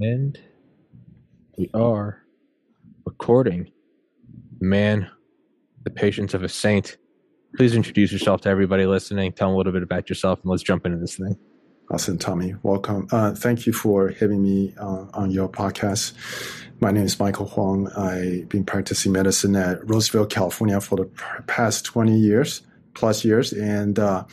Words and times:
And 0.00 0.38
we 1.58 1.70
are 1.74 2.22
recording. 3.04 3.70
Man, 4.58 5.10
the 5.82 5.90
patience 5.90 6.32
of 6.32 6.42
a 6.42 6.48
saint. 6.48 6.96
Please 7.56 7.74
introduce 7.74 8.10
yourself 8.10 8.40
to 8.42 8.48
everybody 8.48 8.86
listening. 8.86 9.32
Tell 9.32 9.48
them 9.48 9.56
a 9.56 9.58
little 9.58 9.74
bit 9.74 9.82
about 9.82 10.08
yourself, 10.08 10.40
and 10.40 10.50
let's 10.50 10.62
jump 10.62 10.86
into 10.86 10.96
this 10.96 11.16
thing. 11.16 11.36
Awesome, 11.90 12.16
Tommy. 12.16 12.54
Welcome. 12.62 13.08
Uh, 13.12 13.34
thank 13.34 13.66
you 13.66 13.74
for 13.74 14.08
having 14.08 14.42
me 14.42 14.74
uh, 14.78 15.04
on 15.12 15.30
your 15.30 15.50
podcast. 15.50 16.14
My 16.80 16.90
name 16.92 17.04
is 17.04 17.20
Michael 17.20 17.48
Huang. 17.48 17.88
I've 17.88 18.48
been 18.48 18.64
practicing 18.64 19.12
medicine 19.12 19.54
at 19.54 19.86
Roseville, 19.86 20.26
California 20.26 20.80
for 20.80 20.96
the 20.96 21.10
past 21.46 21.84
20 21.84 22.16
years, 22.16 22.62
plus 22.94 23.22
years, 23.22 23.52
and 23.52 23.98
uh, 23.98 24.24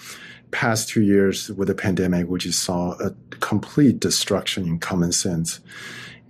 past 0.52 0.90
two 0.90 1.02
years 1.02 1.50
with 1.52 1.68
the 1.68 1.76
pandemic, 1.76 2.28
which 2.28 2.50
saw 2.54 2.94
a 3.00 3.14
complete 3.40 4.00
destruction 4.00 4.66
in 4.66 4.80
common 4.80 5.12
sense 5.12 5.60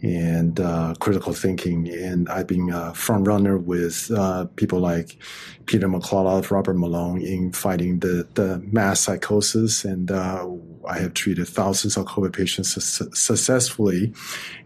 and 0.01 0.59
uh, 0.59 0.93
critical 0.99 1.33
thinking. 1.33 1.87
And 1.87 2.29
I've 2.29 2.47
been 2.47 2.69
a 2.71 2.93
front 2.93 3.27
runner 3.27 3.57
with 3.57 4.11
uh, 4.15 4.45
people 4.55 4.79
like 4.79 5.17
Peter 5.65 5.87
McCullough, 5.87 6.49
Robert 6.51 6.75
Malone 6.75 7.21
in 7.21 7.51
fighting 7.51 7.99
the, 7.99 8.27
the 8.35 8.59
mass 8.71 8.99
psychosis. 9.01 9.83
And 9.83 10.11
uh, 10.11 10.47
I 10.87 10.99
have 10.99 11.13
treated 11.13 11.47
thousands 11.47 11.97
of 11.97 12.05
COVID 12.05 12.33
patients 12.33 12.71
su- 12.83 13.09
successfully 13.13 14.13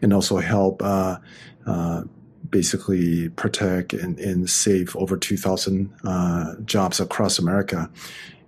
and 0.02 0.14
also 0.14 0.38
help 0.38 0.82
uh, 0.84 1.18
uh, 1.66 2.04
basically 2.50 3.30
protect 3.30 3.94
and, 3.94 4.20
and, 4.20 4.50
save 4.50 4.96
over 4.98 5.16
2,000 5.16 5.90
uh, 6.04 6.56
jobs 6.66 7.00
across 7.00 7.40
America. 7.40 7.90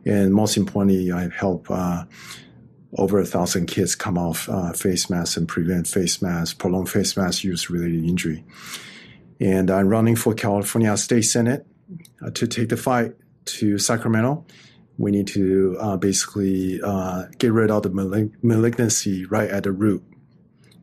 And 0.06 0.34
most 0.34 0.58
importantly, 0.58 1.12
I 1.12 1.30
help 1.30 1.70
uh, 1.70 2.06
over 2.98 3.20
a 3.20 3.26
thousand 3.26 3.68
kids 3.68 3.96
come 3.96 4.18
off 4.18 4.50
uh, 4.50 4.74
face 4.74 5.10
masks 5.10 5.38
and 5.38 5.48
prevent 5.48 5.88
face 5.88 6.22
masks, 6.22 6.54
prolonged 6.54 6.90
face 6.90 7.16
mask 7.16 7.44
use 7.44 7.70
related 7.70 8.04
injury. 8.04 8.44
And 9.40 9.72
I'm 9.72 9.88
running 9.88 10.16
for 10.16 10.34
California 10.34 10.96
State 10.98 11.24
Senate 11.24 11.66
uh, 12.26 12.32
to 12.32 12.48
take 12.48 12.70
the 12.70 12.78
fight 12.78 13.16
to 13.46 13.78
Sacramento. 13.78 14.46
We 14.98 15.12
need 15.12 15.28
to 15.28 15.76
uh, 15.80 15.98
basically 15.98 16.80
uh, 16.82 17.26
get 17.40 17.52
rid 17.52 17.72
of 17.72 17.84
the 17.84 17.90
malig- 17.90 18.34
malignancy 18.44 19.26
right 19.26 19.50
at 19.50 19.64
the 19.64 19.72
root. 19.72 20.04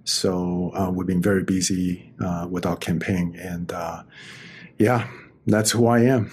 So 0.05 0.73
uh, 0.75 0.91
we've 0.91 1.07
been 1.07 1.23
very 1.23 1.45
busy 1.45 2.13
with 2.49 2.67
our 2.67 2.77
campaign. 2.77 3.37
And 3.39 3.71
yeah, 4.79 5.07
that's 5.47 5.71
who 5.71 5.87
I 5.87 6.01
am. 6.01 6.33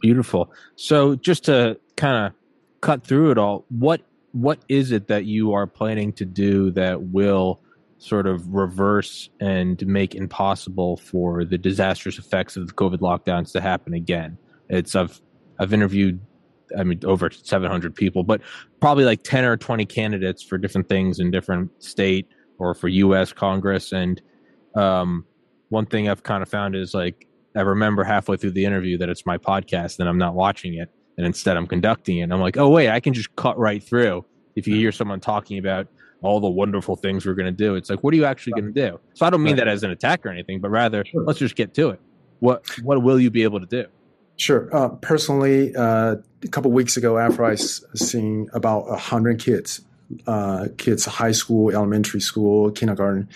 Beautiful. 0.00 0.52
So 0.76 1.16
just 1.16 1.46
to 1.46 1.80
kind 1.96 2.26
of 2.26 2.32
cut 2.80 3.04
through 3.04 3.30
it 3.30 3.38
all, 3.38 3.64
what 3.68 4.02
what 4.32 4.58
is 4.68 4.90
it 4.90 5.06
that 5.08 5.24
you 5.24 5.52
are 5.52 5.66
planning 5.66 6.12
to 6.12 6.24
do 6.24 6.70
that 6.72 7.02
will 7.02 7.60
sort 7.98 8.26
of 8.26 8.46
reverse 8.52 9.30
and 9.40 9.86
make 9.86 10.14
impossible 10.14 10.96
for 10.96 11.44
the 11.44 11.56
disastrous 11.56 12.18
effects 12.18 12.56
of 12.56 12.66
the 12.66 12.72
COVID 12.72 12.98
lockdowns 12.98 13.52
to 13.52 13.60
happen 13.60 13.94
again? 13.94 14.36
It's 14.68 14.94
I've 14.94 15.20
I've 15.58 15.72
interviewed 15.72 16.20
I 16.76 16.84
mean 16.84 17.00
over 17.04 17.30
700 17.30 17.94
people, 17.94 18.24
but 18.24 18.40
probably 18.80 19.04
like 19.04 19.22
10 19.22 19.44
or 19.44 19.56
20 19.56 19.86
candidates 19.86 20.42
for 20.42 20.58
different 20.58 20.88
things 20.88 21.20
in 21.20 21.30
different 21.30 21.70
state 21.82 22.28
or 22.58 22.74
for 22.74 22.88
U.S. 22.88 23.32
Congress. 23.32 23.92
And 23.92 24.20
um, 24.74 25.24
one 25.68 25.86
thing 25.86 26.08
I've 26.08 26.22
kind 26.22 26.42
of 26.42 26.48
found 26.48 26.74
is 26.74 26.92
like 26.92 27.26
I 27.56 27.60
remember 27.60 28.02
halfway 28.02 28.36
through 28.36 28.52
the 28.52 28.64
interview 28.64 28.98
that 28.98 29.08
it's 29.08 29.24
my 29.24 29.38
podcast 29.38 30.00
and 30.00 30.08
I'm 30.08 30.18
not 30.18 30.34
watching 30.34 30.74
it 30.74 30.90
and 31.16 31.26
instead 31.26 31.56
I'm 31.56 31.66
conducting 31.66 32.18
it. 32.18 32.30
I'm 32.30 32.40
like, 32.40 32.56
oh 32.56 32.68
wait, 32.68 32.90
I 32.90 33.00
can 33.00 33.12
just 33.12 33.34
cut 33.36 33.58
right 33.58 33.82
through. 33.82 34.24
If 34.56 34.66
you 34.66 34.76
hear 34.76 34.92
someone 34.92 35.20
talking 35.20 35.58
about 35.58 35.88
all 36.22 36.40
the 36.40 36.48
wonderful 36.48 36.96
things 36.96 37.26
we're 37.26 37.34
going 37.34 37.46
to 37.46 37.52
do, 37.52 37.74
it's 37.74 37.90
like, 37.90 38.02
what 38.02 38.14
are 38.14 38.16
you 38.16 38.24
actually 38.24 38.52
going 38.52 38.72
to 38.72 38.90
do? 38.90 39.00
So 39.14 39.26
I 39.26 39.30
don't 39.30 39.42
mean 39.42 39.56
that 39.56 39.68
as 39.68 39.82
an 39.82 39.90
attack 39.90 40.24
or 40.24 40.30
anything, 40.30 40.60
but 40.60 40.70
rather 40.70 41.04
sure. 41.04 41.24
let's 41.24 41.38
just 41.38 41.56
get 41.56 41.74
to 41.74 41.90
it. 41.90 42.00
What 42.40 42.66
what 42.82 43.02
will 43.02 43.20
you 43.20 43.30
be 43.30 43.42
able 43.42 43.60
to 43.60 43.66
do? 43.66 43.86
Sure. 44.36 44.68
Uh, 44.74 44.88
personally, 44.88 45.74
uh, 45.76 46.16
a 46.42 46.48
couple 46.48 46.70
weeks 46.72 46.96
ago, 46.96 47.18
after 47.18 47.44
I 47.44 47.54
seen 47.54 48.48
about 48.52 48.86
a 48.88 48.96
hundred 48.96 49.38
kids, 49.38 49.80
uh, 50.26 50.68
kids 50.76 51.04
high 51.04 51.32
school, 51.32 51.70
elementary 51.70 52.20
school, 52.20 52.70
kindergarten, 52.70 53.28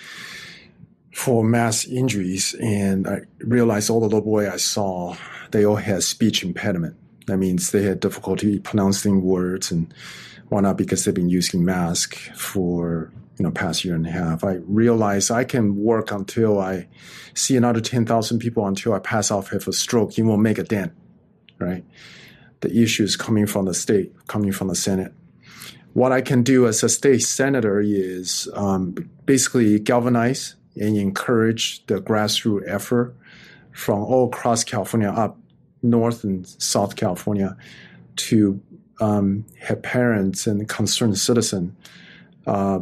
for 1.15 1.45
mass 1.45 1.87
injuries, 1.87 2.55
and 2.61 3.07
I 3.07 3.21
realized 3.39 3.91
all 3.91 4.01
the 4.01 4.07
little 4.07 4.21
boy 4.21 4.51
I 4.51 4.57
saw, 4.57 5.17
they 5.53 5.65
all 5.65 5.77
had 5.77 6.03
speech 6.03 6.43
impediment. 6.43 6.97
That 7.29 7.37
means 7.39 7.71
they 7.71 7.83
had 7.83 8.01
difficulty 8.01 8.59
pronouncing 8.59 9.23
words 9.23 9.71
and 9.71 9.93
whatnot 10.49 10.77
because 10.77 11.05
they've 11.05 11.15
been 11.15 11.29
using 11.29 11.65
mask 11.65 12.17
for 12.35 13.13
you 13.39 13.45
know 13.45 13.51
past 13.51 13.85
year 13.85 13.95
and 13.95 14.07
a 14.07 14.11
half. 14.11 14.43
I 14.45 14.55
realized 14.67 15.31
I 15.31 15.45
can 15.45 15.77
work 15.77 16.11
until 16.11 16.59
I 16.59 16.89
see 17.35 17.57
another 17.57 17.81
ten 17.81 18.05
thousand 18.07 18.41
people 18.41 18.67
until 18.67 18.95
I 18.95 18.99
pass 18.99 19.31
off 19.31 19.51
have 19.51 19.69
a 19.69 19.73
stroke. 19.73 20.19
It 20.19 20.23
won't 20.23 20.43
make 20.43 20.59
a 20.59 20.65
dent, 20.65 20.93
right? 21.59 21.85
The 22.61 22.77
issue 22.77 23.05
is 23.05 23.15
coming 23.15 23.47
from 23.47 23.67
the 23.67 23.75
state, 23.75 24.13
coming 24.27 24.51
from 24.51 24.69
the 24.69 24.75
Senate. 24.75 25.13
What 25.93 26.13
I 26.13 26.21
can 26.21 26.43
do 26.43 26.67
as 26.67 26.83
a 26.83 26.89
state 26.89 27.23
senator 27.23 27.81
is 27.81 28.49
um, 28.55 28.95
basically 29.25 29.79
galvanize 29.79 30.57
and 30.77 30.97
encourage 30.97 31.85
the 31.87 32.01
grassroots 32.01 32.69
effort 32.69 33.17
from 33.73 34.01
all 34.01 34.27
across 34.27 34.65
California 34.65 35.09
up 35.09 35.39
North 35.83 36.25
and 36.25 36.47
South 36.47 36.97
California 36.97 37.57
to 38.17 38.61
um, 39.01 39.45
have 39.61 39.83
parents 39.83 40.47
and 40.47 40.69
concerned 40.69 41.19
citizens 41.19 41.73
uh, 42.47 42.81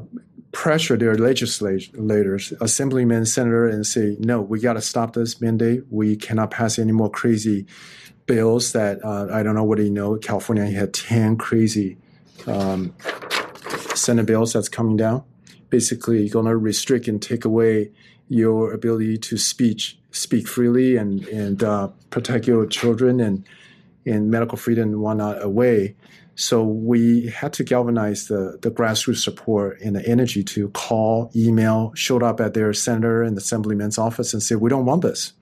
pressure 0.53 0.97
their 0.97 1.17
legislators, 1.17 2.53
assemblyman, 2.63 3.27
senator, 3.27 3.69
and 3.69 3.87
say, 3.87 4.17
no, 4.21 4.41
we 4.41 4.59
got 4.59 4.73
to 4.73 4.81
stop 4.81 5.13
this 5.13 5.39
mandate. 5.39 5.83
We 5.91 6.17
cannot 6.17 6.51
pass 6.51 6.79
any 6.79 6.93
more 6.93 7.11
crazy 7.11 7.67
bills 8.25 8.73
that 8.73 9.05
uh, 9.05 9.29
I 9.31 9.43
don't 9.43 9.55
know 9.55 9.65
what 9.65 9.79
you 9.79 9.91
know. 9.91 10.17
California 10.17 10.65
had 10.65 10.95
10 10.95 11.37
crazy 11.37 11.99
um, 12.47 12.95
Senate 13.95 14.25
bills 14.25 14.55
that's 14.55 14.71
coming 14.71 14.97
down. 14.97 15.25
Basically, 15.69 16.29
going 16.29 16.47
to 16.47 16.57
restrict 16.57 17.07
and 17.07 17.21
take 17.21 17.45
away 17.45 17.91
your 18.29 18.73
ability 18.73 19.19
to 19.19 19.37
speech 19.37 19.99
speak 20.17 20.49
freely 20.49 20.97
and 20.97 21.25
and 21.29 21.63
uh, 21.63 21.89
protect 22.11 22.47
your 22.47 22.67
children 22.67 23.21
and 23.21 23.45
and 24.07 24.31
medical 24.31 24.57
freedom 24.57 24.91
and 24.91 25.01
whatnot 25.01 25.43
away. 25.43 25.97
So 26.37 26.63
we 26.63 27.29
had 27.29 27.55
to 27.55 27.65
galvanize 27.65 28.29
the, 28.29 28.59
the 28.61 28.71
grassroots 28.71 29.23
support 29.23 29.81
and 29.81 29.97
the 29.97 30.07
energy 30.07 30.45
to 30.45 30.69
call, 30.69 31.31
email, 31.35 31.93
showed 31.95 32.23
up 32.23 32.41
at 32.41 32.53
their 32.53 32.75
senator 32.75 33.23
and 33.23 33.37
assemblyman's 33.39 33.97
office 33.97 34.35
and 34.35 34.43
said, 34.43 34.59
we 34.59 34.69
don't 34.69 34.85
want 34.85 35.01
this. 35.01 35.33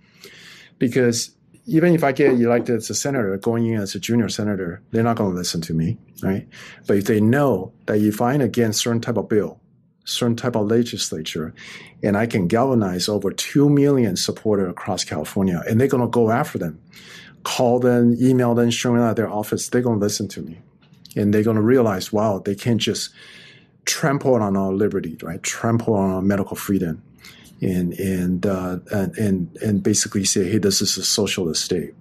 Because 0.78 1.34
even 1.66 1.94
if 1.94 2.04
I 2.04 2.12
get 2.12 2.34
elected 2.34 2.76
as 2.76 2.90
a 2.90 2.94
senator, 2.94 3.36
going 3.38 3.66
in 3.66 3.80
as 3.80 3.96
a 3.96 3.98
junior 3.98 4.28
senator, 4.28 4.82
they're 4.92 5.02
not 5.02 5.16
going 5.16 5.32
to 5.32 5.36
listen 5.36 5.60
to 5.62 5.74
me, 5.74 5.98
right? 6.22 6.46
But 6.86 6.98
if 6.98 7.04
they 7.06 7.20
know 7.20 7.72
that 7.86 7.98
if 7.98 8.20
I'm 8.20 8.40
against 8.40 8.82
certain 8.82 9.00
type 9.00 9.16
of 9.16 9.28
bill, 9.28 9.60
certain 10.04 10.36
type 10.36 10.56
of 10.56 10.68
legislature, 10.68 11.54
and 12.02 12.16
I 12.16 12.26
can 12.26 12.46
galvanize 12.46 13.08
over 13.08 13.30
2 13.30 13.68
million 13.68 14.16
supporters 14.16 14.70
across 14.70 15.04
California, 15.04 15.62
and 15.68 15.80
they're 15.80 15.88
going 15.88 16.02
to 16.02 16.08
go 16.08 16.30
after 16.30 16.58
them, 16.58 16.80
call 17.42 17.78
them, 17.78 18.16
email 18.20 18.54
them, 18.54 18.70
show 18.70 18.92
them 18.92 19.02
at 19.02 19.16
their 19.16 19.30
office, 19.30 19.68
they're 19.68 19.82
going 19.82 19.98
to 19.98 20.04
listen 20.04 20.28
to 20.28 20.42
me. 20.42 20.60
And 21.16 21.32
they're 21.32 21.44
going 21.44 21.56
to 21.56 21.62
realize, 21.62 22.12
wow, 22.12 22.40
they 22.44 22.54
can't 22.54 22.80
just 22.80 23.10
trample 23.84 24.34
on 24.34 24.56
our 24.56 24.72
liberty, 24.72 25.16
right? 25.22 25.42
Trample 25.42 25.94
on 25.94 26.10
our 26.10 26.22
medical 26.22 26.56
freedom. 26.56 27.02
And, 27.62 27.92
and, 27.94 28.44
uh, 28.44 28.78
and, 28.90 29.16
and, 29.16 29.56
and 29.62 29.82
basically 29.82 30.24
say, 30.24 30.50
hey, 30.50 30.58
this 30.58 30.82
is 30.82 30.98
a 30.98 31.04
socialist 31.04 31.64
state. 31.64 31.94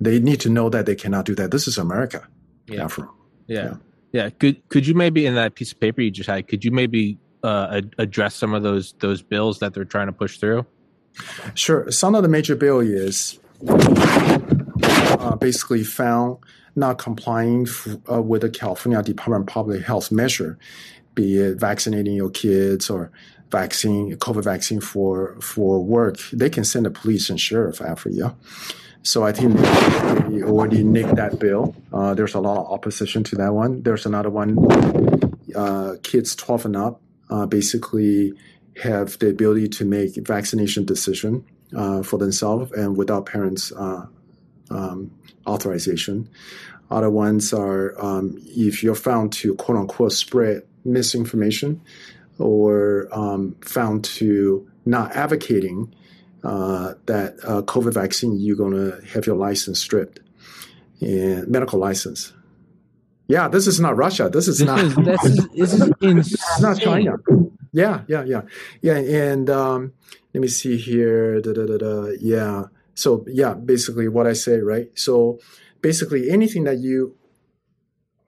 They 0.00 0.20
need 0.20 0.40
to 0.40 0.48
know 0.48 0.70
that 0.70 0.86
they 0.86 0.94
cannot 0.94 1.24
do 1.24 1.34
that. 1.34 1.50
This 1.50 1.66
is 1.66 1.76
America. 1.76 2.26
Yeah. 2.66 2.88
Yeah. 3.46 3.64
yeah. 3.64 3.74
yeah. 4.12 4.30
Could, 4.30 4.68
could 4.68 4.86
you 4.86 4.94
maybe 4.94 5.26
in 5.26 5.34
that 5.34 5.54
piece 5.54 5.72
of 5.72 5.80
paper 5.80 6.00
you 6.00 6.10
just 6.10 6.30
had, 6.30 6.46
could 6.46 6.64
you 6.64 6.70
maybe 6.70 7.18
uh, 7.42 7.80
address 7.98 8.34
some 8.34 8.54
of 8.54 8.62
those 8.62 8.94
those 9.00 9.22
bills 9.22 9.58
that 9.58 9.74
they're 9.74 9.84
trying 9.84 10.06
to 10.06 10.12
push 10.12 10.38
through? 10.38 10.66
Sure. 11.54 11.90
Some 11.90 12.14
of 12.14 12.22
the 12.22 12.28
major 12.28 12.56
bill 12.56 12.80
is 12.80 13.38
uh, 13.68 15.36
basically 15.36 15.84
found 15.84 16.38
not 16.74 16.98
complying 16.98 17.66
f- 17.66 17.96
uh, 18.10 18.22
with 18.22 18.42
the 18.42 18.50
California 18.50 19.02
Department 19.02 19.42
of 19.42 19.52
Public 19.52 19.82
Health 19.82 20.10
measure, 20.10 20.58
be 21.14 21.36
it 21.36 21.58
vaccinating 21.58 22.14
your 22.14 22.30
kids 22.30 22.88
or 22.88 23.10
vaccine 23.50 24.16
COVID 24.16 24.44
vaccine 24.44 24.80
for 24.80 25.36
for 25.40 25.84
work. 25.84 26.18
They 26.32 26.48
can 26.48 26.64
send 26.64 26.86
the 26.86 26.90
police 26.90 27.28
and 27.28 27.38
sheriff 27.38 27.80
after 27.82 28.08
you. 28.08 28.34
So 29.02 29.24
I 29.24 29.32
think 29.32 29.56
they 29.56 30.42
already 30.42 30.84
nicked 30.84 31.16
that 31.16 31.38
bill. 31.40 31.74
Uh, 31.92 32.14
there's 32.14 32.34
a 32.34 32.40
lot 32.40 32.56
of 32.56 32.70
opposition 32.70 33.24
to 33.24 33.36
that 33.36 33.52
one. 33.52 33.82
There's 33.82 34.06
another 34.06 34.30
one, 34.30 34.56
uh, 35.56 35.96
kids 36.04 36.36
12 36.36 36.66
and 36.66 36.76
up 36.76 37.00
uh, 37.32 37.46
basically 37.46 38.34
have 38.82 39.18
the 39.18 39.28
ability 39.28 39.68
to 39.68 39.84
make 39.84 40.14
vaccination 40.16 40.84
decision 40.84 41.44
uh, 41.74 42.02
for 42.02 42.18
themselves 42.18 42.70
and 42.72 42.96
without 42.96 43.26
parents' 43.26 43.72
uh, 43.72 44.06
um, 44.70 45.10
authorization. 45.46 46.28
Other 46.90 47.10
ones 47.10 47.52
are 47.54 47.98
um, 48.02 48.38
if 48.44 48.82
you're 48.82 48.94
found 48.94 49.32
to 49.34 49.54
quote 49.54 49.78
unquote 49.78 50.12
spread 50.12 50.62
misinformation 50.84 51.80
or 52.38 53.08
um, 53.12 53.56
found 53.62 54.04
to 54.04 54.68
not 54.84 55.12
advocating 55.12 55.94
uh, 56.44 56.94
that 57.06 57.36
uh, 57.44 57.62
COVID 57.62 57.94
vaccine, 57.94 58.38
you're 58.38 58.56
going 58.56 58.74
to 58.74 59.00
have 59.06 59.26
your 59.26 59.36
license 59.36 59.80
stripped 59.80 60.20
and 61.00 61.48
medical 61.48 61.78
license. 61.78 62.32
Yeah, 63.28 63.48
this 63.48 63.66
is 63.66 63.80
not 63.80 63.96
Russia. 63.96 64.28
This 64.32 64.48
is 64.48 64.58
This 64.58 64.66
not. 64.66 64.80
is 64.80 64.94
this 64.96 65.24
is, 65.24 65.46
this 65.48 65.72
is 65.72 65.90
It's 66.02 66.60
not. 66.60 66.78
China. 66.78 67.16
Yeah, 67.72 68.02
yeah, 68.06 68.24
yeah, 68.24 68.42
yeah. 68.82 68.96
And 68.96 69.48
um, 69.48 69.92
let 70.34 70.40
me 70.40 70.48
see 70.48 70.76
here. 70.76 71.40
Da, 71.40 71.52
da, 71.52 71.66
da, 71.66 71.78
da. 71.78 72.06
Yeah. 72.20 72.64
So 72.94 73.24
yeah, 73.28 73.54
basically 73.54 74.08
what 74.08 74.26
I 74.26 74.34
say, 74.34 74.58
right? 74.58 74.90
So 74.98 75.38
basically 75.80 76.30
anything 76.30 76.64
that 76.64 76.78
you 76.78 77.16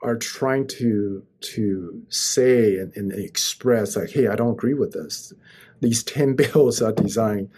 are 0.01 0.17
trying 0.17 0.67
to 0.67 1.25
to 1.41 2.03
say 2.09 2.77
and, 2.79 2.93
and 2.97 3.13
express, 3.13 3.97
like, 3.97 4.11
hey, 4.11 4.29
I 4.29 4.37
don't 4.37 4.53
agree 4.53 4.75
with 4.75 4.93
this. 4.93 5.33
These 5.81 6.03
ten 6.05 6.35
bills 6.43 6.81
are 6.81 6.93
designed 6.93 7.51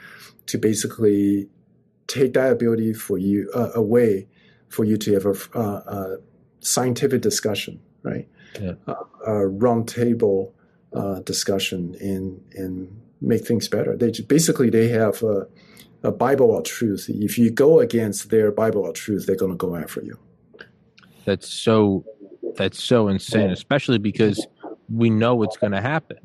to 0.46 0.58
basically 0.58 1.48
take 2.06 2.34
that 2.34 2.52
ability 2.52 2.92
for 2.92 3.18
you 3.18 3.50
uh, 3.54 3.70
away 3.74 4.26
for 4.68 4.84
you 4.84 4.96
to 4.96 5.14
have 5.14 5.26
a, 5.26 5.58
uh, 5.58 5.82
a 5.86 6.16
scientific 6.66 7.22
discussion, 7.22 7.80
right? 8.02 8.28
Yeah. 8.60 8.74
Uh, 8.86 8.94
a 9.26 9.30
roundtable 9.30 10.52
uh, 10.92 11.20
discussion 11.20 11.96
and 12.00 12.42
and 12.54 13.00
make 13.20 13.46
things 13.46 13.68
better. 13.68 13.96
They 13.96 14.10
just, 14.10 14.28
basically 14.28 14.70
they 14.70 14.88
have 14.88 15.22
a, 15.22 15.46
a 16.02 16.12
Bible 16.12 16.56
of 16.56 16.64
truth. 16.64 17.06
If 17.08 17.38
you 17.38 17.50
go 17.50 17.80
against 17.80 18.30
their 18.30 18.50
Bible 18.50 18.86
of 18.86 18.94
truth, 18.94 19.26
they're 19.26 19.36
going 19.36 19.52
to 19.52 19.56
go 19.56 19.76
after 19.76 20.02
you. 20.02 20.18
That's 21.24 21.48
so 21.48 22.04
that's 22.56 22.82
so 22.82 23.08
insane, 23.08 23.50
especially 23.50 23.98
because 23.98 24.46
we 24.92 25.10
know 25.10 25.34
what's 25.34 25.56
going 25.56 25.72
to 25.72 25.80
happen. 25.80 26.18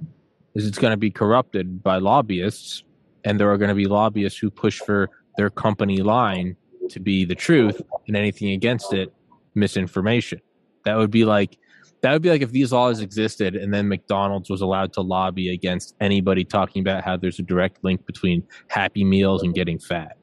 Is 0.53 0.67
it's 0.67 0.77
going 0.77 0.91
to 0.91 0.97
be 0.97 1.11
corrupted 1.11 1.81
by 1.81 1.97
lobbyists, 1.97 2.83
and 3.23 3.39
there 3.39 3.51
are 3.51 3.57
going 3.57 3.69
to 3.69 3.75
be 3.75 3.85
lobbyists 3.85 4.37
who 4.37 4.51
push 4.51 4.79
for 4.79 5.09
their 5.37 5.49
company 5.49 5.97
line 5.97 6.55
to 6.89 6.99
be 6.99 7.25
the 7.25 7.35
truth, 7.35 7.81
and 8.07 8.17
anything 8.17 8.49
against 8.51 8.93
it, 8.93 9.13
misinformation. 9.55 10.41
That 10.85 10.97
would 10.97 11.11
be 11.11 11.25
like 11.25 11.57
that 12.01 12.13
would 12.13 12.21
be 12.21 12.29
like 12.29 12.41
if 12.41 12.51
these 12.51 12.71
laws 12.71 12.99
existed, 12.99 13.55
and 13.55 13.73
then 13.73 13.87
McDonald's 13.87 14.49
was 14.49 14.61
allowed 14.61 14.93
to 14.93 15.01
lobby 15.01 15.53
against 15.53 15.95
anybody 16.01 16.43
talking 16.43 16.81
about 16.81 17.03
how 17.03 17.15
there's 17.15 17.37
a 17.39 17.43
direct 17.43 17.83
link 17.83 18.05
between 18.05 18.43
Happy 18.69 19.03
Meals 19.03 19.43
and 19.43 19.53
getting 19.53 19.77
fat. 19.77 20.17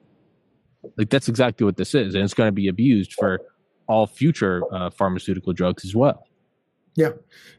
Like 0.96 1.10
that's 1.10 1.28
exactly 1.28 1.64
what 1.64 1.76
this 1.76 1.94
is, 1.94 2.14
and 2.14 2.24
it's 2.24 2.34
going 2.34 2.48
to 2.48 2.52
be 2.52 2.68
abused 2.68 3.12
for 3.14 3.40
all 3.86 4.06
future 4.06 4.62
uh, 4.72 4.90
pharmaceutical 4.90 5.52
drugs 5.52 5.84
as 5.84 5.94
well. 5.94 6.24
Yeah, 6.96 7.12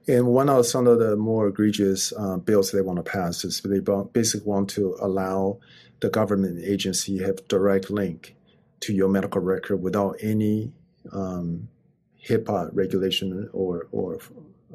and 0.07 0.27
one 0.27 0.50
of 0.50 0.66
some 0.66 0.86
of 0.86 1.00
the 1.00 1.16
more 1.16 1.48
egregious 1.48 2.12
uh, 2.18 2.38
bills 2.38 2.71
they 2.71 2.81
want 2.81 2.98
to 2.98 3.10
pass 3.10 3.45
is 3.45 3.62
they 3.62 3.80
basically 4.12 4.45
want 4.45 4.69
to 4.71 4.98
allow 5.00 5.60
the 6.01 6.10
government 6.10 6.60
agency 6.63 7.19
have 7.19 7.48
direct 7.48 7.89
link 7.89 8.36
to 8.81 8.94
your 8.94 9.07
medical 9.07 9.42
record 9.42 9.77
without 9.77 10.18
any 10.21 10.74
um, 11.13 11.69
HIPAA 12.27 12.69
regulation 12.73 13.50
or 13.53 13.88
or 13.91 14.19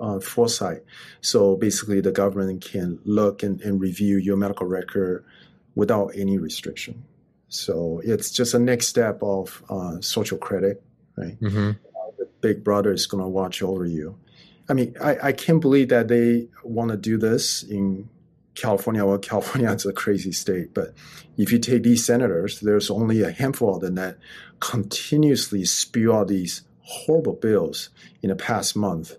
uh, 0.01 0.21
foresight. 0.21 0.83
So 1.21 1.57
basically, 1.57 2.01
the 2.01 2.13
government 2.13 2.65
can 2.65 2.99
look 3.05 3.43
and, 3.43 3.61
and 3.61 3.81
review 3.81 4.17
your 4.17 4.37
medical 4.37 4.67
record 4.67 5.25
without 5.75 6.13
any 6.17 6.39
restriction. 6.39 7.05
So 7.49 8.01
it's 8.05 8.31
just 8.31 8.55
a 8.55 8.59
next 8.59 8.89
step 8.89 9.23
of 9.23 9.63
uh, 9.71 10.01
social 10.01 10.39
credit, 10.39 10.83
right? 11.17 11.41
Mm-hmm. 11.41 11.71
the 12.19 12.29
big 12.41 12.65
brother 12.65 12.93
is 12.93 13.07
going 13.07 13.23
to 13.23 13.29
watch 13.29 13.63
over 13.63 13.87
you. 13.87 14.19
I 14.69 14.73
mean, 14.73 14.97
I, 15.01 15.29
I 15.29 15.33
can't 15.33 15.61
believe 15.61 15.91
that 15.91 16.09
they 16.09 16.49
want 16.63 16.91
to 16.91 16.97
do 16.97 17.19
this 17.19 17.63
in 17.63 18.09
California. 18.55 19.05
Well, 19.05 19.19
California 19.19 19.71
is 19.73 19.87
a 19.87 19.93
crazy 19.93 20.33
state, 20.33 20.75
but 20.75 20.95
if 21.37 21.53
you 21.53 21.59
take 21.59 21.83
these 21.83 22.05
senators, 22.05 22.61
there's 22.61 22.91
only 22.91 23.23
a 23.23 23.31
handful 23.31 23.75
of 23.75 23.83
them 23.83 23.97
that 23.97 24.19
continuously 24.61 25.65
spew 25.65 26.13
out 26.13 26.29
these 26.29 26.63
horrible 26.81 27.35
bills 27.35 27.91
in 28.23 28.31
the 28.31 28.37
past 28.37 28.77
month. 28.77 29.17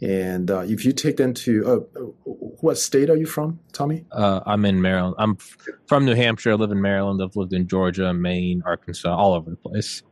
And 0.00 0.50
uh, 0.50 0.60
if 0.60 0.84
you 0.84 0.92
take 0.92 1.16
them 1.16 1.32
to, 1.34 1.64
uh, 1.70 2.00
what 2.24 2.76
state 2.76 3.08
are 3.08 3.16
you 3.16 3.26
from, 3.26 3.60
Tommy? 3.72 4.04
Uh, 4.10 4.40
I'm 4.44 4.64
in 4.64 4.82
Maryland. 4.82 5.14
I'm 5.16 5.36
from 5.86 6.04
New 6.04 6.14
Hampshire. 6.14 6.52
I 6.52 6.54
live 6.54 6.72
in 6.72 6.80
Maryland. 6.80 7.22
I've 7.22 7.36
lived 7.36 7.52
in 7.52 7.68
Georgia, 7.68 8.12
Maine, 8.12 8.64
Arkansas, 8.66 9.14
all 9.14 9.34
over 9.34 9.50
the 9.50 9.56
place. 9.56 10.02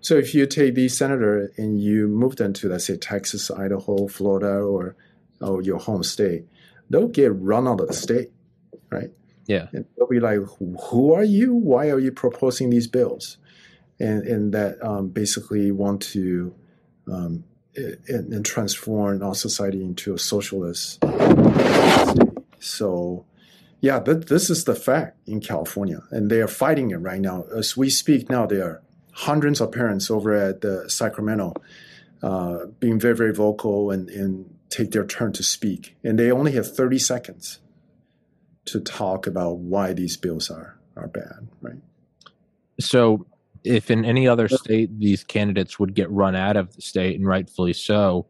So 0.00 0.16
if 0.16 0.34
you 0.34 0.46
take 0.46 0.74
these 0.74 0.96
senator 0.96 1.52
and 1.56 1.80
you 1.80 2.08
move 2.08 2.36
them 2.36 2.52
to, 2.54 2.68
let's 2.68 2.86
say, 2.86 2.96
Texas, 2.96 3.50
Idaho, 3.50 4.08
Florida, 4.08 4.60
or 4.60 4.96
or 5.40 5.62
your 5.62 5.78
home 5.78 6.02
state, 6.02 6.46
they'll 6.90 7.08
get 7.08 7.32
run 7.34 7.68
out 7.68 7.80
of 7.80 7.88
the 7.88 7.94
state, 7.94 8.30
right? 8.90 9.10
Yeah. 9.46 9.68
And 9.72 9.84
they'll 9.96 10.06
be 10.08 10.20
like, 10.20 10.40
"Who 10.90 11.12
are 11.12 11.24
you? 11.24 11.54
Why 11.54 11.90
are 11.90 11.98
you 11.98 12.12
proposing 12.12 12.70
these 12.70 12.86
bills?" 12.86 13.38
And 13.98 14.22
and 14.24 14.52
that 14.54 14.82
um, 14.84 15.08
basically 15.08 15.70
want 15.70 16.02
to 16.12 16.54
um, 17.10 17.44
and, 17.76 18.32
and 18.32 18.44
transform 18.44 19.22
our 19.22 19.34
society 19.34 19.82
into 19.82 20.14
a 20.14 20.18
socialist 20.18 20.94
state. 20.94 22.28
So. 22.60 23.24
Yeah, 23.80 24.00
th- 24.00 24.26
this 24.26 24.50
is 24.50 24.64
the 24.64 24.74
fact 24.74 25.18
in 25.28 25.38
California, 25.38 26.00
and 26.10 26.28
they 26.28 26.40
are 26.40 26.48
fighting 26.48 26.90
it 26.90 26.96
right 26.96 27.20
now. 27.20 27.44
As 27.56 27.76
we 27.76 27.90
speak 27.90 28.28
now, 28.28 28.44
there 28.44 28.64
are 28.64 28.82
hundreds 29.12 29.60
of 29.60 29.70
parents 29.70 30.10
over 30.10 30.34
at 30.34 30.62
the 30.62 30.90
Sacramento 30.90 31.54
uh, 32.22 32.66
being 32.80 32.98
very, 32.98 33.14
very 33.14 33.32
vocal 33.32 33.92
and, 33.92 34.08
and 34.08 34.57
take 34.70 34.90
their 34.90 35.06
turn 35.06 35.32
to 35.34 35.42
speak. 35.42 35.96
And 36.04 36.18
they 36.18 36.30
only 36.30 36.52
have 36.52 36.74
30 36.74 36.98
seconds 36.98 37.60
to 38.66 38.80
talk 38.80 39.26
about 39.26 39.58
why 39.58 39.92
these 39.92 40.16
bills 40.16 40.50
are, 40.50 40.78
are 40.96 41.08
bad, 41.08 41.48
right? 41.60 41.80
So, 42.80 43.26
if 43.64 43.90
in 43.90 44.04
any 44.04 44.28
other 44.28 44.48
state 44.48 44.98
these 44.98 45.24
candidates 45.24 45.78
would 45.78 45.94
get 45.94 46.10
run 46.10 46.36
out 46.36 46.56
of 46.56 46.74
the 46.76 46.82
state, 46.82 47.16
and 47.16 47.26
rightfully 47.26 47.72
so, 47.72 48.26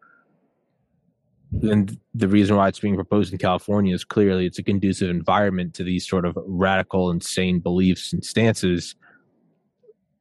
then 1.52 1.99
the 2.14 2.29
reason 2.29 2.56
why 2.56 2.69
it's 2.69 2.81
being 2.81 2.94
proposed 2.94 3.32
in 3.32 3.38
California 3.38 3.94
is 3.94 4.05
clearly 4.05 4.46
it's 4.46 4.58
a 4.58 4.62
conducive 4.62 5.11
environment 5.11 5.75
to 5.75 5.84
these 5.84 6.08
sort 6.08 6.25
of 6.25 6.38
radical, 6.46 7.11
insane 7.11 7.58
beliefs 7.58 8.12
and 8.12 8.25
stances. 8.25 8.94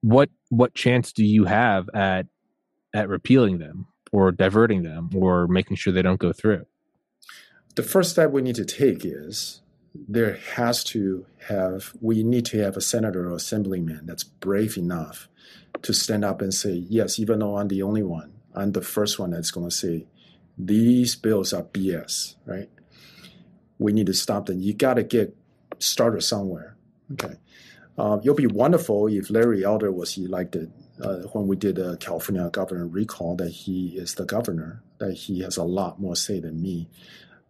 What 0.01 0.29
what 0.49 0.73
chance 0.73 1.11
do 1.11 1.25
you 1.25 1.45
have 1.45 1.89
at 1.93 2.27
at 2.93 3.09
repealing 3.09 3.59
them 3.59 3.87
or 4.11 4.31
diverting 4.31 4.83
them 4.83 5.09
or 5.15 5.47
making 5.47 5.77
sure 5.77 5.93
they 5.93 6.01
don't 6.01 6.19
go 6.19 6.31
through? 6.31 6.65
The 7.75 7.83
first 7.83 8.11
step 8.11 8.31
we 8.31 8.41
need 8.41 8.55
to 8.55 8.65
take 8.65 9.05
is 9.05 9.61
there 10.07 10.35
has 10.55 10.83
to 10.83 11.25
have 11.47 11.93
we 12.01 12.23
need 12.23 12.45
to 12.45 12.59
have 12.59 12.77
a 12.77 12.81
senator 12.81 13.29
or 13.29 13.35
assemblyman 13.35 14.05
that's 14.05 14.23
brave 14.23 14.77
enough 14.77 15.27
to 15.81 15.93
stand 15.93 16.25
up 16.25 16.41
and 16.41 16.53
say 16.53 16.71
yes 16.73 17.19
even 17.19 17.39
though 17.39 17.57
i'm 17.57 17.67
the 17.67 17.81
only 17.81 18.03
one 18.03 18.31
i'm 18.55 18.71
the 18.73 18.81
first 18.81 19.19
one 19.19 19.31
that's 19.31 19.51
going 19.51 19.67
to 19.67 19.75
say 19.75 20.05
these 20.57 21.15
bills 21.15 21.53
are 21.53 21.63
bs 21.63 22.35
right? 22.45 22.69
We 23.79 23.93
need 23.93 24.07
to 24.07 24.13
stop 24.13 24.47
them. 24.47 24.59
You 24.59 24.73
got 24.73 24.95
to 24.95 25.03
get 25.03 25.35
started 25.79 26.21
somewhere 26.21 26.75
okay? 27.13 27.35
Uh, 27.97 28.19
it'll 28.21 28.35
be 28.35 28.47
wonderful 28.47 29.07
if 29.07 29.29
larry 29.29 29.63
elder 29.63 29.91
was 29.91 30.17
elected 30.17 30.71
uh, 31.01 31.19
when 31.33 31.47
we 31.47 31.55
did 31.55 31.77
a 31.79 31.97
california 31.97 32.49
governor 32.49 32.87
recall 32.87 33.35
that 33.35 33.49
he 33.49 33.97
is 33.97 34.15
the 34.15 34.25
governor 34.25 34.81
that 34.97 35.13
he 35.13 35.41
has 35.41 35.57
a 35.57 35.63
lot 35.63 35.99
more 35.99 36.15
say 36.15 36.39
than 36.39 36.61
me 36.61 36.89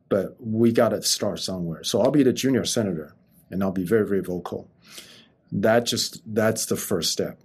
but 0.10 0.36
we 0.40 0.72
got 0.72 0.90
to 0.90 1.02
start 1.02 1.40
somewhere. 1.40 1.84
So 1.84 2.02
I'll 2.02 2.12
be 2.12 2.24
the 2.24 2.34
junior 2.34 2.66
senator, 2.66 3.16
and 3.50 3.64
I'll 3.64 3.72
be 3.72 3.84
very, 3.84 4.08
very 4.08 4.22
vocal. 4.22 4.70
That 5.52 5.86
just 5.86 6.22
that's 6.26 6.66
the 6.66 6.76
first 6.76 7.12
step. 7.12 7.40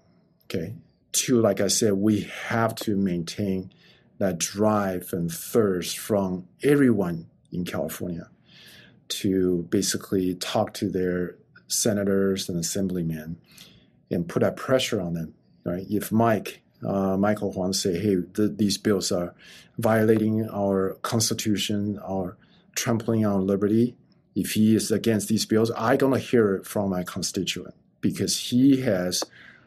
Okay. 0.44 0.75
Two, 1.12 1.40
like 1.40 1.61
I 1.61 1.68
said, 1.68 1.94
we 1.94 2.23
have 2.47 2.75
to 2.76 2.97
maintain 2.97 3.73
that 4.18 4.38
drive 4.38 5.12
and 5.12 5.30
thirst 5.30 5.99
from 5.99 6.47
everyone 6.62 7.28
in 7.50 7.64
California 7.64 8.28
to 9.09 9.66
basically 9.68 10.35
talk 10.35 10.73
to 10.75 10.88
their 10.88 11.37
senators 11.66 12.49
and 12.49 12.59
assemblymen 12.59 13.38
and 14.11 14.28
put 14.28 14.40
that 14.40 14.56
pressure 14.56 15.00
on 15.00 15.14
them. 15.14 15.35
Right? 15.64 15.87
If 15.88 16.11
Mike 16.12 16.62
uh, 16.85 17.16
Michael 17.16 17.52
Huang 17.52 17.73
say, 17.73 17.99
"Hey, 17.99 18.16
th- 18.35 18.52
these 18.57 18.78
bills 18.78 19.12
are 19.12 19.35
violating 19.78 20.49
our 20.49 20.95
constitution, 21.02 21.99
our 21.99 22.37
trampling 22.75 23.25
on 23.25 23.47
liberty. 23.47 23.97
If 24.35 24.52
he 24.52 24.75
is 24.75 24.90
against 24.90 25.28
these 25.28 25.45
bills, 25.45 25.71
I'm 25.76 25.99
gonna 25.99 26.19
hear 26.19 26.54
it 26.57 26.66
from 26.66 26.90
my 26.90 27.04
constituent 27.04 27.75
because 28.00 28.38
he 28.38 28.81
has 28.81 29.23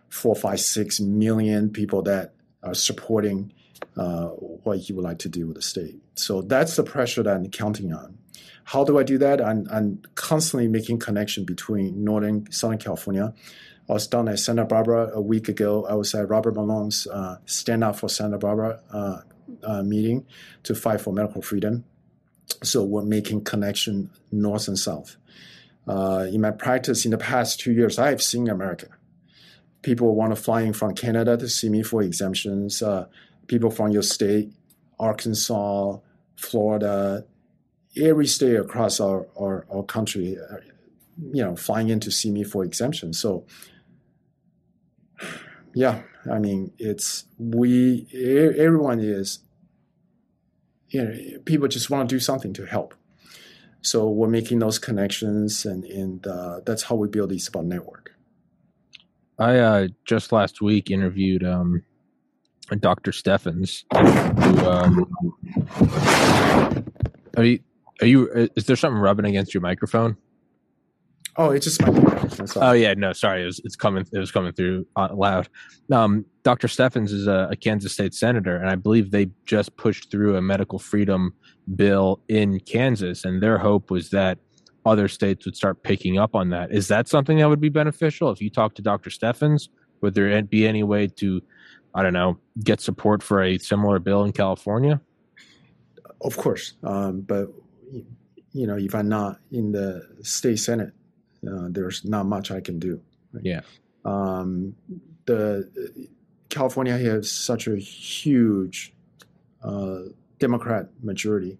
four, 0.09 0.35
five, 0.35 0.59
six 0.59 0.99
million 0.99 1.69
people 1.69 2.01
that 2.03 2.33
are 2.63 2.73
supporting 2.73 3.53
uh, 3.95 4.27
what 4.27 4.79
he 4.79 4.93
would 4.93 5.03
like 5.03 5.19
to 5.19 5.29
do 5.29 5.47
with 5.47 5.55
the 5.55 5.61
state. 5.61 5.99
So 6.15 6.41
that's 6.41 6.75
the 6.75 6.83
pressure 6.83 7.23
that 7.23 7.35
I'm 7.35 7.49
counting 7.49 7.93
on. 7.93 8.17
How 8.63 8.83
do 8.83 8.97
I 8.97 9.03
do 9.03 9.19
that? 9.19 9.39
I'm, 9.39 9.67
I'm 9.71 10.01
constantly 10.15 10.67
making 10.67 10.97
connection 10.99 11.45
between 11.45 12.03
Northern 12.03 12.51
Southern 12.51 12.79
California. 12.79 13.33
I 13.89 13.93
was 13.93 14.07
down 14.07 14.27
at 14.27 14.39
Santa 14.39 14.65
Barbara 14.65 15.11
a 15.13 15.21
week 15.21 15.47
ago. 15.47 15.85
I 15.85 15.93
was 15.95 16.15
at 16.15 16.27
Robert 16.29 16.55
Malone's 16.55 17.07
uh, 17.07 17.37
Stand 17.45 17.83
Up 17.83 17.97
for 17.97 18.09
Santa 18.09 18.37
Barbara 18.37 18.79
uh, 18.91 19.19
uh, 19.63 19.83
meeting 19.83 20.25
to 20.63 20.75
fight 20.75 21.01
for 21.01 21.13
medical 21.13 21.41
freedom 21.41 21.85
So 22.63 22.83
we're 22.83 23.03
making 23.03 23.43
connection 23.43 24.09
north 24.31 24.67
and 24.67 24.77
south. 24.77 25.17
Uh, 25.87 26.27
in 26.31 26.41
my 26.41 26.51
practice 26.51 27.05
in 27.05 27.11
the 27.11 27.17
past 27.17 27.59
two 27.59 27.73
years, 27.73 27.99
I've 27.99 28.23
seen 28.23 28.49
America. 28.49 28.87
People 29.83 30.15
want 30.15 30.35
to 30.35 30.41
fly 30.41 30.61
in 30.61 30.73
from 30.73 30.95
Canada 30.95 31.37
to 31.37 31.47
see 31.47 31.69
me 31.69 31.83
for 31.83 32.01
exemptions. 32.01 32.81
Uh, 32.81 33.05
people 33.47 33.69
from 33.69 33.91
your 33.91 34.01
state, 34.01 34.51
Arkansas, 34.99 35.99
Florida, 36.35 37.25
every 37.95 38.27
state 38.27 38.55
across 38.55 38.99
our, 38.99 39.27
our, 39.39 39.67
our 39.71 39.83
country, 39.83 40.37
uh, 40.39 40.57
you 41.31 41.43
know, 41.43 41.55
flying 41.55 41.89
in 41.89 41.99
to 41.99 42.11
see 42.11 42.31
me 42.31 42.43
for 42.43 42.63
exemptions. 42.63 43.19
So, 43.19 43.45
yeah, 45.75 46.03
I 46.31 46.39
mean, 46.39 46.71
it's 46.79 47.25
we, 47.37 48.07
everyone 48.57 49.01
is, 49.01 49.39
you 50.89 51.03
know, 51.03 51.39
people 51.43 51.67
just 51.67 51.89
want 51.89 52.09
to 52.09 52.15
do 52.15 52.19
something 52.19 52.53
to 52.53 52.65
help. 52.65 52.95
So 53.81 54.09
we're 54.09 54.29
making 54.29 54.59
those 54.59 54.79
connections, 54.79 55.65
and, 55.65 55.83
and 55.83 56.25
uh, 56.25 56.61
that's 56.65 56.83
how 56.83 56.95
we 56.95 57.09
build 57.09 57.29
the 57.29 57.37
Spot 57.37 57.65
network. 57.65 58.13
I 59.37 59.57
uh, 59.59 59.87
just 60.05 60.31
last 60.31 60.61
week 60.61 60.89
interviewed 60.89 61.43
um, 61.43 61.83
Dr. 62.79 63.11
Steffens. 63.11 63.83
Who, 63.93 64.65
um, 64.65 65.05
are 67.35 67.43
you? 67.43 67.59
Are 68.01 68.07
you? 68.07 68.49
Is 68.55 68.65
there 68.65 68.77
something 68.77 68.99
rubbing 68.99 69.25
against 69.25 69.53
your 69.53 69.61
microphone? 69.61 70.15
Oh, 71.37 71.51
it's 71.51 71.65
just 71.65 71.81
my. 71.81 71.89
Oh 72.55 72.71
yeah, 72.71 72.93
no, 72.93 73.11
sorry, 73.11 73.43
it 73.43 73.45
was, 73.45 73.59
it's 73.65 73.75
coming. 73.75 74.05
It 74.13 74.19
was 74.19 74.31
coming 74.31 74.53
through 74.53 74.87
uh, 74.95 75.09
loud. 75.13 75.49
Um, 75.91 76.25
Dr. 76.43 76.67
Steffens 76.67 77.11
is 77.11 77.27
a, 77.27 77.49
a, 77.51 77.55
Kansas 77.55 77.91
State 77.91 78.13
senator, 78.13 78.55
and 78.55 78.69
I 78.69 78.75
believe 78.75 79.11
they 79.11 79.29
just 79.45 79.75
pushed 79.75 80.11
through 80.11 80.37
a 80.37 80.41
medical 80.41 80.79
freedom 80.79 81.33
bill 81.75 82.21
in 82.29 82.59
Kansas, 82.61 83.25
and 83.25 83.43
their 83.43 83.57
hope 83.57 83.91
was 83.91 84.11
that 84.11 84.39
other 84.85 85.07
states 85.07 85.45
would 85.45 85.55
start 85.57 85.83
picking 85.83 86.17
up 86.17 86.35
on 86.35 86.49
that. 86.51 86.71
Is 86.71 86.87
that 86.87 87.07
something 87.07 87.37
that 87.39 87.49
would 87.49 87.61
be 87.61 87.69
beneficial 87.69 88.31
if 88.31 88.39
you 88.39 88.49
talk 88.49 88.75
to 88.75 88.81
Dr. 88.81 89.09
Steffens? 89.09 89.67
Would 90.01 90.13
there 90.13 90.41
be 90.43 90.67
any 90.67 90.83
way 90.83 91.07
to, 91.07 91.41
I 91.93 92.03
don't 92.03 92.13
know, 92.13 92.37
get 92.63 92.79
support 92.79 93.21
for 93.21 93.41
a 93.41 93.57
similar 93.57 93.99
bill 93.99 94.23
in 94.23 94.31
California? 94.31 95.01
Of 96.21 96.37
course, 96.37 96.75
um, 96.83 97.21
but 97.21 97.49
you 98.53 98.67
know, 98.67 98.77
if 98.77 98.95
I'm 98.95 99.09
not 99.09 99.39
in 99.51 99.73
the 99.73 100.07
state 100.21 100.59
senate, 100.59 100.93
uh, 101.47 101.67
there's 101.69 102.05
not 102.05 102.25
much 102.25 102.51
I 102.51 102.61
can 102.61 102.79
do. 102.79 103.01
Right? 103.31 103.45
Yeah. 103.45 103.61
Um, 104.03 104.75
the 105.25 105.69
California 106.49 106.97
has 106.97 107.31
such 107.31 107.67
a 107.67 107.75
huge 107.75 108.93
uh, 109.63 109.99
Democrat 110.39 110.89
majority, 111.01 111.57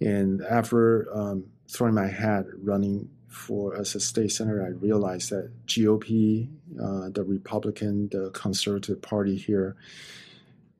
and 0.00 0.42
after 0.42 1.08
um, 1.16 1.46
throwing 1.68 1.94
my 1.94 2.08
hat 2.08 2.44
running 2.62 3.08
for 3.28 3.76
as 3.76 3.94
a 3.94 4.00
state 4.00 4.32
senator, 4.32 4.64
I 4.64 4.70
realized 4.70 5.30
that 5.30 5.50
GOP, 5.66 6.48
uh, 6.80 7.08
the 7.10 7.24
Republican, 7.24 8.08
the 8.10 8.30
Conservative 8.30 9.00
Party 9.00 9.36
here, 9.36 9.76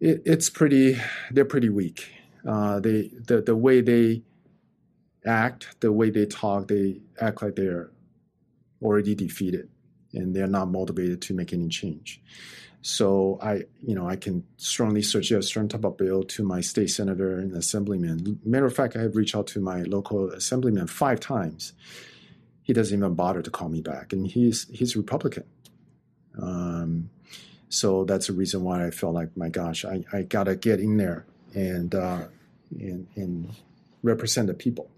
it, 0.01 0.23
it's 0.25 0.51
pretty. 0.51 0.99
They're 1.31 1.45
pretty 1.45 1.69
weak. 1.69 2.09
Uh, 2.47 2.81
they 2.81 3.11
the 3.27 3.41
the 3.41 3.57
way 3.57 3.81
they 3.81 4.23
act, 5.25 5.81
the 5.81 5.93
way 5.93 6.11
they 6.11 6.27
talk, 6.27 6.69
they 6.69 7.01
act 7.21 7.43
like 7.43 7.57
they're 7.57 7.91
already 8.83 9.15
defeated, 9.15 9.69
and 10.13 10.35
they're 10.35 10.47
not 10.47 10.69
motivated 10.69 11.23
to 11.23 11.35
make 11.35 11.53
any 11.53 11.69
change. 11.69 12.21
So 12.83 13.39
I, 13.43 13.65
you 13.83 13.95
know, 13.95 14.09
I 14.09 14.17
can 14.17 14.45
strongly 14.57 15.03
suggest 15.03 15.49
a 15.49 15.53
certain 15.53 15.69
type 15.69 15.85
of 15.85 15.99
bill 15.99 16.23
to 16.23 16.43
my 16.43 16.63
state 16.63 16.89
senator 16.91 17.39
and 17.39 17.55
assemblyman. 17.55 18.41
Matter 18.43 18.65
of 18.65 18.75
fact, 18.75 18.97
I 18.97 19.03
have 19.03 19.17
reached 19.17 19.37
out 19.37 19.47
to 19.49 19.61
my 19.61 19.83
local 19.83 20.31
assemblyman 20.31 20.87
five 20.87 21.21
times. 21.21 21.75
He 22.63 22.73
doesn't 22.73 22.97
even 22.97 23.15
bother 23.15 23.43
to 23.43 23.51
call 23.51 23.69
me 23.69 23.83
back, 23.83 24.13
and 24.13 24.27
he's 24.27 24.67
he's 24.71 24.97
Republican. 24.97 25.45
Um, 26.41 27.11
so 27.69 28.05
that's 28.05 28.29
the 28.29 28.33
reason 28.33 28.65
why 28.65 28.87
I 28.87 28.91
felt 28.91 29.15
like, 29.15 29.37
my 29.37 29.49
gosh, 29.49 29.85
I, 29.85 30.05
I 30.13 30.23
gotta 30.23 30.57
get 30.57 30.81
in 30.81 30.97
there 30.97 31.27
and 31.55 31.95
uh, 31.95 32.25
and 32.71 33.07
and 33.15 33.51
represent 34.03 34.47
the 34.47 34.55
people 34.55 34.91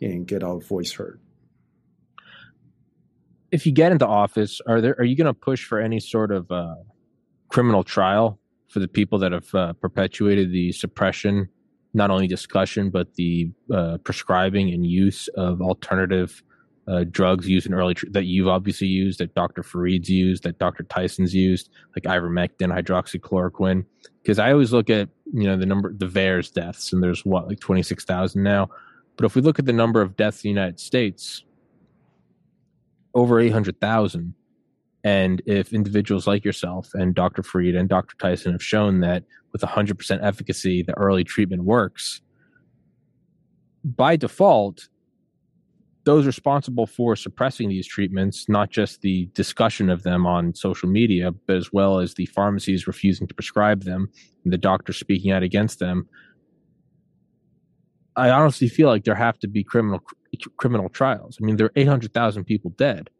and 0.00 0.26
get 0.26 0.42
our 0.42 0.58
voice 0.60 0.92
heard 0.92 1.20
if 3.50 3.66
you 3.66 3.72
get 3.72 3.92
into 3.92 4.06
office, 4.06 4.60
are 4.66 4.80
there 4.80 4.96
are 4.98 5.04
you 5.04 5.16
going 5.16 5.26
to 5.26 5.34
push 5.34 5.64
for 5.64 5.80
any 5.80 6.00
sort 6.00 6.32
of 6.32 6.50
uh, 6.50 6.74
criminal 7.48 7.84
trial 7.84 8.38
for 8.68 8.80
the 8.80 8.88
people 8.88 9.18
that 9.20 9.32
have 9.32 9.54
uh, 9.54 9.72
perpetuated 9.74 10.52
the 10.52 10.72
suppression, 10.72 11.48
not 11.94 12.10
only 12.10 12.26
discussion 12.26 12.90
but 12.90 13.14
the 13.14 13.50
uh, 13.72 13.98
prescribing 14.04 14.72
and 14.72 14.86
use 14.86 15.28
of 15.36 15.62
alternative 15.62 16.42
uh, 16.88 17.04
drugs 17.10 17.48
used 17.48 17.66
in 17.66 17.74
early 17.74 17.94
tr- 17.94 18.06
that 18.10 18.24
you've 18.24 18.48
obviously 18.48 18.86
used, 18.86 19.18
that 19.18 19.34
Dr. 19.34 19.62
Fareed's 19.62 20.08
used, 20.08 20.44
that 20.44 20.58
Dr. 20.58 20.84
Tyson's 20.84 21.34
used, 21.34 21.68
like 21.96 22.04
ivermectin, 22.04 22.72
hydroxychloroquine. 22.72 23.84
Because 24.22 24.38
I 24.38 24.52
always 24.52 24.72
look 24.72 24.90
at 24.90 25.08
you 25.32 25.44
know 25.44 25.56
the 25.56 25.66
number 25.66 25.92
the 25.92 26.06
VAERS 26.06 26.52
deaths, 26.52 26.92
and 26.92 27.02
there's 27.02 27.24
what 27.24 27.48
like 27.48 27.60
twenty 27.60 27.82
six 27.82 28.04
thousand 28.04 28.42
now. 28.42 28.68
But 29.16 29.24
if 29.24 29.34
we 29.34 29.40
look 29.40 29.58
at 29.58 29.64
the 29.64 29.72
number 29.72 30.02
of 30.02 30.16
deaths 30.16 30.44
in 30.44 30.48
the 30.48 30.60
United 30.60 30.78
States, 30.78 31.44
over 33.16 33.40
800,000. 33.40 34.34
And 35.02 35.42
if 35.46 35.72
individuals 35.72 36.26
like 36.26 36.44
yourself 36.44 36.90
and 36.94 37.14
Dr. 37.14 37.42
Freed 37.42 37.74
and 37.74 37.88
Dr. 37.88 38.14
Tyson 38.18 38.52
have 38.52 38.62
shown 38.62 39.00
that 39.00 39.24
with 39.52 39.62
100% 39.62 40.18
efficacy, 40.22 40.82
the 40.82 40.96
early 40.98 41.24
treatment 41.24 41.64
works, 41.64 42.20
by 43.84 44.16
default, 44.16 44.88
those 46.04 46.26
responsible 46.26 46.86
for 46.86 47.16
suppressing 47.16 47.68
these 47.68 47.86
treatments, 47.86 48.48
not 48.48 48.70
just 48.70 49.00
the 49.00 49.26
discussion 49.32 49.88
of 49.88 50.02
them 50.02 50.26
on 50.26 50.54
social 50.54 50.88
media, 50.88 51.32
but 51.46 51.56
as 51.56 51.72
well 51.72 51.98
as 51.98 52.14
the 52.14 52.26
pharmacies 52.26 52.86
refusing 52.86 53.26
to 53.26 53.34
prescribe 53.34 53.84
them 53.84 54.08
and 54.44 54.52
the 54.52 54.58
doctors 54.58 54.98
speaking 54.98 55.32
out 55.32 55.42
against 55.42 55.78
them, 55.78 56.06
I 58.14 58.30
honestly 58.30 58.68
feel 58.68 58.88
like 58.88 59.04
there 59.04 59.14
have 59.14 59.38
to 59.40 59.48
be 59.48 59.64
criminal 59.64 60.02
criminal 60.56 60.88
trials. 60.88 61.38
I 61.40 61.44
mean, 61.44 61.56
there 61.56 61.66
are 61.66 61.72
800,000 61.76 62.44
people 62.44 62.70
dead. 62.76 63.10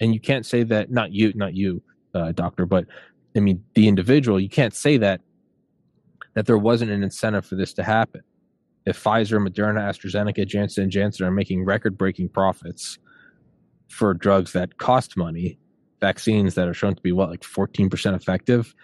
And 0.00 0.12
you 0.12 0.20
can't 0.20 0.44
say 0.44 0.62
that, 0.64 0.90
not 0.90 1.12
you, 1.12 1.32
not 1.34 1.54
you, 1.54 1.82
uh, 2.14 2.32
doctor, 2.32 2.66
but 2.66 2.86
I 3.34 3.40
mean, 3.40 3.64
the 3.74 3.88
individual, 3.88 4.40
you 4.40 4.48
can't 4.48 4.74
say 4.74 4.96
that, 4.98 5.20
that 6.34 6.46
there 6.46 6.58
wasn't 6.58 6.90
an 6.90 7.02
incentive 7.02 7.46
for 7.46 7.54
this 7.54 7.72
to 7.74 7.82
happen. 7.82 8.22
If 8.84 9.02
Pfizer, 9.02 9.44
Moderna, 9.44 9.80
AstraZeneca, 9.80 10.46
Janssen, 10.46 10.90
Janssen 10.90 11.26
are 11.26 11.30
making 11.30 11.64
record 11.64 11.98
breaking 11.98 12.28
profits 12.28 12.98
for 13.88 14.14
drugs 14.14 14.52
that 14.52 14.78
cost 14.78 15.16
money, 15.16 15.58
vaccines 16.00 16.54
that 16.54 16.68
are 16.68 16.74
shown 16.74 16.94
to 16.94 17.02
be 17.02 17.12
what, 17.12 17.30
like 17.30 17.40
14% 17.40 18.14
effective, 18.14 18.74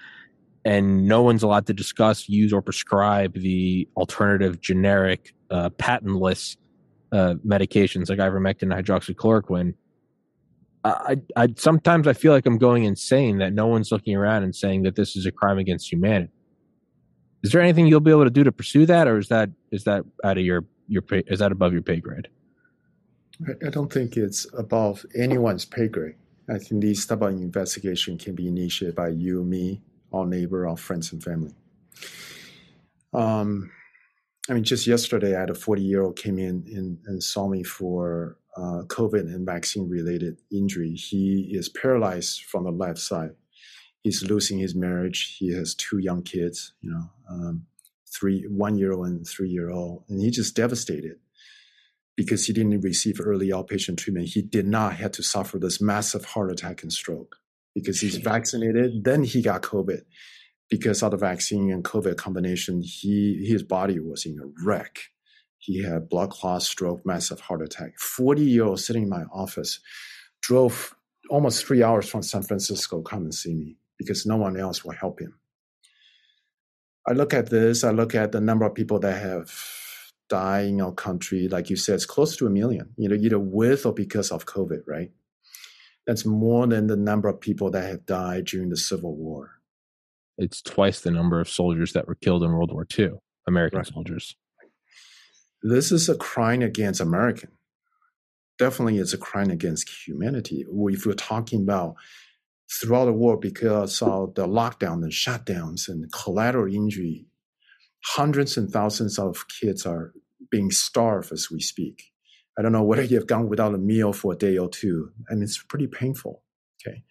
and 0.64 1.06
no 1.06 1.22
one's 1.22 1.42
allowed 1.42 1.66
to 1.66 1.74
discuss, 1.74 2.28
use, 2.28 2.52
or 2.52 2.62
prescribe 2.62 3.34
the 3.34 3.88
alternative 3.96 4.60
generic, 4.60 5.34
uh, 5.50 5.70
patentless 5.70 6.56
uh, 7.12 7.34
medications 7.46 8.08
like 8.08 8.18
ivermectin 8.18 8.62
and 8.62 8.72
hydroxychloroquine. 8.72 9.74
I, 10.84 11.18
I 11.36 11.48
sometimes 11.56 12.08
I 12.08 12.12
feel 12.12 12.32
like 12.32 12.44
I'm 12.44 12.58
going 12.58 12.84
insane 12.84 13.38
that 13.38 13.52
no 13.52 13.68
one's 13.68 13.92
looking 13.92 14.16
around 14.16 14.42
and 14.42 14.54
saying 14.54 14.82
that 14.82 14.96
this 14.96 15.14
is 15.14 15.26
a 15.26 15.30
crime 15.30 15.58
against 15.58 15.92
humanity. 15.92 16.32
Is 17.44 17.52
there 17.52 17.60
anything 17.60 17.86
you'll 17.86 18.00
be 18.00 18.10
able 18.10 18.24
to 18.24 18.30
do 18.30 18.42
to 18.42 18.50
pursue 18.50 18.86
that, 18.86 19.06
or 19.06 19.18
is 19.18 19.28
that 19.28 19.50
is 19.70 19.84
that 19.84 20.04
out 20.24 20.38
of 20.38 20.44
your 20.44 20.64
your 20.88 21.02
pay, 21.02 21.22
is 21.28 21.38
that 21.38 21.52
above 21.52 21.72
your 21.72 21.82
pay 21.82 22.00
grade? 22.00 22.28
I 23.64 23.70
don't 23.70 23.92
think 23.92 24.16
it's 24.16 24.46
above 24.56 25.04
anyone's 25.16 25.64
pay 25.64 25.88
grade. 25.88 26.16
I 26.48 26.58
think 26.58 26.82
these 26.82 27.06
type 27.06 27.22
of 27.22 27.30
investigation 27.30 28.18
can 28.18 28.34
be 28.34 28.48
initiated 28.48 28.96
by 28.96 29.08
you, 29.08 29.44
me, 29.44 29.80
our 30.12 30.26
neighbor, 30.26 30.66
our 30.66 30.76
friends 30.76 31.12
and 31.12 31.22
family. 31.22 31.54
Um, 33.14 33.70
I 34.48 34.54
mean, 34.54 34.64
just 34.64 34.86
yesterday, 34.86 35.36
I 35.36 35.40
had 35.40 35.50
a 35.50 35.54
40 35.54 35.82
year 35.82 36.02
old 36.02 36.16
came 36.16 36.38
in 36.38 36.64
and, 36.74 36.98
and 37.06 37.22
saw 37.22 37.48
me 37.48 37.62
for 37.62 38.38
uh, 38.56 38.82
COVID 38.86 39.32
and 39.32 39.46
vaccine 39.46 39.88
related 39.88 40.38
injury. 40.50 40.94
He 40.94 41.50
is 41.52 41.68
paralyzed 41.68 42.42
from 42.42 42.64
the 42.64 42.72
left 42.72 42.98
side. 42.98 43.30
He's 44.02 44.22
losing 44.22 44.58
his 44.58 44.74
marriage. 44.74 45.36
He 45.38 45.52
has 45.54 45.74
two 45.76 45.98
young 45.98 46.22
kids, 46.22 46.72
you 46.80 46.90
know, 46.90 47.10
um, 47.30 47.66
three, 48.12 48.44
one 48.48 48.76
year 48.76 48.92
old 48.92 49.06
and 49.06 49.26
three 49.26 49.48
year 49.48 49.70
old, 49.70 50.04
and 50.08 50.20
he's 50.20 50.36
just 50.36 50.56
devastated 50.56 51.18
because 52.16 52.44
he 52.44 52.52
didn't 52.52 52.80
receive 52.80 53.20
early 53.20 53.48
outpatient 53.48 53.96
treatment. 53.96 54.28
He 54.28 54.42
did 54.42 54.66
not 54.66 54.96
have 54.96 55.12
to 55.12 55.22
suffer 55.22 55.58
this 55.58 55.80
massive 55.80 56.24
heart 56.24 56.50
attack 56.50 56.82
and 56.82 56.92
stroke 56.92 57.36
because 57.74 58.00
he's 58.00 58.16
vaccinated. 58.16 59.04
Then 59.04 59.22
he 59.22 59.40
got 59.40 59.62
COVID 59.62 60.02
because 60.72 61.02
of 61.02 61.10
the 61.10 61.18
vaccine 61.18 61.70
and 61.70 61.84
COVID 61.84 62.16
combination, 62.16 62.80
he 62.80 63.44
his 63.46 63.62
body 63.62 64.00
was 64.00 64.24
in 64.24 64.38
a 64.40 64.46
wreck. 64.64 65.00
He 65.58 65.82
had 65.82 66.08
blood 66.08 66.30
clot, 66.30 66.62
stroke, 66.62 67.04
massive 67.04 67.40
heart 67.40 67.60
attack. 67.60 67.98
40 67.98 68.42
year 68.42 68.64
old 68.64 68.80
sitting 68.80 69.02
in 69.02 69.10
my 69.10 69.24
office, 69.24 69.80
drove 70.40 70.94
almost 71.28 71.66
three 71.66 71.82
hours 71.82 72.08
from 72.08 72.22
San 72.22 72.42
Francisco, 72.42 73.02
come 73.02 73.24
and 73.24 73.34
see 73.34 73.52
me 73.52 73.76
because 73.98 74.24
no 74.24 74.36
one 74.36 74.56
else 74.56 74.82
will 74.82 74.94
help 74.94 75.20
him. 75.20 75.38
I 77.06 77.12
look 77.12 77.34
at 77.34 77.50
this, 77.50 77.84
I 77.84 77.90
look 77.90 78.14
at 78.14 78.32
the 78.32 78.40
number 78.40 78.64
of 78.64 78.74
people 78.74 78.98
that 79.00 79.20
have 79.20 79.52
died 80.30 80.68
in 80.68 80.80
our 80.80 80.92
country, 80.92 81.48
like 81.48 81.68
you 81.68 81.76
said, 81.76 81.96
it's 81.96 82.06
close 82.06 82.34
to 82.36 82.46
a 82.46 82.50
million, 82.50 82.94
you 82.96 83.10
know, 83.10 83.14
either 83.14 83.38
with 83.38 83.84
or 83.84 83.92
because 83.92 84.30
of 84.30 84.46
COVID, 84.46 84.84
right? 84.86 85.10
That's 86.06 86.24
more 86.24 86.66
than 86.66 86.86
the 86.86 86.96
number 86.96 87.28
of 87.28 87.42
people 87.42 87.70
that 87.72 87.86
have 87.90 88.06
died 88.06 88.46
during 88.46 88.70
the 88.70 88.78
Civil 88.78 89.14
War. 89.14 89.61
It's 90.38 90.62
twice 90.62 91.00
the 91.00 91.10
number 91.10 91.40
of 91.40 91.48
soldiers 91.48 91.92
that 91.92 92.08
were 92.08 92.14
killed 92.14 92.42
in 92.42 92.52
World 92.52 92.72
War 92.72 92.86
II, 92.98 93.10
American 93.46 93.78
right. 93.78 93.86
soldiers. 93.86 94.34
This 95.62 95.92
is 95.92 96.08
a 96.08 96.16
crime 96.16 96.62
against 96.62 97.00
American. 97.00 97.50
Definitely, 98.58 98.98
it's 98.98 99.12
a 99.12 99.18
crime 99.18 99.50
against 99.50 99.88
humanity. 100.06 100.64
If 100.68 101.06
we're 101.06 101.14
talking 101.14 101.62
about 101.62 101.94
throughout 102.70 103.06
the 103.06 103.12
world 103.12 103.40
because 103.40 104.00
of 104.02 104.34
the 104.34 104.46
lockdown 104.46 105.02
and 105.02 105.12
shutdowns 105.12 105.88
and 105.88 106.10
collateral 106.12 106.72
injury, 106.72 107.26
hundreds 108.04 108.56
and 108.56 108.70
thousands 108.70 109.18
of 109.18 109.44
kids 109.48 109.86
are 109.86 110.12
being 110.50 110.70
starved 110.70 111.32
as 111.32 111.50
we 111.50 111.60
speak. 111.60 112.12
I 112.58 112.62
don't 112.62 112.72
know 112.72 112.82
whether 112.82 113.02
you've 113.02 113.26
gone 113.26 113.48
without 113.48 113.74
a 113.74 113.78
meal 113.78 114.12
for 114.12 114.32
a 114.32 114.36
day 114.36 114.58
or 114.58 114.68
two, 114.68 115.10
and 115.28 115.42
it's 115.42 115.62
pretty 115.62 115.86
painful. 115.86 116.42
Okay, 116.86 117.02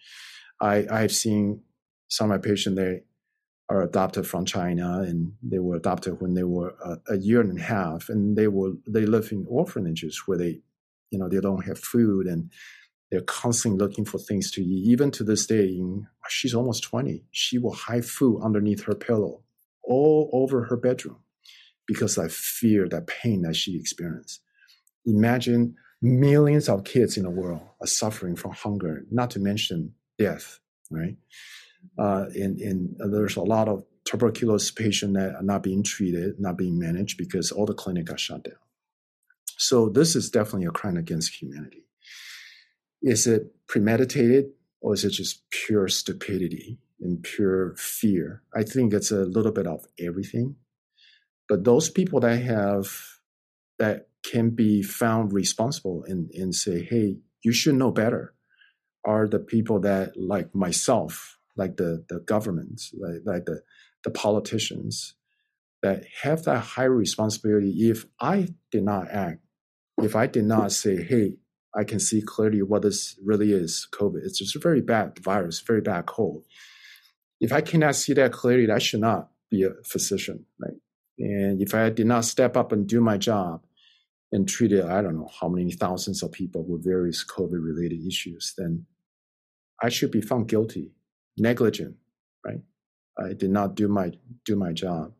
I 0.59 0.85
I've 0.91 1.11
seen 1.11 1.61
some 2.07 2.29
of 2.29 2.37
my 2.37 2.47
patients 2.47 2.75
they 2.75 3.01
are 3.71 3.81
adopted 3.83 4.27
from 4.27 4.43
China, 4.45 5.01
and 5.01 5.33
they 5.41 5.59
were 5.59 5.77
adopted 5.77 6.21
when 6.21 6.33
they 6.33 6.43
were 6.43 6.75
a, 6.83 7.13
a 7.13 7.17
year 7.17 7.39
and 7.39 7.57
a 7.57 7.61
half, 7.61 8.09
and 8.09 8.37
they 8.37 8.47
were 8.47 8.73
they 8.85 9.05
live 9.05 9.31
in 9.31 9.45
orphanages 9.47 10.23
where 10.25 10.37
they, 10.37 10.59
you 11.11 11.17
know, 11.17 11.29
they 11.29 11.39
don't 11.39 11.65
have 11.65 11.79
food 11.79 12.27
and 12.27 12.51
they're 13.09 13.21
constantly 13.21 13.79
looking 13.79 14.05
for 14.05 14.19
things 14.19 14.51
to 14.51 14.61
eat. 14.61 14.87
Even 14.89 15.09
to 15.11 15.23
this 15.23 15.45
day, 15.45 15.79
she's 16.29 16.53
almost 16.53 16.83
20. 16.83 17.23
She 17.31 17.57
will 17.57 17.73
hide 17.73 18.05
food 18.05 18.41
underneath 18.41 18.83
her 18.83 18.95
pillow 18.95 19.41
all 19.83 20.29
over 20.33 20.65
her 20.65 20.77
bedroom 20.77 21.19
because 21.87 22.17
I 22.17 22.27
fear 22.29 22.87
that 22.89 23.07
pain 23.07 23.41
that 23.43 23.55
she 23.55 23.77
experienced. 23.77 24.41
Imagine 25.05 25.75
millions 26.01 26.69
of 26.69 26.83
kids 26.83 27.17
in 27.17 27.23
the 27.23 27.29
world 27.29 27.61
are 27.81 27.87
suffering 27.87 28.35
from 28.35 28.51
hunger, 28.51 29.05
not 29.11 29.31
to 29.31 29.39
mention 29.39 29.93
death, 30.17 30.59
right? 30.89 31.17
Uh, 31.97 32.25
and, 32.35 32.95
there's 32.97 33.35
a 33.35 33.41
lot 33.41 33.67
of 33.67 33.83
tuberculosis 34.05 34.71
patients 34.71 35.15
that 35.15 35.35
are 35.35 35.43
not 35.43 35.63
being 35.63 35.83
treated, 35.83 36.39
not 36.39 36.57
being 36.57 36.79
managed 36.79 37.17
because 37.17 37.51
all 37.51 37.65
the 37.65 37.73
clinics 37.73 38.11
are 38.11 38.17
shut 38.17 38.43
down. 38.43 38.55
So 39.57 39.89
this 39.89 40.15
is 40.15 40.31
definitely 40.31 40.67
a 40.67 40.71
crime 40.71 40.97
against 40.97 41.41
humanity. 41.41 41.85
Is 43.01 43.27
it 43.27 43.53
premeditated 43.67 44.51
or 44.81 44.93
is 44.93 45.05
it 45.05 45.11
just 45.11 45.47
pure 45.49 45.87
stupidity 45.87 46.79
and 46.99 47.21
pure 47.21 47.75
fear? 47.77 48.41
I 48.55 48.63
think 48.63 48.93
it's 48.93 49.11
a 49.11 49.25
little 49.25 49.51
bit 49.51 49.67
of 49.67 49.85
everything. 49.99 50.55
But 51.47 51.63
those 51.63 51.89
people 51.89 52.19
that 52.21 52.41
have 52.41 52.89
that 53.77 54.07
can 54.23 54.51
be 54.51 54.81
found 54.83 55.33
responsible 55.33 56.05
and, 56.07 56.29
and 56.33 56.53
say, 56.53 56.83
hey, 56.83 57.17
you 57.43 57.51
should 57.51 57.75
know 57.75 57.91
better 57.91 58.33
are 59.03 59.27
the 59.27 59.39
people 59.39 59.79
that 59.79 60.15
like 60.15 60.53
myself, 60.53 61.39
like 61.55 61.77
the, 61.77 62.05
the 62.09 62.19
governments, 62.19 62.93
like, 62.99 63.21
like 63.25 63.45
the, 63.45 63.61
the 64.03 64.11
politicians 64.11 65.15
that 65.81 66.03
have 66.23 66.43
that 66.43 66.59
high 66.59 66.83
responsibility. 66.83 67.89
If 67.89 68.05
I 68.19 68.49
did 68.71 68.83
not 68.83 69.09
act, 69.09 69.41
if 70.01 70.15
I 70.15 70.27
did 70.27 70.45
not 70.45 70.71
say, 70.71 71.03
hey, 71.03 71.33
I 71.75 71.83
can 71.83 71.99
see 71.99 72.21
clearly 72.21 72.61
what 72.61 72.81
this 72.81 73.17
really 73.23 73.53
is 73.53 73.87
COVID. 73.93 74.19
It's 74.23 74.39
just 74.39 74.55
a 74.55 74.59
very 74.59 74.81
bad 74.81 75.17
virus, 75.19 75.61
very 75.61 75.81
bad 75.81 76.05
cold. 76.05 76.43
If 77.39 77.51
I 77.51 77.61
cannot 77.61 77.95
see 77.95 78.13
that 78.13 78.31
clearly, 78.33 78.69
I 78.71 78.79
should 78.79 78.99
not 78.99 79.29
be 79.49 79.63
a 79.63 79.71
physician, 79.85 80.45
right? 80.59 80.77
And 81.17 81.61
if 81.61 81.73
I 81.73 81.89
did 81.89 82.07
not 82.07 82.25
step 82.25 82.57
up 82.57 82.71
and 82.71 82.87
do 82.87 82.99
my 82.99 83.17
job 83.17 83.63
and 84.31 84.47
treated, 84.47 84.85
I 84.85 85.01
don't 85.01 85.15
know 85.15 85.29
how 85.39 85.47
many 85.47 85.71
thousands 85.71 86.23
of 86.23 86.31
people 86.31 86.65
with 86.67 86.83
various 86.83 87.23
COVID 87.25 87.63
related 87.63 88.05
issues, 88.05 88.53
then 88.57 88.85
I 89.81 89.89
should 89.89 90.11
be 90.11 90.21
found 90.21 90.47
guilty, 90.47 90.91
negligent, 91.41 91.95
right? 92.45 92.61
I 93.17 93.33
did 93.33 93.49
not 93.49 93.75
do 93.75 93.87
my 93.87 94.11
do 94.45 94.55
my 94.55 94.71
job. 94.71 95.13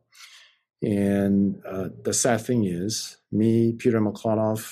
And 0.82 1.62
uh, 1.68 1.90
the 2.04 2.14
sad 2.14 2.42
thing 2.42 2.66
is, 2.66 3.18
me, 3.32 3.74
Peter 3.74 4.00
McCullough, 4.00 4.66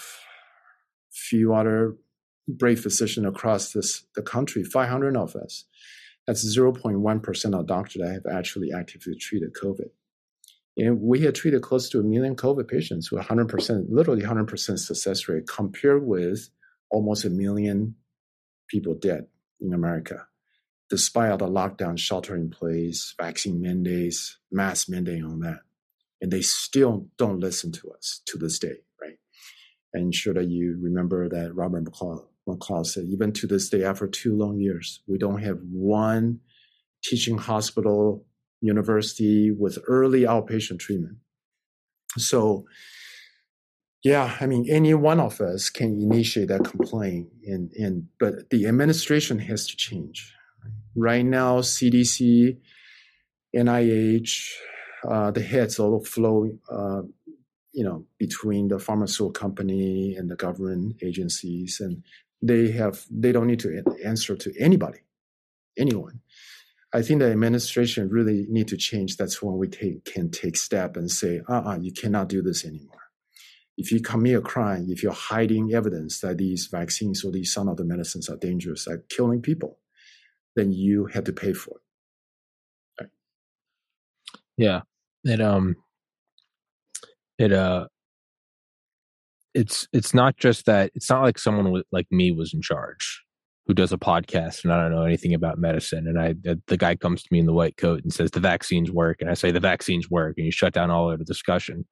few 1.11 1.53
other 1.53 1.97
brave 2.47 2.79
physicians 2.79 3.27
across 3.27 3.73
this 3.73 4.05
the 4.15 4.21
country, 4.21 4.63
500 4.63 5.15
of 5.15 5.35
us. 5.35 5.65
That's 6.25 6.45
0.1% 6.57 7.59
of 7.59 7.65
doctors 7.65 8.01
that 8.01 8.13
have 8.13 8.25
actually 8.31 8.71
actively 8.71 9.15
treated 9.15 9.53
COVID. 9.53 9.89
And 10.77 11.01
we 11.01 11.21
had 11.21 11.35
treated 11.35 11.61
close 11.61 11.89
to 11.89 11.99
a 11.99 12.03
million 12.03 12.35
COVID 12.35 12.67
patients 12.67 13.11
with 13.11 13.25
100%, 13.25 13.85
literally 13.89 14.21
100% 14.21 14.79
success 14.79 15.27
rate, 15.27 15.47
compared 15.47 16.05
with 16.05 16.49
almost 16.91 17.25
a 17.25 17.29
million 17.29 17.95
people 18.69 18.93
dead 18.93 19.25
in 19.59 19.73
America, 19.73 20.27
despite 20.89 21.31
all 21.31 21.37
the 21.37 21.47
lockdown, 21.47 21.97
shelter 21.97 22.35
in 22.35 22.49
place, 22.49 23.13
vaccine 23.19 23.61
mandates, 23.61 24.37
mask 24.51 24.89
mandate 24.89 25.23
on 25.23 25.39
that. 25.39 25.59
And 26.21 26.31
they 26.31 26.41
still 26.41 27.07
don't 27.17 27.39
listen 27.39 27.71
to 27.73 27.91
us 27.91 28.21
to 28.25 28.37
this 28.37 28.59
day 28.59 28.79
right? 29.01 29.17
and 29.93 30.13
sure 30.13 30.33
that 30.33 30.49
you 30.49 30.77
remember 30.81 31.29
that 31.29 31.55
Robert 31.55 31.85
McCall, 31.85 32.25
McCall 32.47 32.85
said, 32.85 33.05
even 33.05 33.31
to 33.33 33.47
this 33.47 33.69
day, 33.69 33.83
after 33.83 34.07
two 34.07 34.35
long 34.35 34.59
years, 34.59 35.01
we 35.07 35.17
don't 35.17 35.41
have 35.41 35.59
one 35.71 36.39
teaching 37.03 37.37
hospital, 37.37 38.25
university 38.61 39.51
with 39.51 39.77
early 39.87 40.21
outpatient 40.21 40.79
treatment. 40.79 41.17
So, 42.17 42.65
yeah, 44.03 44.35
I 44.39 44.47
mean, 44.47 44.65
any 44.69 44.93
one 44.93 45.19
of 45.19 45.39
us 45.41 45.69
can 45.69 46.01
initiate 46.01 46.47
that 46.47 46.63
complaint, 46.63 47.29
and, 47.45 47.71
and 47.73 48.07
but 48.19 48.49
the 48.49 48.67
administration 48.67 49.39
has 49.39 49.67
to 49.67 49.77
change. 49.77 50.33
Right 50.95 51.25
now, 51.25 51.59
CDC, 51.59 52.57
NIH, 53.55 54.49
uh, 55.07 55.31
the 55.31 55.41
heads 55.41 55.79
all 55.79 56.03
flow 56.03 56.49
uh, 56.69 57.01
you 57.71 57.83
know, 57.83 58.05
between 58.17 58.67
the 58.67 58.79
pharmaceutical 58.79 59.31
company 59.31 60.15
and 60.15 60.29
the 60.29 60.35
government 60.35 60.97
agencies, 61.01 61.79
and 61.79 62.03
they 62.41 62.71
have 62.71 63.05
they 63.09 63.31
don't 63.31 63.47
need 63.47 63.59
to 63.59 63.83
answer 64.03 64.35
to 64.35 64.53
anybody, 64.59 64.99
anyone. 65.77 66.21
I 66.91 67.03
think 67.03 67.19
the 67.19 67.31
administration 67.31 68.09
really 68.09 68.47
need 68.49 68.67
to 68.69 68.77
change. 68.77 69.17
That's 69.17 69.41
when 69.43 69.57
we 69.57 69.67
take, 69.67 70.05
can 70.05 70.31
take 70.31 70.57
step 70.57 70.97
and 70.97 71.09
say, 71.11 71.41
uh-uh, 71.47 71.77
you 71.79 71.93
cannot 71.93 72.29
do 72.29 72.41
this 72.41 72.65
anymore. 72.65 72.97
If 73.77 73.91
you 73.91 74.01
commit 74.01 74.35
a 74.35 74.41
crime, 74.41 74.87
if 74.89 75.03
you're 75.03 75.11
hiding 75.11 75.71
evidence 75.73 76.19
that 76.21 76.39
these 76.39 76.67
vaccines 76.71 77.23
or 77.23 77.31
these 77.31 77.53
some 77.53 77.69
of 77.69 77.77
the 77.77 77.85
medicines 77.85 78.27
are 78.27 78.37
dangerous, 78.37 78.87
like 78.87 79.07
killing 79.07 79.41
people, 79.41 79.77
then 80.55 80.71
you 80.71 81.05
have 81.07 81.23
to 81.25 81.33
pay 81.33 81.53
for 81.53 81.71
it. 81.71 83.01
Right. 83.01 83.09
Yeah, 84.57 84.81
It 85.23 85.41
um, 85.41 85.75
it 87.37 87.51
uh 87.51 87.87
it's 89.53 89.87
it's 89.93 90.13
not 90.13 90.37
just 90.37 90.65
that 90.65 90.91
it's 90.93 91.09
not 91.09 91.23
like 91.23 91.39
someone 91.39 91.71
with, 91.71 91.85
like 91.91 92.07
me 92.11 92.31
was 92.31 92.53
in 92.53 92.61
charge 92.61 93.23
who 93.65 93.73
does 93.73 93.91
a 93.91 93.97
podcast 93.97 94.63
and 94.63 94.73
I 94.73 94.81
don't 94.81 94.91
know 94.91 95.03
anything 95.03 95.33
about 95.33 95.57
medicine 95.57 96.07
and 96.07 96.19
I 96.19 96.35
the 96.67 96.77
guy 96.77 96.95
comes 96.95 97.23
to 97.23 97.29
me 97.31 97.39
in 97.39 97.45
the 97.45 97.53
white 97.53 97.77
coat 97.77 98.03
and 98.03 98.13
says 98.13 98.31
the 98.31 98.39
vaccines 98.39 98.91
work 98.91 99.21
and 99.21 99.29
I 99.29 99.33
say 99.33 99.51
the 99.51 99.59
vaccines 99.59 100.09
work 100.09 100.35
and 100.37 100.45
you 100.45 100.51
shut 100.51 100.73
down 100.73 100.91
all 100.91 101.11
of 101.11 101.19
the 101.19 101.25
discussion. 101.25 101.85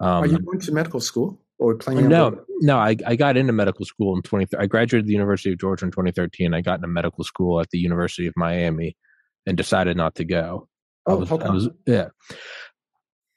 Um, 0.00 0.24
Are 0.24 0.26
you 0.26 0.38
going 0.38 0.60
to 0.60 0.72
medical 0.72 1.00
school 1.00 1.40
or 1.58 1.76
playing? 1.76 2.08
No, 2.08 2.38
no. 2.60 2.78
I, 2.78 2.96
I 3.06 3.16
got 3.16 3.36
into 3.36 3.52
medical 3.52 3.84
school 3.84 4.14
in 4.16 4.22
twenty. 4.22 4.46
I 4.58 4.66
graduated 4.66 5.06
the 5.06 5.12
University 5.12 5.52
of 5.52 5.58
Georgia 5.58 5.84
in 5.84 5.90
2013. 5.90 6.54
I 6.54 6.60
got 6.60 6.76
into 6.76 6.88
medical 6.88 7.24
school 7.24 7.60
at 7.60 7.70
the 7.70 7.78
University 7.78 8.26
of 8.26 8.34
Miami, 8.36 8.96
and 9.46 9.56
decided 9.56 9.96
not 9.96 10.16
to 10.16 10.24
go. 10.24 10.68
Oh, 11.06 11.12
I 11.12 11.14
was, 11.14 11.30
I 11.32 11.50
was 11.50 11.68
yeah. 11.86 12.08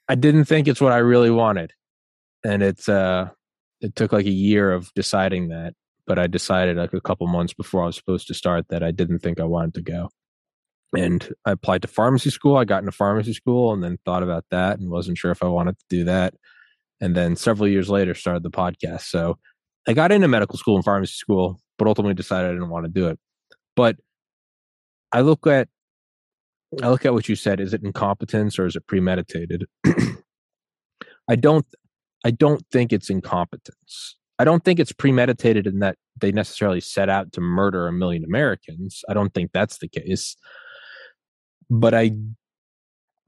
I 0.08 0.16
didn't 0.16 0.46
think 0.46 0.66
it's 0.66 0.80
what 0.80 0.92
I 0.92 0.98
really 0.98 1.30
wanted. 1.30 1.72
And 2.44 2.62
it's 2.62 2.88
uh 2.88 3.28
it 3.80 3.94
took 3.94 4.12
like 4.12 4.26
a 4.26 4.30
year 4.30 4.72
of 4.72 4.92
deciding 4.94 5.48
that, 5.48 5.74
but 6.06 6.18
I 6.18 6.26
decided 6.26 6.76
like 6.76 6.92
a 6.92 7.00
couple 7.00 7.26
months 7.28 7.54
before 7.54 7.84
I 7.84 7.86
was 7.86 7.96
supposed 7.96 8.26
to 8.26 8.34
start 8.34 8.66
that 8.68 8.82
I 8.82 8.90
didn't 8.90 9.20
think 9.20 9.40
I 9.40 9.44
wanted 9.44 9.74
to 9.74 9.82
go. 9.82 10.10
And 10.96 11.32
I 11.46 11.52
applied 11.52 11.82
to 11.82 11.88
pharmacy 11.88 12.30
school. 12.30 12.56
I 12.56 12.64
got 12.64 12.80
into 12.80 12.90
pharmacy 12.90 13.32
school 13.32 13.72
and 13.72 13.82
then 13.82 13.98
thought 14.04 14.24
about 14.24 14.44
that 14.50 14.80
and 14.80 14.90
wasn't 14.90 15.18
sure 15.18 15.30
if 15.30 15.44
I 15.44 15.46
wanted 15.46 15.78
to 15.78 15.84
do 15.88 16.04
that. 16.04 16.34
And 17.00 17.16
then 17.16 17.36
several 17.36 17.68
years 17.68 17.88
later 17.88 18.14
started 18.14 18.42
the 18.42 18.50
podcast. 18.50 19.02
So 19.02 19.38
I 19.88 19.94
got 19.94 20.12
into 20.12 20.28
medical 20.28 20.58
school 20.58 20.76
and 20.76 20.84
pharmacy 20.84 21.14
school, 21.14 21.60
but 21.78 21.88
ultimately 21.88 22.14
decided 22.14 22.50
I 22.50 22.52
didn't 22.52 22.68
want 22.68 22.84
to 22.84 22.90
do 22.90 23.08
it. 23.08 23.18
But 23.74 23.96
I 25.12 25.20
look 25.20 25.46
at 25.46 25.68
I 26.82 26.88
look 26.88 27.04
at 27.04 27.12
what 27.12 27.28
you 27.28 27.34
said. 27.34 27.58
Is 27.60 27.74
it 27.74 27.82
incompetence 27.82 28.58
or 28.58 28.66
is 28.66 28.76
it 28.76 28.86
premeditated? 28.86 29.64
I 31.28 31.36
don't. 31.36 31.66
I 32.24 32.30
don't 32.30 32.62
think 32.70 32.92
it's 32.92 33.10
incompetence. 33.10 34.16
I 34.38 34.44
don't 34.44 34.64
think 34.64 34.78
it's 34.78 34.92
premeditated 34.92 35.66
in 35.66 35.80
that 35.80 35.96
they 36.20 36.32
necessarily 36.32 36.80
set 36.80 37.08
out 37.08 37.32
to 37.32 37.40
murder 37.40 37.88
a 37.88 37.92
million 37.92 38.24
Americans. 38.24 39.02
I 39.08 39.14
don't 39.14 39.32
think 39.34 39.50
that's 39.52 39.78
the 39.78 39.88
case. 39.88 40.36
But 41.68 41.94
I 41.94 42.12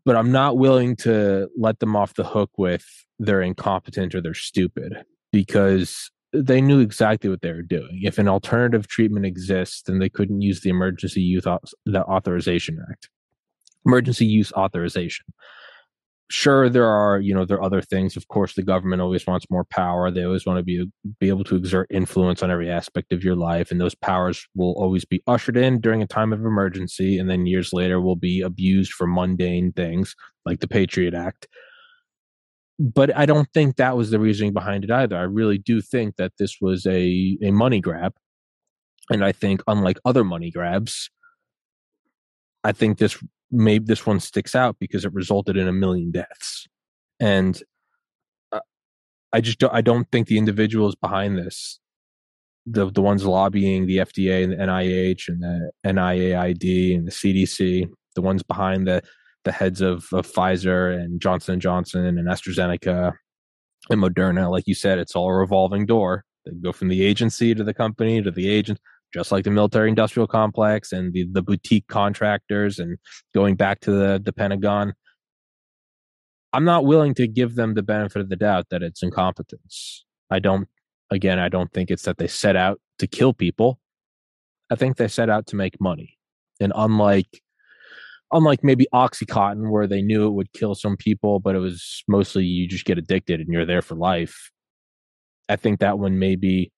but 0.05 0.17
I'm 0.17 0.33
not 0.33 0.59
willing 0.59 0.97
to 0.97 1.49
let 1.57 1.79
them 1.79 1.97
off 1.97 2.15
the 2.15 2.25
hook 2.25 2.51
with 2.57 2.85
they're 3.23 3.43
incompetent 3.43 4.15
or 4.15 4.21
they're 4.21 4.35
stupid 4.35 5.05
because 5.31 6.11
they 6.33 6.61
knew 6.61 6.81
exactly 6.81 7.31
what 7.31 7.43
they 7.43 7.53
were 7.53 7.63
doing. 7.63 8.01
If 8.03 8.19
an 8.19 8.29
alternative 8.29 8.89
treatment 8.89 9.27
exists, 9.27 9.83
then 9.83 9.99
they 9.99 10.09
couldn't 10.09 10.41
use 10.41 10.61
the 10.61 10.71
Emergency 10.71 11.21
Use 11.21 11.45
Authorization 11.47 12.85
Act, 12.91 13.11
Emergency 13.87 14.27
Use 14.27 14.53
Authorization. 14.53 15.27
Sure, 16.31 16.71
there 16.71 16.87
are 16.87 17.21
you 17.21 17.35
know 17.35 17.45
there 17.45 17.59
are 17.59 17.63
other 17.63 17.83
things. 17.83 18.17
Of 18.17 18.29
course, 18.29 18.55
the 18.55 18.63
government 18.63 19.03
always 19.03 19.27
wants 19.27 19.51
more 19.51 19.65
power. 19.65 20.11
They 20.11 20.25
always 20.25 20.47
want 20.47 20.59
to 20.59 20.63
be 20.63 20.87
be 21.21 21.29
able 21.29 21.45
to 21.45 21.57
exert 21.57 21.89
influence 21.91 22.43
on 22.43 22.51
every 22.51 22.71
aspect 22.71 23.13
of 23.13 23.23
your 23.23 23.37
life, 23.37 23.71
and 23.71 23.79
those 23.79 23.95
powers 23.95 24.49
will 24.55 24.73
always 24.79 25.05
be 25.05 25.23
ushered 25.27 25.59
in 25.59 25.79
during 25.79 26.01
a 26.01 26.07
time 26.07 26.33
of 26.33 26.41
emergency, 26.41 27.19
and 27.19 27.29
then 27.29 27.45
years 27.45 27.75
later 27.75 28.01
will 28.01 28.17
be 28.17 28.41
abused 28.41 28.95
for 28.95 29.07
mundane 29.07 29.73
things 29.73 30.17
like 30.47 30.61
the 30.61 30.69
Patriot 30.69 31.13
Act 31.13 31.49
but 32.79 33.15
I 33.17 33.27
don't 33.27 33.49
think 33.53 33.77
that 33.77 33.97
was 33.97 34.11
the 34.11 34.19
reasoning 34.19 34.53
behind 34.53 34.85
it 34.85 34.91
either. 34.91 35.17
I 35.17 35.23
really 35.23 35.59
do 35.59 35.81
think 35.81 36.17
that 36.17 36.33
this 36.39 36.57
was 36.61 36.87
a, 36.87 37.39
a 37.43 37.51
money 37.51 37.81
grab. 37.81 38.15
And 39.11 39.25
I 39.25 39.33
think, 39.33 39.63
unlike 39.67 39.99
other 40.05 40.25
money 40.25 40.51
grabs, 40.51 41.11
I 42.65 42.73
think 42.73 42.99
this 42.99 43.23
maybe 43.51 43.85
this 43.85 44.07
one 44.07 44.21
sticks 44.21 44.55
out 44.55 44.77
because 44.79 45.05
it 45.05 45.13
resulted 45.13 45.57
in 45.57 45.69
a 45.69 45.73
million 45.73 46.11
deaths. 46.11 46.67
And 47.21 47.61
uh, 48.51 48.61
I 49.33 49.41
just 49.41 49.59
don't, 49.59 49.75
I 49.75 49.83
don't 49.83 50.11
think 50.11 50.29
the 50.29 50.39
individuals 50.39 50.95
behind 50.95 51.37
this, 51.37 51.79
the 52.65 52.91
the 52.91 53.03
ones 53.03 53.25
lobbying 53.25 53.87
the 53.87 53.99
FDA 53.99 54.45
and 54.45 54.53
the 54.53 54.57
NIH 54.57 55.29
and 55.29 55.43
the 55.43 55.71
NIAID 55.85 56.97
and 56.97 57.07
the 57.07 57.13
CDC, 57.13 57.89
the 58.15 58.23
ones 58.23 58.43
behind 58.43 58.87
the 58.87 59.03
the 59.45 59.53
heads 59.53 59.81
of, 59.81 60.07
of 60.13 60.27
Pfizer 60.27 60.95
and 60.95 61.21
Johnson 61.21 61.61
Johnson 61.61 62.07
and 62.07 62.29
AstraZeneca 62.29 63.13
and 63.91 64.01
Moderna. 64.01 64.51
Like 64.51 64.67
you 64.67 64.75
said, 64.75 64.99
it's 64.99 65.17
all 65.17 65.29
a 65.29 65.35
revolving 65.35 65.87
door. 65.87 66.25
They 66.45 66.53
go 66.53 66.73
from 66.73 66.89
the 66.89 67.05
agency 67.05 67.55
to 67.55 67.65
the 67.65 67.75
company 67.75 68.23
to 68.23 68.31
the 68.31 68.49
agent, 68.49 68.81
just 69.13 69.33
like 69.33 69.45
the 69.45 69.51
military 69.51 69.89
industrial 69.89 70.27
complex 70.27 70.93
and 70.93 71.13
the, 71.13 71.27
the 71.31 71.43
boutique 71.43 71.87
contractors 71.89 72.79
and 72.79 72.99
going 73.35 73.57
back 73.57 73.81
to 73.81 73.93
the, 73.93 74.21
the 74.23 74.33
Pentagon. 74.33 74.95
I'm 76.53 76.65
not 76.65 76.85
willing 76.85 77.15
to 77.15 77.27
give 77.27 77.55
them 77.55 77.75
the 77.75 77.83
benefit 77.83 78.21
of 78.21 78.29
the 78.29 78.37
doubt 78.37 78.67
that 78.71 78.83
it's 78.83 79.03
incompetence. 79.03 80.05
I 80.31 80.39
don't, 80.39 80.69
again, 81.11 81.39
I 81.39 81.49
don't 81.49 81.73
think 81.73 81.91
it's 81.91 82.03
that 82.03 82.19
they 82.19 82.27
set 82.27 82.57
out 82.57 82.81
to 82.99 83.07
kill 83.07 83.33
people. 83.33 83.79
I 84.71 84.77
think 84.77 84.97
they 84.97 85.09
set 85.09 85.31
out 85.31 85.47
to 85.49 85.57
make 85.57 85.81
money. 85.81 86.19
And 86.61 86.73
unlike 86.75 87.43
unlike 88.33 88.65
maybe 88.65 88.87
Oxycontin, 88.95 89.71
where 89.71 89.87
they 89.87 90.03
knew 90.03 90.27
it 90.27 90.33
would 90.33 90.53
kill 90.53 90.75
some 90.75 90.97
people, 90.97 91.39
but 91.39 91.55
it 91.55 91.61
was 91.61 92.03
mostly 92.09 92.45
you 92.45 92.67
just 92.67 92.85
get 92.85 92.99
addicted 92.99 93.41
and 93.41 93.53
you're 93.53 93.67
there 93.67 93.83
for 93.83 93.95
life. 93.95 94.51
I 95.49 95.57
think 95.57 95.81
that 95.81 95.99
one 95.99 96.19
maybe 96.19 96.73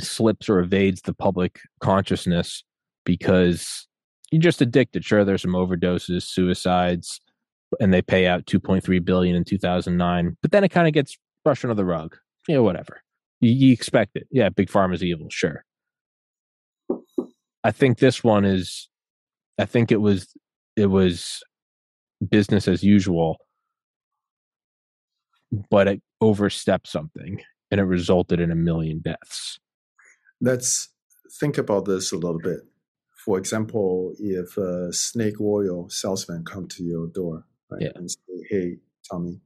slips 0.00 0.48
or 0.48 0.60
evades 0.60 1.02
the 1.02 1.14
public 1.14 1.60
consciousness 1.80 2.64
because 3.04 3.86
you're 4.30 4.40
just 4.40 4.62
addicted. 4.62 5.04
Sure, 5.04 5.24
there's 5.24 5.42
some 5.42 5.52
overdoses, 5.52 6.22
suicides, 6.22 7.20
and 7.80 7.92
they 7.92 8.02
pay 8.02 8.26
out 8.26 8.46
2.3 8.46 9.04
billion 9.04 9.36
in 9.36 9.44
2009, 9.44 10.36
but 10.40 10.50
then 10.50 10.64
it 10.64 10.70
kind 10.70 10.86
of 10.86 10.94
gets 10.94 11.16
brushed 11.44 11.64
under 11.64 11.74
the 11.74 11.84
rug. 11.84 12.16
Yeah, 12.48 12.58
whatever. 12.58 13.02
You, 13.40 13.50
you 13.50 13.72
expect 13.72 14.16
it. 14.16 14.26
Yeah, 14.30 14.48
big 14.48 14.68
pharma's 14.68 15.02
evil. 15.02 15.26
Sure. 15.30 15.64
I 17.64 17.70
think 17.70 17.98
this 17.98 18.24
one 18.24 18.44
is. 18.44 18.88
I 19.58 19.66
think 19.66 19.92
it 19.92 20.00
was 20.00 20.34
it 20.76 20.86
was 20.86 21.42
business 22.30 22.68
as 22.68 22.82
usual, 22.82 23.38
but 25.70 25.88
it 25.88 26.02
overstepped 26.20 26.88
something 26.88 27.42
and 27.70 27.80
it 27.80 27.84
resulted 27.84 28.40
in 28.40 28.50
a 28.50 28.54
million 28.54 29.00
deaths. 29.00 29.58
Let's 30.40 30.88
think 31.40 31.58
about 31.58 31.84
this 31.84 32.12
a 32.12 32.16
little 32.16 32.40
bit. 32.40 32.60
For 33.24 33.38
example, 33.38 34.14
if 34.18 34.56
a 34.56 34.92
snake 34.92 35.40
oil 35.40 35.88
salesman 35.88 36.44
come 36.44 36.66
to 36.68 36.82
your 36.82 37.06
door 37.08 37.44
right, 37.70 37.82
yeah. 37.82 37.92
and 37.94 38.10
say, 38.10 38.18
"Hey, 38.50 38.78
Tommy, 39.08 39.40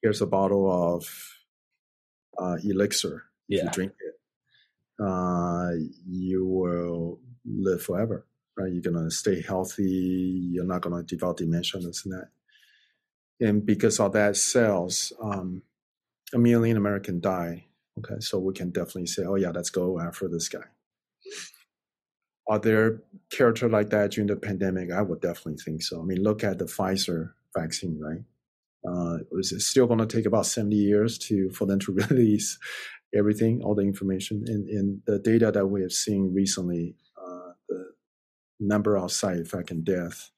here's 0.00 0.22
a 0.22 0.26
bottle 0.26 0.70
of 0.70 1.08
uh, 2.38 2.56
elixir. 2.62 3.24
If 3.48 3.58
yeah. 3.58 3.64
you 3.64 3.70
drink 3.70 3.92
it, 3.98 5.04
uh, 5.04 5.70
you 6.06 6.46
will 6.46 7.20
live 7.44 7.82
forever." 7.82 8.26
Right? 8.56 8.72
You're 8.72 8.92
gonna 8.92 9.10
stay 9.10 9.42
healthy. 9.42 10.48
You're 10.52 10.64
not 10.64 10.82
gonna 10.82 11.02
develop 11.02 11.38
dementia, 11.38 11.80
this 11.80 12.04
and 12.04 12.14
that. 12.14 12.28
And 13.40 13.64
because 13.64 13.98
of 14.00 14.12
that 14.12 14.36
sales, 14.36 15.12
um, 15.22 15.62
a 16.34 16.38
million 16.38 16.76
American 16.76 17.20
die. 17.20 17.66
Okay, 17.98 18.20
so 18.20 18.38
we 18.38 18.54
can 18.54 18.70
definitely 18.70 19.06
say, 19.06 19.24
oh 19.24 19.34
yeah, 19.34 19.50
let's 19.50 19.70
go 19.70 19.98
after 20.00 20.28
this 20.28 20.48
guy. 20.48 20.64
Are 22.48 22.58
there 22.58 23.02
character 23.30 23.68
like 23.68 23.90
that 23.90 24.12
during 24.12 24.28
the 24.28 24.36
pandemic? 24.36 24.90
I 24.90 25.02
would 25.02 25.20
definitely 25.20 25.58
think 25.62 25.82
so. 25.82 26.00
I 26.00 26.04
mean, 26.04 26.22
look 26.22 26.42
at 26.42 26.58
the 26.58 26.64
Pfizer 26.64 27.32
vaccine, 27.56 28.00
right? 28.00 28.22
Uh, 28.88 29.18
is 29.32 29.52
it 29.52 29.60
still 29.60 29.86
going 29.86 29.98
to 29.98 30.06
take 30.06 30.26
about 30.26 30.46
70 30.46 30.74
years 30.74 31.18
to 31.18 31.50
for 31.50 31.66
them 31.66 31.78
to 31.80 31.92
release 32.10 32.58
everything, 33.14 33.62
all 33.62 33.74
the 33.74 33.82
information? 33.82 34.44
And, 34.46 34.68
and 34.68 35.02
the 35.06 35.18
data 35.18 35.52
that 35.52 35.66
we 35.66 35.82
have 35.82 35.92
seen 35.92 36.32
recently 36.34 36.94
number 38.60 38.96
of 38.96 39.12
side 39.12 39.38
effect 39.38 39.70
and 39.70 39.84
death. 39.84 40.30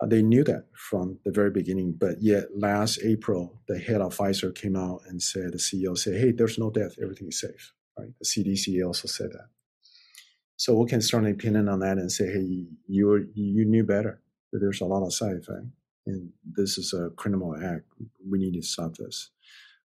Uh, 0.00 0.06
they 0.06 0.22
knew 0.22 0.44
that 0.44 0.66
from 0.74 1.18
the 1.24 1.32
very 1.32 1.50
beginning, 1.50 1.92
but 1.92 2.22
yet 2.22 2.44
last 2.56 3.00
April, 3.04 3.60
the 3.68 3.78
head 3.78 4.00
of 4.00 4.16
Pfizer 4.16 4.54
came 4.54 4.76
out 4.76 5.02
and 5.08 5.20
said, 5.22 5.52
the 5.52 5.58
CEO 5.58 5.96
said, 5.98 6.20
"Hey, 6.20 6.32
there's 6.32 6.58
no 6.58 6.70
death, 6.70 6.96
everything 7.02 7.28
is 7.28 7.40
safe." 7.40 7.72
Right? 7.98 8.10
The 8.20 8.24
CDC 8.24 8.86
also 8.86 9.08
said 9.08 9.32
that. 9.32 9.48
So 10.56 10.74
we 10.74 10.88
can 10.88 11.00
start 11.00 11.24
an 11.24 11.30
opinion 11.32 11.68
on 11.68 11.80
that 11.80 11.98
and 11.98 12.10
say, 12.10 12.26
"Hey, 12.32 12.66
you 12.86 13.28
you 13.34 13.64
knew 13.64 13.84
better. 13.84 14.20
That 14.52 14.60
there's 14.60 14.80
a 14.80 14.86
lot 14.86 15.04
of 15.04 15.12
side 15.12 15.36
effect, 15.36 15.66
and 16.06 16.32
this 16.44 16.78
is 16.78 16.92
a 16.92 17.10
criminal 17.10 17.56
act. 17.56 17.84
We 18.28 18.38
need 18.38 18.54
to 18.54 18.62
stop 18.62 18.96
this." 18.96 19.30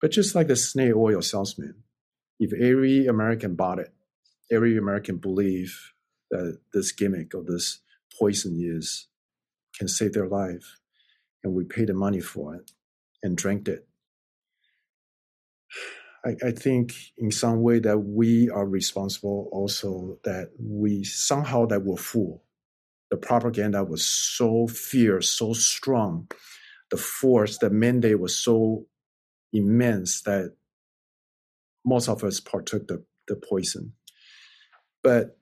But 0.01 0.11
just 0.11 0.35
like 0.35 0.49
the 0.49 0.57
snake 0.57 0.95
oil 0.95 1.23
salesman, 1.23 1.83
if 2.39 2.53
every 2.53 3.07
American 3.07 3.55
bought 3.55 3.79
it, 3.79 3.93
every 4.51 4.77
American 4.77 5.19
believed 5.19 5.75
that 6.31 6.59
this 6.73 6.93
gimmick 6.93 7.35
or 7.35 7.43
this 7.43 7.81
poison 8.19 8.57
is 8.59 9.09
can 9.79 9.89
save 9.89 10.13
their 10.13 10.29
life 10.29 10.79
and 11.45 11.55
we 11.55 11.65
paid 11.65 11.89
the 11.89 11.95
money 11.95 12.21
for 12.21 12.55
it 12.55 12.71
and 13.23 13.37
drank 13.37 13.69
it. 13.69 13.87
I, 16.25 16.49
I, 16.49 16.51
think 16.51 16.95
in 17.19 17.31
some 17.31 17.61
way 17.61 17.79
that 17.81 17.99
we 17.99 18.49
are 18.51 18.67
responsible 18.67 19.49
also 19.53 20.19
that 20.25 20.51
we 20.59 21.05
somehow 21.05 21.67
that 21.67 21.85
were 21.85 21.97
fool. 21.97 22.43
The 23.11 23.17
propaganda 23.17 23.85
was 23.85 24.05
so 24.05 24.67
fierce 24.67 25.31
so 25.31 25.53
strong 25.53 26.29
the 26.91 26.97
force 26.97 27.59
the 27.59 27.71
mandate 27.71 28.21
was 28.21 28.37
so 28.37 28.87
immense 29.53 30.23
that 30.23 30.55
most 31.85 32.09
of 32.09 32.25
us 32.25 32.41
partook 32.41 32.89
the, 32.89 33.05
the 33.29 33.37
poison. 33.37 33.93
But 35.03 35.39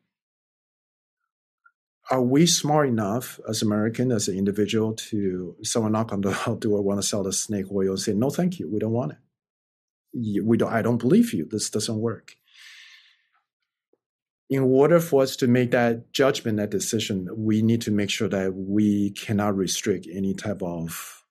are 2.11 2.23
we 2.23 2.47
smart 2.47 2.88
enough 2.88 3.40
as 3.49 3.62
American, 3.62 4.12
as 4.12 4.29
an 4.29 4.37
individual, 4.37 4.93
to 4.95 5.57
someone 5.62 5.93
knock 5.93 6.12
on 6.12 6.21
the 6.21 6.57
door, 6.61 6.83
want 6.83 7.01
to 7.01 7.07
sell 7.07 7.23
the 7.23 7.33
snake 7.33 7.67
oil, 7.73 7.90
and 7.90 8.01
say 8.01 8.12
no, 8.12 8.31
thank 8.31 8.59
you, 8.59 8.71
we 8.71 8.79
don't 8.79 8.93
want 8.93 9.12
it. 9.12 9.19
We 10.45 10.57
don't. 10.57 10.73
I 10.73 10.81
don't 10.81 10.99
believe 10.99 11.33
you. 11.35 11.45
This 11.51 11.71
doesn't 11.71 11.99
work. 11.99 12.37
In 14.49 14.62
order 14.62 15.01
for 15.01 15.23
us 15.23 15.35
to 15.37 15.49
make 15.49 15.73
that 15.73 16.12
judgment, 16.12 16.59
that 16.59 16.71
decision, 16.71 17.29
we 17.37 17.62
need 17.62 17.81
to 17.83 17.90
make 17.90 18.11
sure 18.11 18.29
that 18.29 18.55
we 18.55 19.11
cannot 19.11 19.57
restrict 19.57 20.07
any 20.12 20.35
type 20.35 20.62
of 20.62 21.25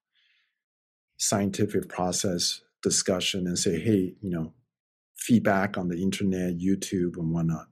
scientific 1.17 1.87
process 1.87 2.59
discussion 2.81 3.47
and 3.47 3.57
say, 3.57 3.79
hey, 3.79 4.15
you 4.19 4.29
know, 4.29 4.53
feedback 5.15 5.77
on 5.77 5.87
the 5.87 6.01
internet, 6.01 6.57
YouTube, 6.57 7.15
and 7.15 7.31
whatnot 7.31 7.67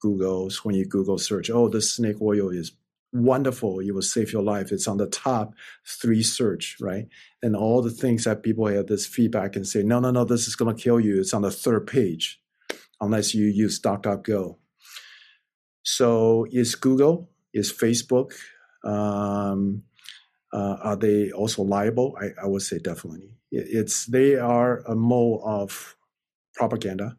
Google's 0.00 0.64
when 0.64 0.74
you 0.74 0.84
Google 0.84 1.18
search, 1.18 1.50
oh, 1.50 1.68
this 1.68 1.92
snake 1.92 2.20
oil 2.20 2.50
is 2.50 2.72
wonderful. 3.12 3.80
It 3.80 3.92
will 3.92 4.02
save 4.02 4.32
your 4.32 4.42
life. 4.42 4.72
It's 4.72 4.88
on 4.88 4.98
the 4.98 5.06
top 5.06 5.54
three 5.86 6.22
search, 6.22 6.76
right? 6.80 7.08
And 7.42 7.56
all 7.56 7.82
the 7.82 7.90
things 7.90 8.24
that 8.24 8.42
people 8.42 8.66
have 8.66 8.86
this 8.86 9.06
feedback 9.06 9.56
and 9.56 9.66
say, 9.66 9.82
no, 9.82 10.00
no, 10.00 10.10
no, 10.10 10.24
this 10.24 10.46
is 10.46 10.56
going 10.56 10.74
to 10.74 10.82
kill 10.82 11.00
you. 11.00 11.20
It's 11.20 11.34
on 11.34 11.42
the 11.42 11.50
third 11.50 11.86
page, 11.86 12.40
unless 13.00 13.34
you 13.34 13.46
use 13.46 13.80
DuckDuckGo. 13.80 14.56
So 15.82 16.46
is 16.50 16.74
Google, 16.74 17.30
is 17.54 17.72
Facebook, 17.72 18.32
um, 18.84 19.82
uh, 20.52 20.76
are 20.82 20.96
they 20.96 21.30
also 21.30 21.62
liable? 21.62 22.16
I, 22.20 22.44
I 22.44 22.46
would 22.46 22.62
say 22.62 22.78
definitely. 22.78 23.30
It's 23.50 24.06
they 24.06 24.36
are 24.36 24.82
a 24.86 24.94
mode 24.94 25.40
of 25.44 25.96
propaganda 26.54 27.16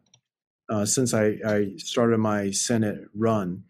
uh, 0.68 0.84
since 0.84 1.14
I, 1.14 1.38
I, 1.46 1.72
started 1.78 2.18
my 2.18 2.50
Senate 2.50 3.08
run, 3.14 3.64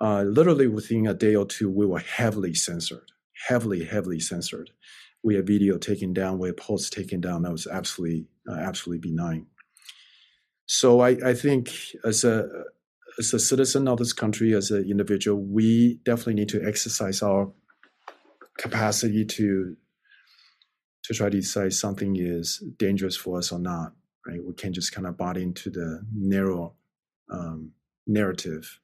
uh, 0.00 0.22
literally 0.22 0.66
within 0.66 1.06
a 1.06 1.14
day 1.14 1.34
or 1.34 1.46
two, 1.46 1.70
we 1.70 1.86
were 1.86 2.00
heavily 2.00 2.54
censored, 2.54 3.10
heavily, 3.48 3.84
heavily 3.84 4.20
censored. 4.20 4.70
we 5.22 5.34
had 5.34 5.46
video 5.46 5.78
taken 5.78 6.12
down, 6.12 6.38
we 6.38 6.48
had 6.48 6.56
posts 6.56 6.90
taken 6.90 7.20
down. 7.20 7.42
That 7.42 7.52
was 7.52 7.66
absolutely 7.66 8.26
uh, 8.48 8.54
absolutely 8.54 9.10
benign. 9.10 9.46
So 10.66 11.00
I, 11.00 11.10
I 11.24 11.34
think 11.34 11.70
as 12.04 12.24
a 12.24 12.48
as 13.18 13.34
a 13.34 13.38
citizen 13.38 13.88
of 13.88 13.98
this 13.98 14.12
country, 14.12 14.54
as 14.54 14.70
an 14.70 14.88
individual, 14.88 15.42
we 15.42 16.00
definitely 16.04 16.34
need 16.34 16.48
to 16.50 16.64
exercise 16.64 17.22
our 17.22 17.50
capacity 18.58 19.24
to 19.24 19.76
to 21.02 21.14
try 21.14 21.28
to 21.28 21.40
decide 21.40 21.72
something 21.72 22.16
is 22.16 22.62
dangerous 22.78 23.16
for 23.16 23.38
us 23.38 23.52
or 23.52 23.58
not. 23.58 23.92
Right? 24.26 24.42
We 24.44 24.52
can't 24.54 24.74
just 24.74 24.92
kind 24.92 25.06
of 25.06 25.16
buy 25.16 25.32
into 25.32 25.70
the 25.70 26.04
narrow 26.14 26.74
um, 27.30 27.72
narrative. 28.06 28.80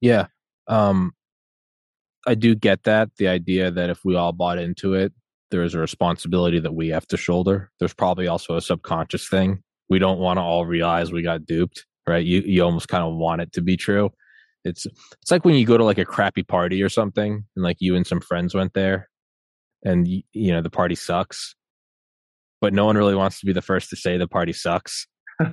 Yeah, 0.00 0.26
um, 0.66 1.12
I 2.26 2.34
do 2.34 2.54
get 2.54 2.84
that. 2.84 3.10
The 3.16 3.28
idea 3.28 3.70
that 3.70 3.90
if 3.90 4.04
we 4.04 4.16
all 4.16 4.32
bought 4.32 4.58
into 4.58 4.94
it, 4.94 5.12
there's 5.50 5.74
a 5.74 5.78
responsibility 5.78 6.60
that 6.60 6.74
we 6.74 6.88
have 6.88 7.06
to 7.08 7.16
shoulder. 7.16 7.70
There's 7.78 7.94
probably 7.94 8.28
also 8.28 8.56
a 8.56 8.60
subconscious 8.60 9.28
thing. 9.28 9.62
We 9.88 9.98
don't 9.98 10.18
want 10.18 10.38
to 10.38 10.42
all 10.42 10.64
realize 10.64 11.12
we 11.12 11.22
got 11.22 11.44
duped, 11.44 11.86
right? 12.06 12.24
You 12.24 12.40
you 12.42 12.62
almost 12.62 12.88
kind 12.88 13.04
of 13.04 13.14
want 13.14 13.42
it 13.42 13.52
to 13.52 13.60
be 13.60 13.76
true. 13.76 14.10
It's 14.64 14.86
it's 14.86 15.30
like 15.30 15.44
when 15.44 15.54
you 15.54 15.66
go 15.66 15.76
to 15.76 15.84
like 15.84 15.98
a 15.98 16.04
crappy 16.04 16.42
party 16.42 16.82
or 16.82 16.88
something, 16.88 17.44
and 17.56 17.62
like 17.62 17.78
you 17.80 17.96
and 17.96 18.06
some 18.06 18.20
friends 18.20 18.54
went 18.54 18.74
there, 18.74 19.08
and 19.84 20.06
you, 20.06 20.22
you 20.32 20.52
know 20.52 20.62
the 20.62 20.70
party 20.70 20.94
sucks, 20.94 21.56
but 22.60 22.72
no 22.72 22.84
one 22.84 22.96
really 22.96 23.14
wants 23.14 23.40
to 23.40 23.46
be 23.46 23.52
the 23.52 23.62
first 23.62 23.90
to 23.90 23.96
say 23.96 24.16
the 24.16 24.28
party 24.28 24.52
sucks 24.52 25.06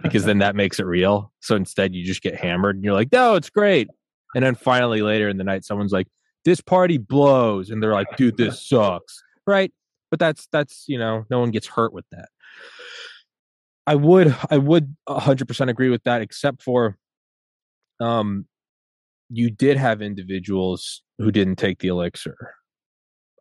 because 0.04 0.26
then 0.26 0.40
that 0.40 0.56
makes 0.56 0.80
it 0.80 0.86
real. 0.86 1.32
So 1.42 1.56
instead, 1.56 1.96
you 1.96 2.06
just 2.06 2.22
get 2.22 2.36
hammered, 2.36 2.76
and 2.76 2.84
you're 2.84 2.94
like, 2.94 3.12
"No, 3.12 3.36
it's 3.36 3.50
great." 3.50 3.90
And 4.36 4.44
then 4.44 4.56
finally, 4.56 5.02
later 5.02 5.30
in 5.30 5.38
the 5.38 5.44
night, 5.44 5.64
someone's 5.64 5.94
like, 5.94 6.08
"This 6.46 6.62
party 6.62 6.98
blows," 6.98 7.70
and 7.70 7.82
they're 7.82 7.94
like, 7.94 8.08
"Dude, 8.18 8.38
this 8.38 8.68
sucks," 8.68 9.22
right? 9.46 9.72
But 10.12 10.20
that's 10.20 10.48
that's 10.52 10.86
you 10.88 10.98
know, 10.98 11.26
no 11.30 11.40
one 11.40 11.52
gets 11.52 11.68
hurt 11.68 11.94
with 11.94 12.06
that. 12.12 12.30
I 13.86 13.96
would 13.96 14.36
I 14.52 14.58
would 14.58 14.96
100% 15.08 15.70
agree 15.70 15.90
with 15.90 16.04
that, 16.04 16.22
except 16.22 16.62
for, 16.62 16.98
um, 18.02 18.46
you 19.30 19.50
did 19.50 19.78
have 19.78 20.02
individuals 20.02 21.04
who 21.18 21.32
didn't 21.32 21.56
take 21.56 21.80
the 21.80 21.88
elixir. 21.88 22.36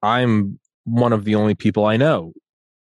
I'm 0.02 0.60
one 0.84 1.12
of 1.12 1.24
the 1.24 1.34
only 1.34 1.56
people 1.56 1.84
I 1.84 1.96
know 1.96 2.32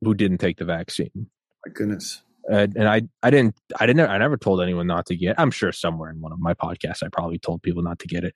who 0.00 0.14
didn't 0.14 0.38
take 0.38 0.58
the 0.58 0.64
vaccine. 0.64 1.28
My 1.66 1.72
goodness. 1.72 2.22
Uh, 2.50 2.66
and 2.76 2.88
I, 2.88 3.02
I 3.22 3.30
didn't, 3.30 3.56
I 3.78 3.84
didn't, 3.84 4.08
I 4.08 4.16
never 4.16 4.38
told 4.38 4.62
anyone 4.62 4.86
not 4.86 5.04
to 5.06 5.16
get. 5.16 5.38
I'm 5.38 5.50
sure 5.50 5.70
somewhere 5.70 6.10
in 6.10 6.20
one 6.20 6.32
of 6.32 6.38
my 6.40 6.54
podcasts, 6.54 7.02
I 7.02 7.08
probably 7.12 7.38
told 7.38 7.62
people 7.62 7.82
not 7.82 7.98
to 7.98 8.06
get 8.06 8.24
it. 8.24 8.32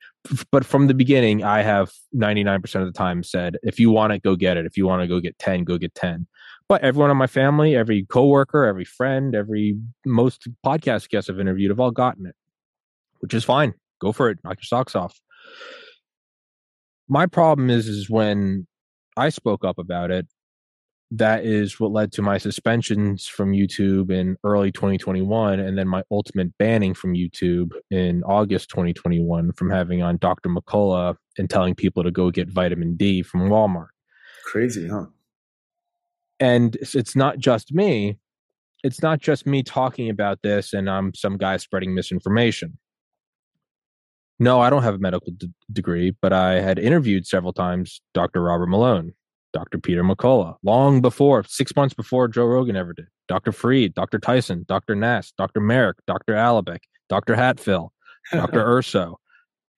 But 0.51 0.65
from 0.65 0.85
the 0.85 0.93
beginning, 0.93 1.43
I 1.43 1.63
have 1.63 1.91
99% 2.15 2.75
of 2.75 2.85
the 2.85 2.91
time 2.91 3.23
said, 3.23 3.57
if 3.63 3.79
you 3.79 3.89
want 3.89 4.13
it, 4.13 4.21
go 4.21 4.35
get 4.35 4.55
it. 4.55 4.67
If 4.67 4.77
you 4.77 4.85
want 4.85 5.01
to 5.01 5.07
go 5.07 5.19
get 5.19 5.39
10, 5.39 5.63
go 5.63 5.79
get 5.79 5.95
10. 5.95 6.27
But 6.69 6.83
everyone 6.83 7.09
in 7.09 7.17
my 7.17 7.27
family, 7.27 7.75
every 7.75 8.05
coworker, 8.05 8.65
every 8.65 8.85
friend, 8.85 9.33
every 9.33 9.77
most 10.05 10.47
podcast 10.65 11.09
guests 11.09 11.29
I've 11.29 11.39
interviewed 11.39 11.71
have 11.71 11.79
all 11.79 11.91
gotten 11.91 12.27
it, 12.27 12.35
which 13.19 13.33
is 13.33 13.43
fine. 13.43 13.73
Go 13.99 14.11
for 14.11 14.29
it. 14.29 14.37
Knock 14.43 14.57
your 14.57 14.65
socks 14.65 14.95
off. 14.95 15.19
My 17.09 17.25
problem 17.25 17.69
is, 17.69 17.87
is 17.87 18.09
when 18.09 18.67
I 19.17 19.29
spoke 19.29 19.65
up 19.65 19.77
about 19.77 20.11
it, 20.11 20.27
that 21.15 21.45
is 21.45 21.79
what 21.79 21.91
led 21.91 22.11
to 22.11 22.23
my 22.23 22.39
suspensions 22.39 23.27
from 23.27 23.51
YouTube 23.51 24.09
in 24.09 24.35
early 24.43 24.71
2021 24.71 25.59
and 25.59 25.77
then 25.77 25.87
my 25.87 26.01
ultimate 26.09 26.57
banning 26.57 26.95
from 26.95 27.13
YouTube 27.13 27.71
in 27.91 28.23
August 28.23 28.69
2021 28.69 29.51
from 29.53 29.69
having 29.69 30.01
on 30.01 30.17
Dr. 30.17 30.49
McCullough 30.49 31.15
and 31.37 31.47
telling 31.47 31.75
people 31.75 32.03
to 32.03 32.09
go 32.09 32.31
get 32.31 32.49
vitamin 32.49 32.95
D 32.95 33.21
from 33.21 33.47
Walmart. 33.47 33.89
Crazy, 34.45 34.87
huh? 34.87 35.05
And 36.39 36.75
it's 36.81 37.15
not 37.15 37.37
just 37.37 37.71
me. 37.71 38.17
It's 38.83 39.03
not 39.03 39.19
just 39.19 39.45
me 39.45 39.61
talking 39.61 40.09
about 40.09 40.39
this 40.41 40.73
and 40.73 40.89
I'm 40.89 41.13
some 41.13 41.37
guy 41.37 41.57
spreading 41.57 41.93
misinformation. 41.93 42.79
No, 44.39 44.59
I 44.61 44.71
don't 44.71 44.83
have 44.83 44.95
a 44.95 44.99
medical 44.99 45.31
d- 45.31 45.53
degree, 45.71 46.15
but 46.23 46.33
I 46.33 46.59
had 46.59 46.79
interviewed 46.79 47.27
several 47.27 47.53
times 47.53 48.01
Dr. 48.15 48.41
Robert 48.41 48.67
Malone, 48.67 49.13
Dr. 49.53 49.77
Peter 49.77 50.03
McCullough, 50.03 50.55
long 50.63 50.99
before, 50.99 51.43
six 51.47 51.75
months 51.75 51.93
before 51.93 52.27
Joe 52.27 52.45
Rogan 52.45 52.75
ever 52.75 52.93
did. 52.93 53.05
Dr. 53.27 53.51
Freed, 53.51 53.93
Dr. 53.93 54.19
Tyson, 54.19 54.65
Dr. 54.67 54.95
Nass, 54.95 55.31
Dr. 55.37 55.61
Merrick, 55.61 55.97
Dr. 56.07 56.33
Alabek, 56.33 56.79
Dr. 57.07 57.35
Hatfill, 57.35 57.89
Dr. 58.31 58.59
Urso. 58.65 59.19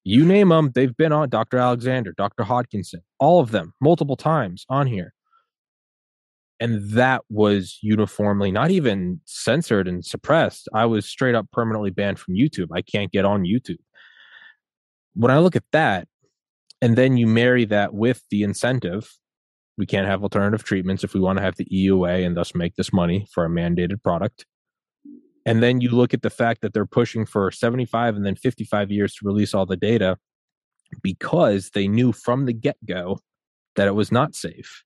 You 0.04 0.24
name 0.24 0.50
them, 0.50 0.72
they've 0.74 0.96
been 0.96 1.12
on. 1.12 1.30
Dr. 1.30 1.58
Alexander, 1.58 2.14
Dr. 2.16 2.44
Hodkinson, 2.44 3.02
all 3.20 3.40
of 3.40 3.52
them, 3.52 3.74
multiple 3.82 4.16
times 4.16 4.66
on 4.70 4.88
here. 4.88 5.14
And 6.60 6.90
that 6.92 7.24
was 7.30 7.80
uniformly 7.82 8.52
not 8.52 8.72
even 8.72 9.20
censored 9.26 9.88
and 9.88 10.06
suppressed. 10.06 10.70
I 10.74 10.86
was 10.86 11.06
straight 11.06 11.36
up 11.36 11.52
permanently 11.52 11.90
banned 11.90 12.20
from 12.20 12.36
YouTube. 12.36 12.68
I 12.74 12.82
can't 12.82 13.12
get 13.12 13.26
on 13.26 13.44
YouTube. 13.44 13.80
When 15.16 15.32
I 15.32 15.40
look 15.40 15.56
at 15.56 15.66
that, 15.72 16.08
and 16.82 16.96
then 16.96 17.18
you 17.18 17.28
marry 17.28 17.66
that 17.66 17.94
with 17.94 18.22
the 18.30 18.44
incentive 18.44 19.10
we 19.78 19.86
can't 19.86 20.08
have 20.08 20.24
alternative 20.24 20.64
treatments 20.64 21.04
if 21.04 21.14
we 21.14 21.20
want 21.20 21.38
to 21.38 21.44
have 21.44 21.56
the 21.56 21.66
EUA 21.66 22.26
and 22.26 22.38
thus 22.38 22.56
make 22.56 22.76
this 22.76 22.94
money 22.94 23.28
for 23.32 23.46
a 23.46 23.50
mandated 23.50 24.02
product. 24.04 24.46
And 25.46 25.62
then 25.62 25.82
you 25.82 25.90
look 25.90 26.14
at 26.14 26.22
the 26.22 26.30
fact 26.30 26.62
that 26.62 26.74
they're 26.74 26.86
pushing 26.86 27.26
for 27.26 27.52
75 27.52 28.16
and 28.16 28.26
then 28.26 28.36
55 28.36 28.92
years 28.92 29.14
to 29.16 29.26
release 29.26 29.54
all 29.54 29.66
the 29.66 29.78
data 29.78 30.18
because 31.04 31.72
they 31.72 31.88
knew 31.88 32.12
from 32.12 32.46
the 32.46 32.54
get 32.54 32.78
go 32.86 33.20
that 33.76 33.88
it 33.88 33.96
was 33.96 34.12
not 34.12 34.34
safe. 34.34 34.84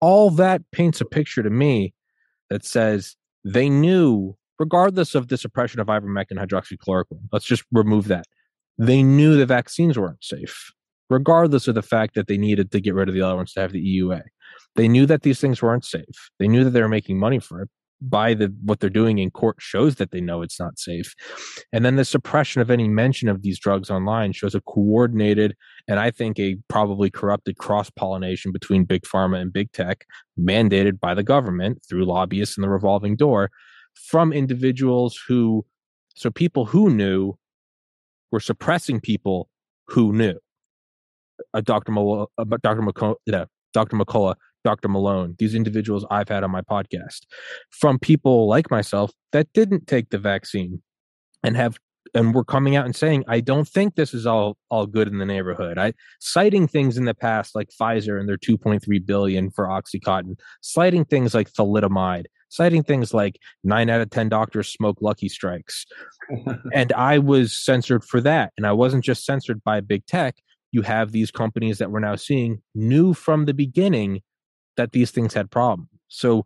All 0.00 0.30
that 0.30 0.62
paints 0.70 1.00
a 1.00 1.04
picture 1.04 1.42
to 1.42 1.50
me 1.50 1.94
that 2.50 2.64
says 2.64 3.16
they 3.44 3.68
knew, 3.68 4.36
regardless 4.58 5.14
of 5.14 5.28
the 5.28 5.38
suppression 5.38 5.80
of 5.80 5.88
ivermectin 5.88 6.38
hydroxychloroquine, 6.38 7.28
let's 7.32 7.46
just 7.46 7.64
remove 7.72 8.08
that. 8.08 8.26
They 8.78 9.02
knew 9.02 9.36
the 9.36 9.46
vaccines 9.46 9.98
weren't 9.98 10.22
safe 10.22 10.72
regardless 11.10 11.68
of 11.68 11.74
the 11.74 11.82
fact 11.82 12.14
that 12.14 12.28
they 12.28 12.38
needed 12.38 12.70
to 12.70 12.80
get 12.80 12.94
rid 12.94 13.08
of 13.08 13.14
the 13.14 13.20
other 13.20 13.36
ones 13.36 13.52
to 13.52 13.60
have 13.60 13.72
the 13.72 13.98
EUA. 13.98 14.22
They 14.76 14.88
knew 14.88 15.04
that 15.06 15.22
these 15.22 15.40
things 15.40 15.60
weren't 15.60 15.84
safe. 15.84 16.30
They 16.38 16.48
knew 16.48 16.64
that 16.64 16.70
they 16.70 16.80
were 16.80 16.88
making 16.88 17.18
money 17.18 17.40
for 17.40 17.62
it. 17.62 17.68
By 18.02 18.32
the 18.32 18.50
what 18.62 18.80
they're 18.80 18.88
doing 18.88 19.18
in 19.18 19.30
court 19.30 19.56
shows 19.58 19.96
that 19.96 20.10
they 20.10 20.22
know 20.22 20.40
it's 20.40 20.58
not 20.58 20.78
safe. 20.78 21.14
And 21.70 21.84
then 21.84 21.96
the 21.96 22.04
suppression 22.06 22.62
of 22.62 22.70
any 22.70 22.88
mention 22.88 23.28
of 23.28 23.42
these 23.42 23.58
drugs 23.58 23.90
online 23.90 24.32
shows 24.32 24.54
a 24.54 24.62
coordinated 24.62 25.54
and 25.86 26.00
I 26.00 26.10
think 26.10 26.38
a 26.38 26.56
probably 26.68 27.10
corrupted 27.10 27.58
cross 27.58 27.90
pollination 27.90 28.52
between 28.52 28.84
big 28.84 29.02
pharma 29.02 29.38
and 29.38 29.52
big 29.52 29.70
tech, 29.72 30.06
mandated 30.38 30.98
by 30.98 31.12
the 31.12 31.22
government 31.22 31.82
through 31.86 32.06
lobbyists 32.06 32.56
and 32.56 32.64
the 32.64 32.70
revolving 32.70 33.16
door 33.16 33.50
from 33.94 34.32
individuals 34.32 35.20
who, 35.28 35.66
so 36.14 36.30
people 36.30 36.64
who 36.64 36.88
knew 36.88 37.34
were 38.32 38.40
suppressing 38.40 38.98
people 38.98 39.50
who 39.88 40.10
knew 40.14 40.38
uh, 41.54 41.60
Dr. 41.60 41.92
Mal- 41.92 42.30
uh, 42.38 42.44
Dr. 42.62 42.82
McCullough, 42.82 43.16
yeah, 43.26 43.44
Dr. 43.72 43.96
McCullough, 43.96 44.36
Dr. 44.64 44.88
Malone, 44.88 45.36
these 45.38 45.54
individuals 45.54 46.04
I've 46.10 46.28
had 46.28 46.44
on 46.44 46.50
my 46.50 46.62
podcast 46.62 47.20
from 47.70 47.98
people 47.98 48.48
like 48.48 48.70
myself 48.70 49.12
that 49.32 49.48
didn't 49.54 49.86
take 49.86 50.10
the 50.10 50.18
vaccine 50.18 50.82
and 51.42 51.56
have 51.56 51.78
and 52.14 52.34
were 52.34 52.44
coming 52.44 52.76
out 52.76 52.84
and 52.84 52.96
saying, 52.96 53.24
I 53.28 53.40
don't 53.40 53.68
think 53.68 53.94
this 53.94 54.14
is 54.14 54.26
all 54.26 54.56
all 54.70 54.86
good 54.86 55.08
in 55.08 55.18
the 55.18 55.26
neighborhood. 55.26 55.78
I 55.78 55.94
citing 56.18 56.66
things 56.66 56.96
in 56.96 57.04
the 57.04 57.14
past 57.14 57.54
like 57.54 57.68
Pfizer 57.68 58.18
and 58.18 58.28
their 58.28 58.36
2.3 58.36 59.06
billion 59.06 59.50
for 59.50 59.66
OxyContin, 59.66 60.38
citing 60.60 61.04
things 61.04 61.34
like 61.34 61.52
thalidomide, 61.52 62.24
citing 62.48 62.82
things 62.82 63.14
like 63.14 63.38
nine 63.64 63.88
out 63.90 64.00
of 64.00 64.10
ten 64.10 64.28
doctors 64.28 64.72
smoke 64.72 64.98
Lucky 65.00 65.28
Strikes, 65.28 65.86
and 66.74 66.92
I 66.94 67.18
was 67.18 67.56
censored 67.56 68.04
for 68.04 68.20
that. 68.22 68.52
And 68.56 68.66
I 68.66 68.72
wasn't 68.72 69.04
just 69.04 69.24
censored 69.24 69.62
by 69.62 69.80
big 69.80 70.06
tech 70.06 70.36
you 70.72 70.82
have 70.82 71.12
these 71.12 71.30
companies 71.30 71.78
that 71.78 71.90
we're 71.90 72.00
now 72.00 72.16
seeing 72.16 72.62
knew 72.74 73.14
from 73.14 73.44
the 73.44 73.54
beginning 73.54 74.22
that 74.76 74.92
these 74.92 75.10
things 75.10 75.34
had 75.34 75.50
problems. 75.50 75.88
So 76.08 76.44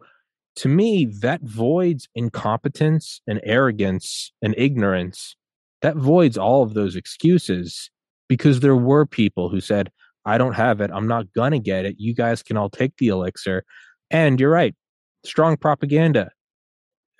to 0.56 0.68
me, 0.68 1.04
that 1.20 1.42
voids 1.42 2.08
incompetence 2.14 3.20
and 3.26 3.40
arrogance 3.44 4.32
and 4.42 4.54
ignorance. 4.56 5.36
That 5.82 5.96
voids 5.96 6.38
all 6.38 6.62
of 6.62 6.74
those 6.74 6.96
excuses 6.96 7.90
because 8.28 8.60
there 8.60 8.76
were 8.76 9.04
people 9.04 9.48
who 9.48 9.60
said, 9.60 9.90
I 10.24 10.38
don't 10.38 10.54
have 10.54 10.80
it. 10.80 10.90
I'm 10.92 11.06
not 11.06 11.32
going 11.34 11.52
to 11.52 11.58
get 11.58 11.84
it. 11.84 11.96
You 11.98 12.14
guys 12.14 12.42
can 12.42 12.56
all 12.56 12.70
take 12.70 12.96
the 12.96 13.08
elixir. 13.08 13.64
And 14.10 14.40
you're 14.40 14.50
right. 14.50 14.74
Strong 15.24 15.58
propaganda. 15.58 16.30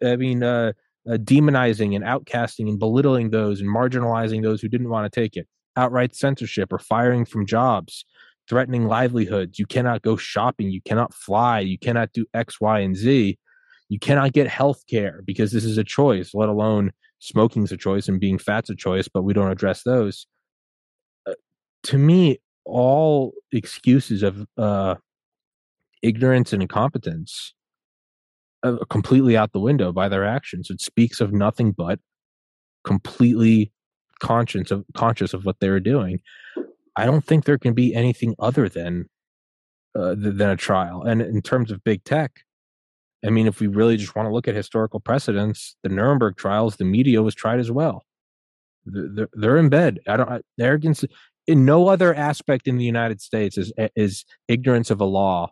I 0.03 0.17
mean, 0.17 0.43
uh, 0.43 0.73
uh, 1.09 1.17
demonizing 1.17 1.95
and 1.95 2.05
outcasting 2.05 2.69
and 2.69 2.79
belittling 2.79 3.31
those 3.31 3.61
and 3.61 3.69
marginalizing 3.69 4.43
those 4.43 4.63
who 4.63 4.69
didn't 4.69 4.89
want 4.89 5.11
to 5.11 5.21
take 5.21 5.37
it 5.37 5.47
outright 5.77 6.15
censorship 6.15 6.73
or 6.73 6.79
firing 6.79 7.25
from 7.25 7.47
jobs, 7.47 8.05
threatening 8.49 8.87
livelihoods. 8.87 9.59
You 9.59 9.67
cannot 9.67 10.03
go 10.03 10.17
shopping. 10.17 10.71
You 10.71 10.81
cannot 10.83 11.15
fly. 11.15 11.61
You 11.61 11.79
cannot 11.79 12.13
do 12.13 12.27
X, 12.35 12.61
Y, 12.61 12.81
and 12.81 12.97
Z. 12.97 13.39
You 13.89 13.99
cannot 13.99 14.33
get 14.33 14.49
health 14.49 14.83
care 14.89 15.23
because 15.25 15.53
this 15.53 15.65
is 15.65 15.79
a 15.79 15.85
choice, 15.85 16.33
let 16.35 16.49
alone 16.49 16.93
smoking's 17.19 17.73
a 17.73 17.77
choice 17.77 18.09
and 18.09 18.21
being 18.21 18.39
fat's 18.39 18.71
a 18.71 18.75
choice, 18.75 19.09
but 19.09 19.23
we 19.23 19.33
don't 19.33 19.51
address 19.51 19.83
those. 19.83 20.27
Uh, 21.27 21.35
to 21.85 21.99
me, 21.99 22.39
all 22.65 23.33
excuses 23.53 24.23
of 24.23 24.47
uh, 24.57 24.95
ignorance 26.03 26.53
and 26.53 26.63
incompetence 26.63 27.55
uh, 28.63 28.79
completely 28.89 29.37
out 29.37 29.53
the 29.53 29.61
window 29.61 29.93
by 29.93 30.09
their 30.09 30.25
actions. 30.25 30.71
It 30.71 30.81
speaks 30.81 31.21
of 31.21 31.33
nothing 31.33 31.73
but 31.73 31.99
completely 32.85 33.73
conscious 34.21 34.71
of 34.71 34.85
conscious 34.95 35.35
of 35.35 35.45
what 35.45 35.61
they 35.61 35.69
were 35.69 35.81
doing. 35.81 36.21
I 36.97 37.07
don't 37.07 37.25
think 37.25 37.45
there 37.45 37.59
can 37.59 37.75
be 37.75 37.95
anything 37.95 38.35
other 38.39 38.69
than 38.69 39.09
uh, 39.95 40.15
than 40.17 40.51
a 40.51 40.57
trial. 40.57 41.03
And 41.03 41.21
in 41.23 41.43
terms 41.43 41.71
of 41.71 41.85
big 41.85 42.05
tech, 42.05 42.41
I 43.25 43.31
mean, 43.31 43.47
if 43.47 43.61
we 43.61 43.67
really 43.67 43.97
just 43.97 44.15
want 44.15 44.29
to 44.29 44.33
look 44.33 44.49
at 44.49 44.55
historical 44.55 45.01
precedents, 45.01 45.77
the 45.83 45.89
Nuremberg 45.89 46.37
trials, 46.37 46.77
the 46.77 46.85
media 46.85 47.23
was 47.23 47.35
tried 47.35 47.59
as 47.59 47.71
well. 47.71 48.03
They're, 48.85 49.31
they're 49.33 49.57
in 49.57 49.71
bed. 49.71 50.01
I 50.07 50.17
don't 50.17 50.45
arrogance 50.61 51.05
in 51.47 51.65
no 51.65 51.89
other 51.89 52.15
aspect 52.15 52.69
in 52.69 52.77
the 52.79 52.85
United 52.85 53.21
States 53.21 53.59
is 53.59 53.73
is 53.97 54.25
ignorance 54.49 54.91
of 54.91 55.01
a 55.01 55.05
law 55.05 55.51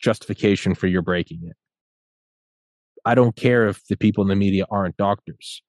justification 0.00 0.74
for 0.74 0.86
your 0.86 1.02
breaking 1.02 1.40
it. 1.44 1.56
I 3.04 3.14
don't 3.14 3.34
care 3.36 3.66
if 3.68 3.84
the 3.86 3.96
people 3.96 4.22
in 4.22 4.28
the 4.28 4.36
media 4.36 4.64
aren't 4.70 4.96
doctors. 4.96 5.62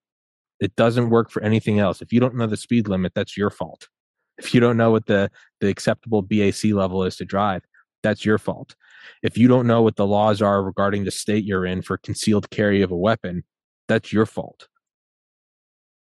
It 0.63 0.77
doesn't 0.77 1.09
work 1.09 1.29
for 1.29 1.43
anything 1.43 1.79
else. 1.79 2.01
If 2.01 2.13
you 2.13 2.21
don't 2.21 2.35
know 2.35 2.47
the 2.47 2.55
speed 2.55 2.87
limit, 2.87 3.13
that's 3.13 3.35
your 3.35 3.49
fault. 3.49 3.89
If 4.37 4.53
you 4.53 4.61
don't 4.61 4.77
know 4.77 4.91
what 4.91 5.07
the, 5.07 5.29
the 5.59 5.67
acceptable 5.67 6.21
BAC 6.21 6.63
level 6.71 7.03
is 7.03 7.17
to 7.17 7.25
drive, 7.25 7.63
that's 8.01 8.23
your 8.23 8.37
fault. 8.37 8.73
If 9.21 9.37
you 9.37 9.49
don't 9.49 9.67
know 9.67 9.81
what 9.81 9.97
the 9.97 10.07
laws 10.07 10.41
are 10.41 10.63
regarding 10.63 11.03
the 11.03 11.11
state 11.11 11.43
you're 11.43 11.65
in 11.65 11.81
for 11.81 11.97
concealed 11.97 12.49
carry 12.49 12.81
of 12.81 12.91
a 12.91 12.95
weapon, 12.95 13.43
that's 13.89 14.13
your 14.13 14.25
fault. 14.25 14.69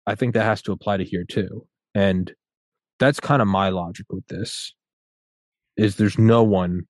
I 0.05 0.17
think 0.17 0.35
that 0.35 0.43
has 0.43 0.63
to 0.63 0.73
apply 0.73 0.97
to 0.97 1.05
here 1.05 1.25
too. 1.25 1.69
And 1.95 2.35
that's 2.99 3.21
kind 3.21 3.41
of 3.41 3.47
my 3.47 3.69
logic 3.69 4.07
with 4.11 4.27
this 4.27 4.75
is 5.77 5.95
there's 5.95 6.19
no 6.19 6.43
one 6.43 6.89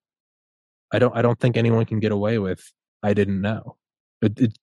I 0.91 0.97
don't 0.97 1.15
I 1.15 1.21
don't 1.21 1.39
think 1.39 1.57
anyone 1.57 1.85
can 1.85 1.99
get 1.99 2.11
away 2.11 2.39
with 2.39 2.71
I 3.03 3.13
didn't 3.13 3.39
know. 3.39 3.77
It, 4.23 4.39
it, 4.39 4.57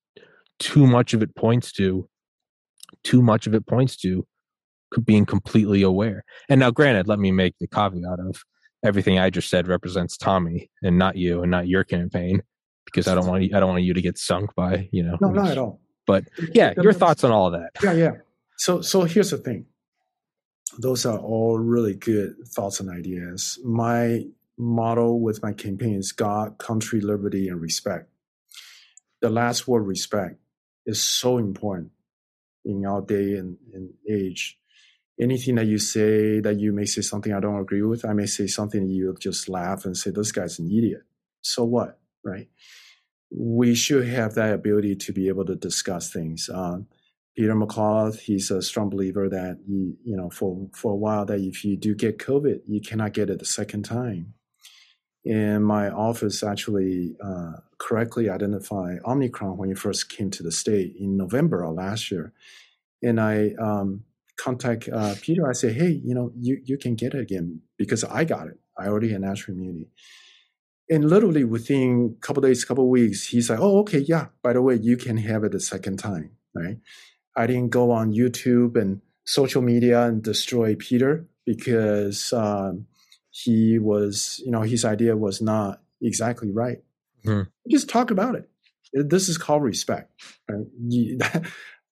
too 0.59 0.85
much 0.85 1.13
of 1.13 1.21
it 1.21 1.33
points 1.35 1.71
to 1.73 2.08
too 3.03 3.21
much 3.21 3.47
of 3.47 3.53
it 3.53 3.65
points 3.65 3.95
to 3.97 4.25
being 5.03 5.25
completely 5.25 5.81
aware. 5.81 6.23
And 6.49 6.59
now, 6.59 6.71
granted, 6.71 7.07
let 7.07 7.19
me 7.19 7.31
make 7.31 7.55
the 7.59 7.67
caveat 7.67 8.19
of 8.19 8.43
everything 8.83 9.19
I 9.19 9.29
just 9.29 9.49
said 9.49 9.67
represents 9.67 10.17
Tommy 10.17 10.69
and 10.81 10.97
not 10.97 11.15
you 11.15 11.41
and 11.41 11.51
not 11.51 11.67
your 11.67 11.83
campaign 11.83 12.41
because 12.85 13.07
I 13.07 13.15
don't 13.15 13.27
want 13.27 13.43
you, 13.43 13.55
I 13.55 13.59
don't 13.59 13.69
want 13.69 13.83
you 13.83 13.93
to 13.93 14.01
get 14.01 14.17
sunk 14.17 14.55
by 14.55 14.89
you 14.91 15.03
know. 15.03 15.17
No, 15.21 15.29
not 15.29 15.51
at 15.51 15.57
all. 15.57 15.81
But 16.07 16.25
yeah, 16.53 16.73
your 16.81 16.93
thoughts 16.93 17.23
on 17.23 17.31
all 17.31 17.53
of 17.53 17.53
that. 17.53 17.69
Yeah, 17.83 17.93
yeah. 17.93 18.11
So, 18.57 18.81
so 18.81 19.03
here's 19.03 19.29
the 19.31 19.37
thing. 19.37 19.65
Those 20.79 21.05
are 21.05 21.17
all 21.17 21.59
really 21.59 21.93
good 21.95 22.35
thoughts 22.47 22.79
and 22.79 22.89
ideas. 22.89 23.59
My 23.63 24.25
motto 24.57 25.13
with 25.13 25.41
my 25.43 25.53
campaign 25.53 25.95
is 25.95 26.11
God, 26.11 26.57
country, 26.57 26.99
liberty, 26.99 27.47
and 27.47 27.61
respect. 27.61 28.09
The 29.21 29.29
last 29.29 29.67
word, 29.67 29.83
respect, 29.83 30.39
is 30.85 31.03
so 31.03 31.37
important 31.37 31.91
in 32.65 32.85
our 32.85 33.01
day 33.01 33.33
and, 33.35 33.57
and 33.73 33.93
age. 34.09 34.57
Anything 35.19 35.55
that 35.55 35.67
you 35.67 35.79
say 35.79 36.39
that 36.39 36.59
you 36.59 36.71
may 36.71 36.85
say 36.85 37.01
something 37.01 37.33
I 37.33 37.39
don't 37.39 37.59
agree 37.59 37.81
with, 37.81 38.05
I 38.05 38.13
may 38.13 38.25
say 38.25 38.47
something 38.47 38.87
you 38.87 39.15
just 39.19 39.49
laugh 39.49 39.85
and 39.85 39.97
say, 39.97 40.11
this 40.11 40.31
guy's 40.31 40.59
an 40.59 40.67
idiot. 40.67 41.01
So 41.41 41.65
what, 41.65 41.99
right? 42.23 42.47
We 43.29 43.75
should 43.75 44.07
have 44.07 44.35
that 44.35 44.53
ability 44.53 44.95
to 44.95 45.13
be 45.13 45.27
able 45.27 45.45
to 45.45 45.55
discuss 45.55 46.11
things. 46.11 46.49
Um, 46.53 46.87
Peter 47.35 47.53
McCullough, 47.53 48.19
he's 48.19 48.49
a 48.49 48.61
strong 48.61 48.89
believer 48.89 49.29
that 49.29 49.59
you, 49.67 49.97
you 50.03 50.15
know, 50.15 50.29
for, 50.29 50.69
for 50.73 50.93
a 50.93 50.97
while 50.97 51.25
that 51.25 51.39
if 51.39 51.63
you 51.63 51.77
do 51.77 51.95
get 51.95 52.17
COVID, 52.17 52.61
you 52.67 52.81
cannot 52.81 53.13
get 53.13 53.29
it 53.29 53.39
the 53.39 53.45
second 53.45 53.83
time. 53.83 54.33
And 55.25 55.65
my 55.65 55.89
office 55.89 56.43
actually 56.43 57.15
uh, 57.23 57.53
correctly 57.77 58.29
identified 58.29 58.99
Omicron 59.05 59.57
when 59.57 59.69
it 59.69 59.77
first 59.77 60.09
came 60.09 60.31
to 60.31 60.43
the 60.43 60.51
state 60.51 60.95
in 60.97 61.17
November 61.17 61.63
of 61.63 61.75
last 61.75 62.09
year. 62.09 62.33
And 63.03 63.19
I 63.19 63.51
um, 63.59 64.03
contact 64.37 64.87
uh, 64.89 65.15
Peter. 65.21 65.47
I 65.47 65.53
say, 65.53 65.73
hey, 65.73 66.01
you 66.03 66.13
know, 66.13 66.31
you, 66.37 66.61
you 66.63 66.77
can 66.77 66.95
get 66.95 67.13
it 67.13 67.19
again 67.19 67.61
because 67.77 68.03
I 68.03 68.23
got 68.23 68.47
it. 68.47 68.59
I 68.77 68.87
already 68.87 69.11
had 69.11 69.21
natural 69.21 69.57
immunity. 69.57 69.89
And 70.89 71.07
literally 71.07 71.43
within 71.43 72.15
a 72.17 72.21
couple 72.25 72.41
days, 72.41 72.65
couple 72.65 72.89
weeks, 72.89 73.27
he's 73.27 73.49
like, 73.49 73.59
oh, 73.59 73.79
okay, 73.79 73.99
yeah, 73.99 74.27
by 74.41 74.53
the 74.53 74.61
way, 74.61 74.75
you 74.75 74.97
can 74.97 75.17
have 75.17 75.43
it 75.43 75.53
a 75.53 75.59
second 75.59 75.97
time, 75.97 76.31
right? 76.55 76.77
I 77.35 77.45
didn't 77.45 77.69
go 77.69 77.91
on 77.91 78.13
YouTube 78.13 78.75
and 78.75 79.01
social 79.25 79.61
media 79.61 80.03
and 80.03 80.23
destroy 80.23 80.75
Peter 80.75 81.27
because 81.45 82.33
um, 82.33 82.87
he 83.43 83.79
was, 83.79 84.41
you 84.45 84.51
know, 84.51 84.61
his 84.61 84.85
idea 84.85 85.15
was 85.15 85.41
not 85.41 85.81
exactly 86.01 86.51
right. 86.51 86.79
Mm. 87.25 87.47
Just 87.69 87.89
talk 87.89 88.11
about 88.11 88.35
it. 88.35 88.49
This 88.93 89.29
is 89.29 89.37
called 89.37 89.63
respect. 89.63 90.11
Right? 90.49 90.65
You, 90.87 91.17
that, 91.19 91.45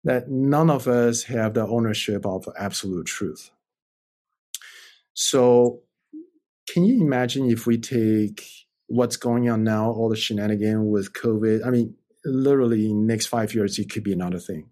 that 0.03 0.29
none 0.29 0.69
of 0.69 0.87
us 0.87 1.23
have 1.23 1.53
the 1.53 1.67
ownership 1.67 2.25
of 2.25 2.47
absolute 2.57 3.07
truth. 3.07 3.51
So, 5.13 5.81
can 6.69 6.83
you 6.83 7.01
imagine 7.01 7.49
if 7.49 7.65
we 7.65 7.77
take 7.77 8.45
what's 8.87 9.17
going 9.17 9.49
on 9.49 9.63
now, 9.63 9.89
all 9.91 10.09
the 10.09 10.15
shenanigans 10.15 10.91
with 10.91 11.13
COVID? 11.13 11.65
I 11.65 11.69
mean, 11.69 11.95
literally, 12.25 12.89
in 12.89 13.07
next 13.07 13.27
five 13.27 13.53
years, 13.55 13.79
it 13.79 13.89
could 13.89 14.03
be 14.03 14.13
another 14.13 14.39
thing. 14.39 14.69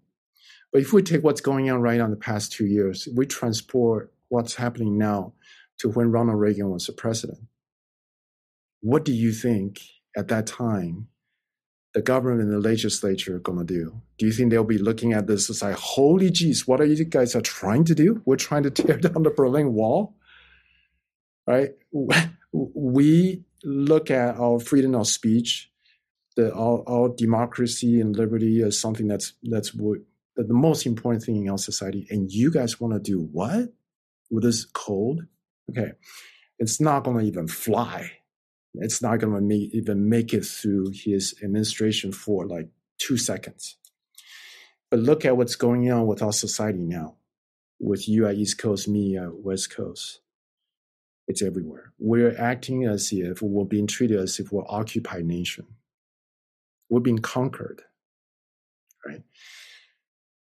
But 0.72 0.82
if 0.82 0.92
we 0.92 1.02
take 1.02 1.24
what's 1.24 1.40
going 1.40 1.70
on 1.70 1.80
right 1.80 1.98
now 1.98 2.04
in 2.04 2.10
the 2.10 2.16
past 2.16 2.52
two 2.52 2.66
years, 2.66 3.08
we 3.14 3.26
transport 3.26 4.12
what's 4.28 4.54
happening 4.54 4.98
now 4.98 5.32
to 5.78 5.90
when 5.90 6.10
Ronald 6.10 6.40
Reagan 6.40 6.70
was 6.70 6.86
the 6.86 6.92
president. 6.92 7.40
What 8.80 9.04
do 9.04 9.12
you 9.12 9.32
think 9.32 9.80
at 10.16 10.28
that 10.28 10.46
time 10.46 11.08
the 11.94 12.02
government 12.02 12.42
and 12.42 12.52
the 12.52 12.60
legislature 12.60 13.36
are 13.36 13.40
going 13.40 13.58
to 13.58 13.64
do? 13.64 14.02
Do 14.18 14.26
you 14.26 14.32
think 14.32 14.50
they'll 14.50 14.64
be 14.64 14.78
looking 14.78 15.12
at 15.12 15.26
this 15.26 15.48
as 15.50 15.62
like, 15.62 15.76
holy 15.76 16.30
jeez, 16.30 16.66
what 16.66 16.80
are 16.80 16.84
you 16.84 17.04
guys 17.04 17.34
are 17.34 17.40
trying 17.40 17.84
to 17.84 17.94
do? 17.94 18.22
We're 18.24 18.36
trying 18.36 18.64
to 18.64 18.70
tear 18.78 18.98
down 18.98 19.22
the 19.22 19.30
Berlin 19.30 19.74
Wall, 19.74 20.14
right? 21.46 21.70
We 22.52 23.44
look 23.64 24.10
at 24.10 24.36
our 24.36 24.60
freedom 24.60 24.94
of 24.94 25.06
speech, 25.06 25.70
the 26.36 26.54
our, 26.54 26.82
our 26.86 27.08
democracy 27.08 28.00
and 28.00 28.14
liberty 28.14 28.62
as 28.62 28.78
something 28.78 29.08
that's 29.08 29.32
that's 29.42 29.74
what, 29.74 29.98
the 30.36 30.44
most 30.52 30.86
important 30.86 31.24
thing 31.24 31.36
in 31.36 31.50
our 31.50 31.58
society. 31.58 32.06
And 32.10 32.30
you 32.30 32.50
guys 32.50 32.78
want 32.78 32.92
to 32.92 33.00
do 33.00 33.28
what 33.32 33.72
with 34.30 34.44
this 34.44 34.64
code? 34.64 35.28
Okay, 35.70 35.92
it's 36.58 36.80
not 36.80 37.04
going 37.04 37.18
to 37.18 37.24
even 37.24 37.48
fly. 37.48 38.12
It's 38.74 39.02
not 39.02 39.20
going 39.20 39.48
to 39.48 39.54
even 39.54 40.08
make 40.08 40.34
it 40.34 40.44
through 40.44 40.92
his 40.92 41.34
administration 41.42 42.12
for 42.12 42.46
like 42.46 42.68
two 42.98 43.16
seconds. 43.16 43.76
But 44.90 45.00
look 45.00 45.24
at 45.24 45.36
what's 45.36 45.56
going 45.56 45.90
on 45.90 46.06
with 46.06 46.22
our 46.22 46.32
society 46.32 46.84
now, 46.84 47.16
with 47.80 48.08
you 48.08 48.26
at 48.26 48.36
East 48.36 48.58
Coast, 48.58 48.86
me 48.86 49.16
at 49.16 49.34
West 49.34 49.74
Coast. 49.74 50.20
It's 51.26 51.42
everywhere. 51.42 51.92
We're 51.98 52.38
acting 52.38 52.84
as 52.84 53.10
if 53.12 53.42
we're 53.42 53.64
being 53.64 53.88
treated 53.88 54.20
as 54.20 54.38
if 54.38 54.52
we're 54.52 54.68
occupied 54.68 55.24
nation. 55.24 55.66
We're 56.88 57.00
being 57.00 57.18
conquered, 57.18 57.82
right? 59.04 59.22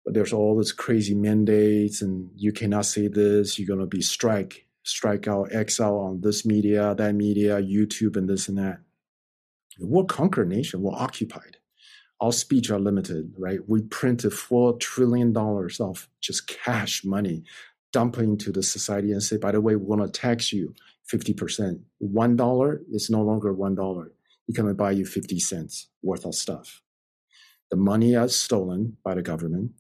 But 0.05 0.13
there's 0.13 0.35
all 0.35 0.59
this 0.59 0.73
crazy 0.73 1.15
mandates, 1.15 2.03
and 2.03 2.29
you 2.37 2.53
cannot 2.53 2.85
say 2.85 3.09
this. 3.09 3.59
You're 3.59 3.69
going 3.69 3.81
to 3.81 3.87
be 3.87 4.03
strike 4.03 4.64
strike 4.85 5.27
out, 5.27 5.53
exile 5.53 5.99
on 5.99 6.21
this 6.21 6.47
media, 6.47 6.95
that 6.95 7.15
media, 7.15 7.61
YouTube, 7.61 8.17
and 8.17 8.29
this 8.29 8.49
and 8.49 8.59
that. 8.59 8.79
We're 9.81 10.05
conquered 10.05 10.49
nation. 10.49 10.83
We're 10.83 10.95
occupied. 10.95 11.57
Our 12.21 12.33
speech 12.33 12.71
are 12.71 12.79
limited, 12.79 13.35
right? 13.37 13.59
We 13.67 13.83
printed 13.83 14.33
four 14.33 14.77
trillion 14.79 15.33
dollars 15.33 15.81
of 15.81 16.09
just 16.21 16.47
cash 16.47 17.05
money, 17.05 17.43
dump 17.93 18.19
into 18.19 18.53
the 18.53 18.63
society, 18.63 19.11
and 19.11 19.23
say, 19.23 19.37
by 19.37 19.53
the 19.53 19.61
way, 19.61 19.75
we're 19.75 19.97
to 19.97 20.09
tax 20.09 20.53
you 20.53 20.75
fifty 21.05 21.35
percent. 21.35 21.81
One 21.99 22.37
dollar 22.37 22.83
is 22.93 23.11
no 23.11 23.23
longer 23.23 23.53
one 23.53 23.75
dollar. 23.75 24.13
Going 24.53 24.69
to 24.69 24.75
buy 24.75 24.93
you 24.93 25.07
fifty 25.07 25.41
cents 25.41 25.89
worth 26.03 26.27
of 26.27 26.35
stuff. 26.35 26.83
The 27.71 27.77
money 27.77 28.15
is 28.15 28.37
stolen 28.37 28.99
by 29.03 29.15
the 29.15 29.23
government, 29.23 29.73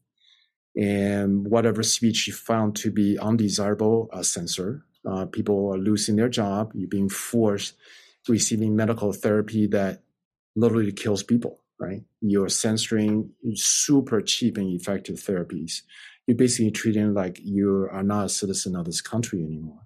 and 0.76 1.46
whatever 1.46 1.82
speech 1.82 2.26
you 2.26 2.32
found 2.32 2.74
to 2.76 2.90
be 2.90 3.18
undesirable, 3.18 4.08
uh, 4.12 4.22
censor 4.22 4.84
uh, 5.06 5.26
people 5.26 5.72
are 5.72 5.78
losing 5.78 6.16
their 6.16 6.28
job. 6.28 6.72
You're 6.74 6.88
being 6.88 7.08
forced 7.08 7.74
receiving 8.28 8.76
medical 8.76 9.12
therapy 9.12 9.66
that 9.68 10.02
literally 10.56 10.92
kills 10.92 11.22
people, 11.22 11.60
right? 11.78 12.02
You're 12.20 12.48
censoring 12.48 13.30
super 13.54 14.20
cheap 14.22 14.56
and 14.56 14.68
effective 14.68 15.16
therapies. 15.16 15.82
You're 16.26 16.36
basically 16.36 16.70
treating 16.70 17.12
like 17.12 17.38
you 17.42 17.88
are 17.90 18.02
not 18.02 18.26
a 18.26 18.28
citizen 18.28 18.76
of 18.76 18.86
this 18.86 19.00
country 19.00 19.42
anymore. 19.42 19.80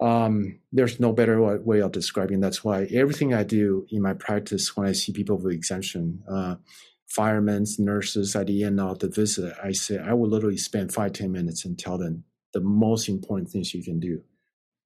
Um, 0.00 0.60
there's 0.72 0.98
no 0.98 1.12
better 1.12 1.58
way 1.60 1.80
of 1.80 1.92
describing. 1.92 2.40
That's 2.40 2.64
why 2.64 2.84
everything 2.84 3.34
I 3.34 3.42
do 3.42 3.86
in 3.90 4.00
my 4.00 4.14
practice, 4.14 4.76
when 4.76 4.86
I 4.86 4.92
see 4.92 5.12
people 5.12 5.36
with 5.36 5.52
exemption, 5.52 6.22
uh, 6.30 6.56
firemen, 7.06 7.66
nurses, 7.78 8.34
at 8.34 8.46
the 8.46 8.62
end 8.62 8.80
of 8.80 9.00
the 9.00 9.08
visit, 9.08 9.52
I 9.62 9.72
say 9.72 9.98
I 9.98 10.14
will 10.14 10.28
literally 10.28 10.56
spend 10.56 10.94
five 10.94 11.12
ten 11.12 11.32
minutes 11.32 11.66
and 11.66 11.78
tell 11.78 11.98
them 11.98 12.24
the 12.52 12.60
most 12.60 13.08
important 13.08 13.50
things 13.50 13.74
you 13.74 13.82
can 13.82 14.00
do 14.00 14.22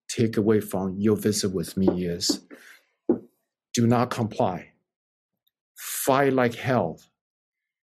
take 0.09 0.37
away 0.37 0.61
from 0.61 0.97
your 0.99 1.17
visit 1.17 1.53
with 1.53 1.77
me 1.77 2.05
is 2.05 2.41
do 3.73 3.87
not 3.87 4.11
comply. 4.11 4.73
Fight 5.77 6.33
like 6.33 6.55
hell. 6.55 7.01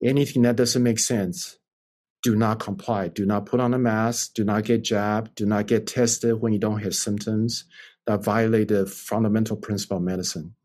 Anything 0.03 0.43
that 0.43 0.55
doesn't 0.55 0.83
make 0.83 0.99
sense, 0.99 1.57
do 2.23 2.35
not 2.35 2.59
comply. 2.59 3.09
Do 3.09 3.25
not 3.25 3.45
put 3.45 3.59
on 3.59 3.73
a 3.73 3.79
mask. 3.79 4.33
Do 4.35 4.43
not 4.43 4.63
get 4.63 4.83
jabbed. 4.83 5.35
Do 5.35 5.45
not 5.45 5.67
get 5.67 5.87
tested 5.87 6.41
when 6.41 6.53
you 6.53 6.59
don't 6.59 6.81
have 6.81 6.95
symptoms 6.95 7.65
that 8.07 8.23
violate 8.23 8.69
the 8.69 8.85
fundamental 8.85 9.57
principle 9.57 9.97
of 9.97 10.03
medicine. 10.03 10.55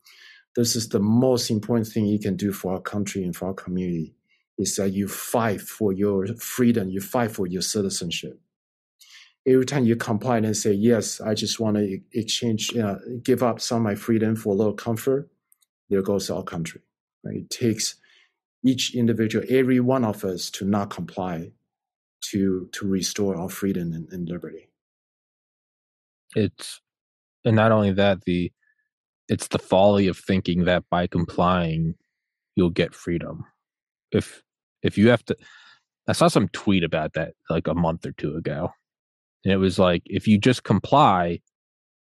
This 0.56 0.76
is 0.76 0.88
the 0.88 1.00
most 1.00 1.50
important 1.50 1.88
thing 1.88 2.06
you 2.06 2.18
can 2.18 2.36
do 2.36 2.52
for 2.52 2.72
our 2.74 2.80
country 2.80 3.22
and 3.22 3.34
for 3.34 3.48
our 3.48 3.54
community 3.54 4.14
is 4.58 4.76
that 4.76 4.90
you 4.90 5.08
fight 5.08 5.60
for 5.60 5.92
your 5.92 6.26
freedom, 6.36 6.90
you 6.90 7.00
fight 7.00 7.30
for 7.30 7.46
your 7.46 7.62
citizenship. 7.62 8.38
Every 9.46 9.64
time 9.64 9.86
you 9.86 9.96
comply 9.96 10.36
and 10.36 10.56
say, 10.56 10.72
yes, 10.72 11.20
I 11.20 11.34
just 11.34 11.58
want 11.58 11.76
to 11.76 11.98
exchange, 12.12 12.72
you 12.72 12.82
know, 12.82 12.98
give 13.22 13.42
up 13.42 13.60
some 13.60 13.78
of 13.78 13.82
my 13.82 13.94
freedom 13.94 14.36
for 14.36 14.52
a 14.52 14.56
little 14.56 14.74
comfort, 14.74 15.30
there 15.88 16.02
goes 16.02 16.30
our 16.30 16.42
country. 16.42 16.82
Right? 17.24 17.36
It 17.36 17.50
takes 17.50 17.96
each 18.64 18.94
individual, 18.94 19.44
every 19.48 19.80
one 19.80 20.04
of 20.04 20.24
us 20.24 20.50
to 20.50 20.64
not 20.64 20.90
comply 20.90 21.52
to 22.22 22.68
to 22.72 22.86
restore 22.86 23.36
our 23.36 23.48
freedom 23.48 23.92
and, 23.92 24.08
and 24.12 24.28
liberty. 24.28 24.68
It's 26.36 26.80
and 27.44 27.56
not 27.56 27.72
only 27.72 27.92
that, 27.92 28.24
the 28.24 28.52
it's 29.28 29.48
the 29.48 29.58
folly 29.58 30.08
of 30.08 30.18
thinking 30.18 30.64
that 30.64 30.84
by 30.90 31.06
complying 31.06 31.94
you'll 32.56 32.70
get 32.70 32.94
freedom. 32.94 33.44
If 34.12 34.42
if 34.82 34.98
you 34.98 35.08
have 35.08 35.24
to 35.26 35.36
I 36.08 36.12
saw 36.12 36.28
some 36.28 36.48
tweet 36.48 36.84
about 36.84 37.14
that 37.14 37.34
like 37.48 37.66
a 37.66 37.74
month 37.74 38.04
or 38.04 38.12
two 38.12 38.36
ago. 38.36 38.72
And 39.44 39.52
it 39.52 39.56
was 39.56 39.78
like 39.78 40.02
if 40.06 40.26
you 40.26 40.38
just 40.38 40.64
comply, 40.64 41.40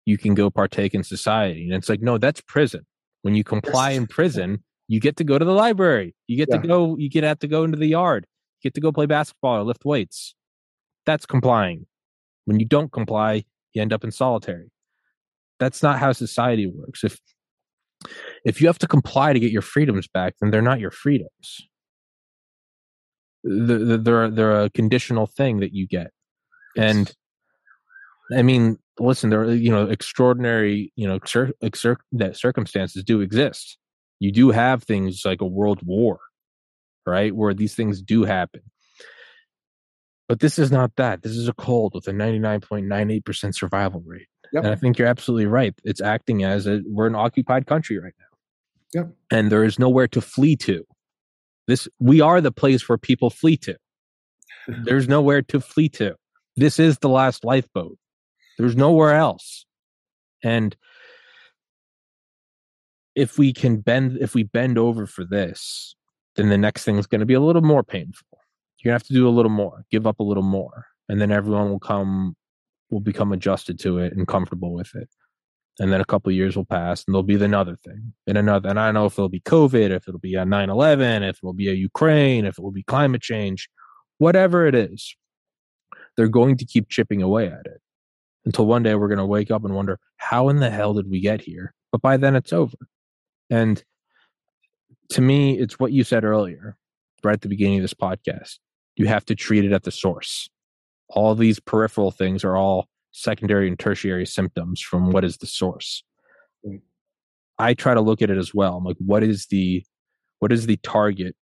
you 0.05 0.17
can 0.17 0.35
go 0.35 0.51
partake 0.51 0.95
in 0.95 1.03
society. 1.03 1.65
And 1.65 1.75
it's 1.75 1.89
like, 1.89 2.01
no, 2.01 2.19
that's 2.19 2.41
prison. 2.43 2.87
When 3.23 3.35
you 3.35 3.43
comply 3.43 3.91
in 3.91 4.07
prison, 4.07 4.63
you 4.89 5.01
get 5.01 5.17
to 5.17 5.25
go 5.25 5.39
to 5.39 5.45
the 5.45 5.53
library. 5.53 6.15
You 6.29 6.37
get 6.37 6.49
yeah. 6.51 6.59
to 6.61 6.69
go, 6.69 6.97
you 6.97 7.11
get 7.11 7.25
have 7.25 7.41
to 7.41 7.49
go 7.49 7.65
into 7.65 7.77
the 7.77 7.89
yard. 7.89 8.27
You 8.61 8.71
get 8.71 8.75
to 8.75 8.81
go 8.81 8.93
play 8.93 9.07
basketball 9.07 9.57
or 9.57 9.65
lift 9.65 9.85
weights. 9.85 10.35
That's 11.05 11.27
complying. 11.27 11.87
When 12.45 12.61
you 12.61 12.67
don't 12.67 12.93
comply, 12.93 13.45
you 13.73 13.83
end 13.83 13.93
up 13.93 14.05
in 14.05 14.13
solitary. 14.13 14.71
That's 15.59 15.83
not 15.83 15.99
how 15.99 16.13
society 16.13 16.67
works. 16.67 17.03
If 17.03 17.19
if 18.45 18.61
you 18.61 18.67
have 18.69 18.79
to 18.79 18.87
comply 18.87 19.33
to 19.33 19.41
get 19.41 19.51
your 19.51 19.63
freedoms 19.63 20.07
back, 20.07 20.35
then 20.41 20.51
they're 20.51 20.63
not 20.63 20.81
your 20.81 20.91
freedoms. 20.91 21.69
They're 23.43 24.31
they're 24.31 24.65
a 24.65 24.71
conditional 24.71 25.27
thing 25.27 25.61
that 25.61 25.73
you 25.73 25.87
get, 25.87 26.13
and 26.77 27.13
I 28.37 28.43
mean, 28.43 28.79
listen, 28.99 29.31
there 29.31 29.43
are 29.43 29.53
you 29.53 29.71
know 29.71 29.89
extraordinary 29.89 30.93
you 30.97 31.07
know 31.07 31.19
that 31.21 32.37
circumstances 32.37 33.05
do 33.05 33.21
exist 33.21 33.79
you 34.19 34.33
do 34.33 34.51
have 34.51 34.83
things 34.83 35.23
like 35.25 35.41
a 35.41 35.47
world 35.47 35.81
war, 35.85 36.19
right? 37.07 37.35
Where 37.35 37.55
these 37.55 37.75
things 37.75 38.01
do 38.01 38.25
happen. 38.25 38.63
But 40.29 40.41
this 40.41 40.59
is 40.59 40.73
not 40.73 40.93
that. 40.97 41.23
This 41.23 41.33
is 41.33 41.49
a 41.49 41.53
cold 41.53 41.93
with 41.95 42.09
a 42.09 42.13
99.98% 42.13 43.55
survival 43.55 44.03
rate. 44.05 44.27
Yep. 44.53 44.65
And 44.65 44.73
I 44.73 44.77
think 44.77 44.99
you're 44.99 45.07
absolutely 45.07 45.47
right. 45.47 45.75
It's 45.85 46.01
acting 46.01 46.43
as 46.45 46.67
a 46.67 46.81
we're 46.87 47.07
an 47.07 47.15
occupied 47.15 47.67
country 47.67 47.99
right 47.99 48.15
now. 48.19 49.01
Yep. 49.01 49.13
And 49.31 49.53
there 49.53 49.65
is 49.65 49.79
nowhere 49.79 50.09
to 50.09 50.21
flee 50.21 50.57
to. 50.57 50.85
This 51.67 51.89
we 51.99 52.21
are 52.21 52.41
the 52.41 52.53
place 52.53 52.89
where 52.89 52.99
people 52.99 53.31
flee 53.31 53.57
to. 53.59 53.77
There's 54.69 55.09
nowhere 55.09 55.43
to 55.43 55.61
flee 55.61 55.89
to. 55.91 56.17
This 56.57 56.79
is 56.79 56.99
the 56.99 57.09
last 57.09 57.45
lifeboat. 57.45 57.99
There's 58.59 58.77
nowhere 58.77 59.15
else. 59.15 59.67
And 60.43 60.77
if 63.17 63.39
we 63.39 63.53
can 63.53 63.79
bend 63.79 64.19
if 64.21 64.35
we 64.35 64.45
bend 64.45 64.79
over 64.79 65.07
for 65.07 65.25
this 65.25 65.97
then 66.37 66.51
the 66.51 66.59
next 66.59 66.85
thing 66.85 66.99
is 66.99 67.07
going 67.07 67.21
to 67.21 67.27
be 67.27 67.35
a 67.35 67.41
little 67.41 67.63
more 67.63 67.83
painful 67.83 68.39
you're 68.79 68.91
going 68.91 68.99
to 68.99 69.03
have 69.03 69.09
to 69.09 69.15
do 69.15 69.27
a 69.27 69.31
little 69.31 69.51
more 69.51 69.85
give 69.91 70.07
up 70.07 70.21
a 70.21 70.23
little 70.23 70.43
more 70.43 70.87
and 71.09 71.21
then 71.21 71.33
everyone 71.33 71.71
will 71.71 71.81
come 71.81 72.37
will 72.91 73.01
become 73.01 73.33
adjusted 73.33 73.81
to 73.81 73.99
it 73.99 74.13
and 74.13 74.29
comfortable 74.29 74.73
with 74.73 74.95
it 74.95 75.09
and 75.79 75.93
then 75.93 76.01
a 76.01 76.05
couple 76.05 76.31
years 76.31 76.57
will 76.57 76.65
pass 76.65 77.05
and 77.05 77.15
there'll 77.15 77.23
be 77.23 77.43
another 77.43 77.77
thing 77.85 78.13
and 78.27 78.39
another 78.39 78.69
and 78.69 78.79
i 78.79 78.87
don't 78.87 78.95
know 78.95 79.07
if 79.07 79.15
it'll 79.15 79.29
be 79.29 79.41
covid 79.41 79.91
if 79.91 80.07
it'll 80.07 80.21
be 80.21 80.35
a 80.35 80.45
9-11 80.45 81.29
if 81.29 81.39
it'll 81.39 81.55
be 81.55 81.71
a 81.71 81.75
ukraine 81.75 82.45
if 82.45 82.59
it 82.59 82.63
will 82.63 82.71
be 82.71 82.85
climate 82.85 83.23
change 83.23 83.69
whatever 84.19 84.67
it 84.67 84.75
is 84.75 85.17
they're 86.17 86.29
going 86.29 86.57
to 86.57 86.65
keep 86.65 86.89
chipping 86.89 87.23
away 87.23 87.47
at 87.47 87.67
it 87.67 87.81
until 88.45 88.67
one 88.67 88.83
day 88.83 88.95
we're 88.95 89.09
going 89.09 89.19
to 89.19 89.27
wake 89.27 89.51
up 89.51 89.65
and 89.65 89.75
wonder 89.75 89.99
how 90.17 90.49
in 90.49 90.61
the 90.61 90.71
hell 90.71 90.95
did 90.95 91.11
we 91.11 91.21
get 91.21 91.41
here 91.41 91.73
but 91.93 92.01
by 92.01 92.17
then 92.17 92.35
it's 92.37 92.53
over 92.53 92.77
and 93.51 93.85
to 95.11 95.21
me, 95.21 95.59
it's 95.59 95.79
what 95.79 95.93
you 95.93 96.05
said 96.05 96.25
earlier, 96.25 96.77
right 97.23 97.35
at 97.35 97.41
the 97.41 97.49
beginning 97.49 97.79
of 97.79 97.83
this 97.83 97.95
podcast. 97.95 98.59
You 98.97 99.07
have 99.07 99.25
to 99.27 99.35
treat 99.35 99.65
it 99.65 99.73
at 99.73 99.85
the 99.85 99.91
source. 99.91 100.49
All 101.09 101.35
these 101.35 101.61
peripheral 101.61 102.11
things 102.11 102.45
are 102.45 102.57
all 102.57 102.89
secondary 103.13 103.69
and 103.69 103.79
tertiary 103.79 104.27
symptoms 104.27 104.81
from 104.81 105.13
what 105.13 105.25
is 105.25 105.39
the 105.39 105.47
source. 105.47 106.03
I 107.59 107.75
try 107.75 107.95
to 107.95 108.01
look 108.01 108.21
at 108.21 108.31
it 108.31 108.39
as 108.39 108.53
well. 108.53 108.77
I'm 108.77 108.85
like, 108.85 108.97
what 108.99 109.23
is 109.23 109.47
the 109.47 109.85
what 110.41 110.53
is 110.53 110.67
the 110.67 110.77
target 110.79 111.35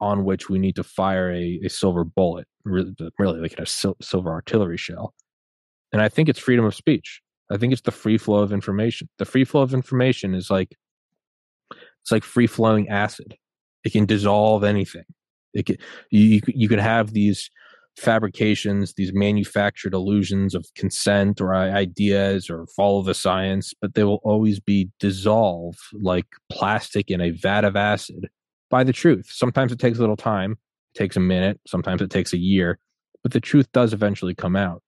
on 0.00 0.24
which 0.24 0.48
we 0.48 0.58
need 0.58 0.76
to 0.76 0.84
fire 0.84 1.30
a, 1.30 1.60
a 1.64 1.68
silver 1.68 2.04
bullet, 2.04 2.46
really, 2.64 2.94
really 3.18 3.40
like 3.40 3.58
a 3.58 3.66
sil- 3.66 3.98
silver 4.00 4.30
artillery 4.30 4.76
shell? 4.76 5.14
And 5.92 6.02
I 6.02 6.08
think 6.08 6.28
it's 6.28 6.38
freedom 6.38 6.64
of 6.64 6.74
speech. 6.74 7.22
I 7.50 7.56
think 7.56 7.72
it's 7.72 7.82
the 7.82 7.90
free 7.90 8.18
flow 8.18 8.42
of 8.42 8.52
information. 8.52 9.08
The 9.18 9.24
free 9.24 9.44
flow 9.44 9.62
of 9.62 9.72
information 9.72 10.34
is 10.34 10.50
like 10.50 10.76
it's 12.02 12.12
like 12.12 12.24
free 12.24 12.46
flowing 12.46 12.88
acid. 12.88 13.36
It 13.84 13.92
can 13.92 14.06
dissolve 14.06 14.64
anything. 14.64 15.04
It 15.54 15.66
can, 15.66 15.76
you 16.10 16.40
you 16.46 16.68
could 16.68 16.78
have 16.78 17.12
these 17.12 17.50
fabrications, 17.96 18.94
these 18.94 19.12
manufactured 19.12 19.92
illusions 19.92 20.54
of 20.54 20.66
consent 20.76 21.40
or 21.40 21.54
ideas 21.54 22.48
or 22.48 22.66
follow 22.76 23.02
the 23.02 23.14
science, 23.14 23.74
but 23.80 23.94
they 23.94 24.04
will 24.04 24.20
always 24.22 24.60
be 24.60 24.88
dissolved 25.00 25.80
like 26.00 26.26
plastic 26.50 27.10
in 27.10 27.20
a 27.20 27.30
vat 27.30 27.64
of 27.64 27.76
acid 27.76 28.28
by 28.70 28.84
the 28.84 28.92
truth. 28.92 29.28
Sometimes 29.30 29.72
it 29.72 29.78
takes 29.78 29.98
a 29.98 30.00
little 30.00 30.16
time, 30.16 30.52
it 30.94 30.98
takes 30.98 31.16
a 31.16 31.20
minute, 31.20 31.60
sometimes 31.66 32.02
it 32.02 32.10
takes 32.10 32.32
a 32.32 32.38
year, 32.38 32.78
but 33.22 33.32
the 33.32 33.40
truth 33.40 33.70
does 33.72 33.92
eventually 33.92 34.34
come 34.34 34.56
out. 34.56 34.82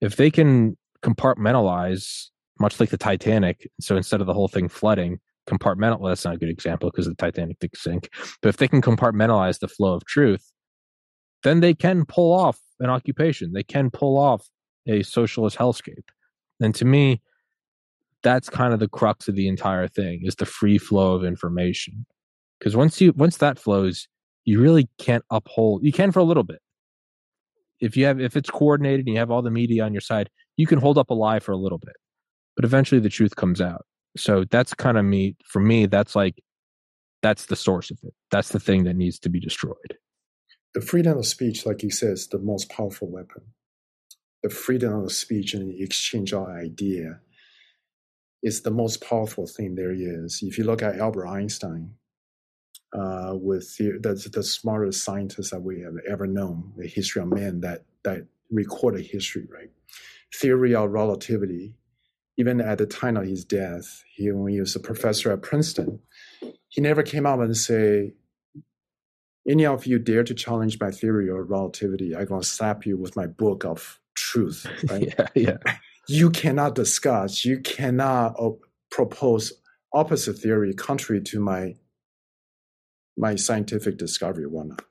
If 0.00 0.16
they 0.16 0.30
can 0.30 0.76
compartmentalize, 1.02 2.28
much 2.60 2.80
like 2.80 2.90
the 2.90 2.98
Titanic, 2.98 3.70
so 3.80 3.96
instead 3.96 4.20
of 4.20 4.26
the 4.26 4.34
whole 4.34 4.48
thing 4.48 4.68
flooding, 4.68 5.20
compartmental 5.46 6.00
well, 6.00 6.08
that's 6.08 6.24
not 6.24 6.34
a 6.34 6.38
good 6.38 6.48
example 6.48 6.90
because 6.90 7.06
the 7.06 7.14
titanic 7.14 7.58
did 7.58 7.76
sink 7.76 8.08
but 8.40 8.48
if 8.48 8.56
they 8.56 8.68
can 8.68 8.80
compartmentalize 8.80 9.58
the 9.58 9.68
flow 9.68 9.94
of 9.94 10.04
truth 10.04 10.52
then 11.42 11.60
they 11.60 11.74
can 11.74 12.04
pull 12.06 12.32
off 12.32 12.58
an 12.80 12.90
occupation 12.90 13.52
they 13.52 13.62
can 13.62 13.90
pull 13.90 14.16
off 14.16 14.48
a 14.86 15.02
socialist 15.02 15.56
hellscape 15.56 16.08
and 16.60 16.74
to 16.74 16.84
me 16.84 17.20
that's 18.22 18.48
kind 18.48 18.72
of 18.72 18.80
the 18.80 18.88
crux 18.88 19.28
of 19.28 19.34
the 19.34 19.48
entire 19.48 19.86
thing 19.86 20.22
is 20.24 20.36
the 20.36 20.46
free 20.46 20.78
flow 20.78 21.14
of 21.14 21.24
information 21.24 22.06
because 22.58 22.76
once 22.76 23.00
you 23.00 23.12
once 23.12 23.38
that 23.38 23.58
flows 23.58 24.08
you 24.44 24.60
really 24.60 24.88
can't 24.98 25.24
uphold 25.30 25.82
you 25.84 25.92
can 25.92 26.12
for 26.12 26.20
a 26.20 26.24
little 26.24 26.42
bit. 26.42 26.60
If 27.80 27.96
you 27.96 28.04
have 28.06 28.20
if 28.20 28.36
it's 28.36 28.50
coordinated 28.50 29.00
and 29.00 29.08
you 29.08 29.18
have 29.18 29.30
all 29.30 29.42
the 29.42 29.50
media 29.50 29.84
on 29.84 29.92
your 29.92 30.00
side 30.00 30.30
you 30.56 30.66
can 30.66 30.78
hold 30.78 30.98
up 30.98 31.10
a 31.10 31.14
lie 31.14 31.40
for 31.40 31.52
a 31.52 31.56
little 31.56 31.78
bit 31.78 31.96
but 32.56 32.64
eventually 32.64 33.00
the 33.00 33.08
truth 33.08 33.36
comes 33.36 33.60
out. 33.60 33.84
So 34.16 34.44
that's 34.50 34.74
kind 34.74 34.96
of 34.96 35.04
me 35.04 35.36
for 35.44 35.60
me 35.60 35.86
that's 35.86 36.14
like 36.14 36.42
that's 37.22 37.46
the 37.46 37.56
source 37.56 37.90
of 37.90 37.98
it. 38.02 38.12
That's 38.30 38.50
the 38.50 38.60
thing 38.60 38.84
that 38.84 38.96
needs 38.96 39.18
to 39.20 39.30
be 39.30 39.40
destroyed. 39.40 39.96
The 40.74 40.82
freedom 40.82 41.16
of 41.18 41.26
speech 41.26 41.64
like 41.64 41.82
you 41.82 41.90
said 41.90 42.12
is 42.12 42.28
the 42.28 42.38
most 42.38 42.68
powerful 42.68 43.08
weapon. 43.08 43.42
The 44.42 44.50
freedom 44.50 45.04
of 45.04 45.12
speech 45.12 45.54
and 45.54 45.70
the 45.70 45.82
exchange 45.82 46.34
of 46.34 46.46
idea 46.46 47.20
is 48.42 48.60
the 48.60 48.70
most 48.70 49.00
powerful 49.00 49.46
thing 49.46 49.74
there 49.74 49.92
is. 49.92 50.40
If 50.42 50.58
you 50.58 50.64
look 50.64 50.82
at 50.82 50.98
albert 50.98 51.26
einstein 51.26 51.94
uh, 52.94 53.34
with 53.34 53.76
the, 53.76 53.98
the, 54.00 54.30
the 54.32 54.42
smartest 54.42 55.04
scientist 55.04 55.50
that 55.50 55.60
we 55.62 55.80
have 55.80 55.94
ever 56.08 56.26
known 56.26 56.72
the 56.76 56.86
history 56.86 57.20
of 57.22 57.28
man 57.28 57.60
that 57.60 57.84
that 58.04 58.26
recorded 58.50 59.04
history 59.04 59.46
right 59.50 59.70
theory 60.32 60.74
of 60.74 60.90
relativity 60.90 61.74
even 62.36 62.60
at 62.60 62.78
the 62.78 62.86
time 62.86 63.16
of 63.16 63.26
his 63.26 63.44
death, 63.44 64.02
he, 64.14 64.30
when 64.30 64.52
he 64.52 64.60
was 64.60 64.74
a 64.74 64.80
professor 64.80 65.32
at 65.32 65.42
Princeton, 65.42 66.00
he 66.68 66.80
never 66.80 67.02
came 67.02 67.26
out 67.26 67.40
and 67.40 67.56
say, 67.56 68.14
any 69.48 69.66
of 69.66 69.86
you 69.86 69.98
dare 69.98 70.24
to 70.24 70.34
challenge 70.34 70.80
my 70.80 70.90
theory 70.90 71.28
of 71.28 71.50
relativity, 71.50 72.16
I'm 72.16 72.24
going 72.24 72.40
to 72.40 72.46
slap 72.46 72.86
you 72.86 72.96
with 72.96 73.14
my 73.14 73.26
book 73.26 73.64
of 73.64 74.00
truth. 74.14 74.66
Right? 74.90 75.14
yeah, 75.16 75.26
yeah. 75.34 75.76
You 76.08 76.30
cannot 76.30 76.74
discuss, 76.74 77.44
you 77.44 77.60
cannot 77.60 78.34
op- 78.38 78.64
propose 78.90 79.52
opposite 79.92 80.38
theory 80.38 80.74
contrary 80.74 81.22
to 81.22 81.40
my 81.40 81.74
my 83.16 83.36
scientific 83.36 83.96
discovery 83.96 84.44
or 84.44 84.48
whatnot. 84.48 84.84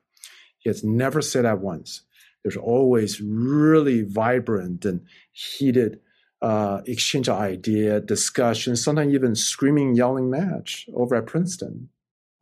He 0.58 0.70
has 0.70 0.82
never 0.82 1.20
said 1.20 1.44
that 1.44 1.60
once. 1.60 2.02
There's 2.42 2.56
always 2.56 3.20
really 3.20 4.02
vibrant 4.02 4.84
and 4.84 5.06
heated 5.32 6.00
uh, 6.42 6.82
exchange 6.86 7.28
of 7.28 7.38
idea, 7.38 8.00
discussion, 8.00 8.76
sometimes 8.76 9.14
even 9.14 9.34
screaming, 9.34 9.94
yelling 9.94 10.28
match 10.28 10.86
over 10.94 11.14
at 11.14 11.26
Princeton 11.26 11.88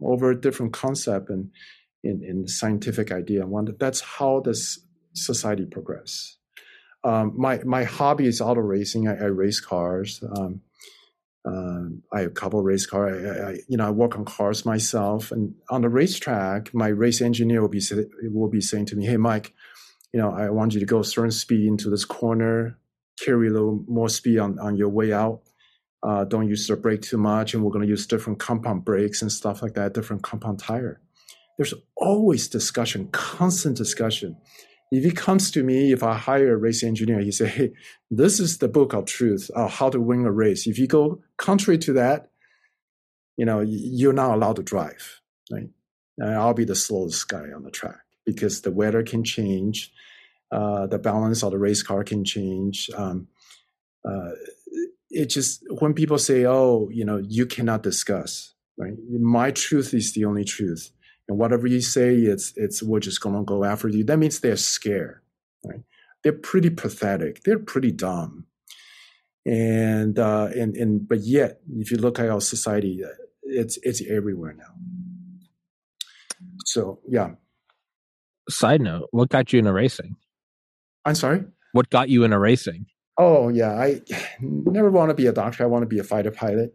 over 0.05 0.31
a 0.31 0.41
different 0.41 0.73
concept 0.73 1.31
and 1.31 1.51
in, 2.03 2.23
in 2.25 2.49
scientific 2.49 3.13
idea. 3.13 3.47
One 3.47 3.77
that's 3.79 4.01
how 4.01 4.41
this 4.41 4.81
society 5.15 5.67
progress. 5.67 6.37
Um, 7.05 7.35
my 7.37 7.61
my 7.65 7.85
hobby 7.85 8.27
is 8.27 8.41
auto 8.41 8.61
racing. 8.61 9.09
I, 9.09 9.13
I 9.13 9.27
race 9.27 9.61
cars. 9.61 10.23
Um, 10.37 10.63
uh, 11.45 11.87
I 12.13 12.21
have 12.21 12.31
a 12.31 12.35
couple 12.35 12.63
race 12.63 12.87
car. 12.87 13.09
I, 13.09 13.51
I, 13.51 13.59
you 13.69 13.77
know, 13.77 13.87
I 13.87 13.91
work 13.91 14.17
on 14.17 14.25
cars 14.25 14.65
myself, 14.65 15.33
and 15.33 15.55
on 15.71 15.83
the 15.83 15.89
racetrack, 15.89 16.73
my 16.73 16.89
race 16.89 17.21
engineer 17.21 17.61
will 17.61 17.69
be 17.69 17.83
will 18.23 18.51
be 18.51 18.61
saying 18.61 18.87
to 18.87 18.97
me, 18.97 19.07
"Hey, 19.07 19.17
Mike, 19.17 19.53
you 20.13 20.21
know, 20.21 20.31
I 20.31 20.51
want 20.51 20.75
you 20.75 20.81
to 20.81 20.87
go 20.87 21.03
certain 21.03 21.33
speed 21.33 21.67
into 21.67 21.91
this 21.91 22.05
corner, 22.05 22.79
carry 23.19 23.49
a 23.49 23.53
little 23.53 23.85
more 23.89 24.09
speed 24.09 24.39
on 24.39 24.59
on 24.61 24.77
your 24.77 24.89
way 24.89 25.13
out. 25.13 25.43
Uh, 26.05 26.25
don't 26.25 26.49
use 26.49 26.67
the 26.67 26.77
brake 26.77 27.03
too 27.03 27.19
much, 27.19 27.55
and 27.55 27.65
we're 27.65 27.73
going 27.73 27.83
to 27.83 27.89
use 27.89 28.07
different 28.07 28.39
compound 28.39 28.85
brakes 28.85 29.23
and 29.23 29.31
stuff 29.33 29.63
like 29.63 29.75
that, 29.75 29.95
different 29.95 30.23
compound 30.23 30.61
tire." 30.61 31.01
There's 31.59 31.75
always 31.97 32.49
discussion, 32.49 33.09
constant 33.13 33.77
discussion 33.77 34.37
if 34.93 35.05
he 35.05 35.11
comes 35.11 35.51
to 35.53 35.63
me, 35.63 35.91
if 35.91 36.03
I 36.03 36.15
hire 36.15 36.53
a 36.53 36.57
race 36.57 36.83
engineer, 36.83 37.21
he 37.21 37.33
say, 37.33 37.47
"Hey, 37.47 37.73
this 38.11 38.39
is 38.39 38.59
the 38.59 38.69
book 38.69 38.93
of 38.93 39.07
truth 39.07 39.51
of 39.57 39.71
how 39.71 39.89
to 39.89 39.99
win 39.99 40.27
a 40.27 40.31
race. 40.31 40.67
If 40.67 40.79
you 40.79 40.87
go 40.87 41.23
contrary 41.39 41.79
to 41.79 41.95
that, 41.95 42.31
you 43.39 43.47
know 43.47 43.61
you're 43.67 44.13
not 44.13 44.33
allowed 44.33 44.57
to 44.57 44.63
drive. 44.63 45.23
Right? 45.51 45.71
And 46.19 46.35
I'll 46.35 46.53
be 46.53 46.67
the 46.67 46.75
slowest 46.75 47.27
guy 47.27 47.47
on 47.57 47.63
the 47.63 47.71
track 47.71 48.01
because 48.27 48.61
the 48.61 48.71
weather 48.71 49.03
can 49.03 49.25
change, 49.25 49.91
uh, 50.51 50.87
the 50.87 50.99
balance 50.99 51.43
of 51.43 51.53
the 51.53 51.59
race 51.59 51.83
car 51.83 52.05
can 52.05 52.23
change. 52.23 52.91
Um, 52.95 53.29
uh, 54.05 54.33
it 55.09 55.27
just 55.31 55.65
when 55.81 55.95
people 55.95 56.19
say, 56.19 56.45
"Oh, 56.45 56.91
you 56.93 57.07
know, 57.07 57.17
you 57.17 57.47
cannot 57.47 57.83
discuss," 57.83 58.53
right? 58.77 58.93
My 59.09 59.53
truth 59.53 59.95
is 59.95 60.13
the 60.13 60.27
only 60.27 60.45
truth 60.45 60.93
and 61.29 61.39
whatever 61.39 61.67
you 61.67 61.81
say, 61.81 62.15
it's 62.15 62.53
it's 62.57 62.83
we're 62.83 63.01
just 63.01 63.21
gonna 63.21 63.45
go 63.45 63.65
after 63.65 63.89
you. 63.89 64.05
That 64.05 64.19
means 64.19 64.41
they're 64.41 64.57
scared, 64.57 65.21
right? 65.65 65.83
They're 66.23 66.33
pretty 66.33 66.71
pathetic. 66.71 67.43
They're 67.45 67.59
pretty 67.59 67.93
dumb, 67.93 68.47
and 69.47 70.19
uh, 70.19 70.49
and 70.55 70.77
and 70.77 71.09
but 71.09 71.21
yet, 71.21 71.61
if 71.77 71.91
you 71.91 71.99
look 71.99 72.19
at 72.19 72.29
our 72.29 72.41
society, 72.41 73.03
it's 73.43 73.79
it's 73.83 74.03
everywhere 74.09 74.55
now. 74.55 74.75
So 76.67 77.01
yeah. 77.09 77.33
Side 78.49 78.81
note: 78.81 79.09
What 79.13 79.29
got 79.29 79.53
you 79.53 79.61
into 79.61 79.73
racing? 79.73 80.17
I'm 81.05 81.15
sorry. 81.15 81.45
What 81.73 81.91
got 81.91 82.09
you 82.09 82.25
into 82.25 82.39
racing? 82.39 82.87
Oh 83.17 83.49
yeah, 83.49 83.73
I 83.73 84.01
never 84.41 84.91
want 84.91 85.11
to 85.11 85.15
be 85.15 85.27
a 85.27 85.33
doctor. 85.33 85.63
I 85.63 85.67
want 85.67 85.83
to 85.83 85.87
be 85.87 86.01
a 86.01 86.05
fighter 86.05 86.33
pilot, 86.33 86.75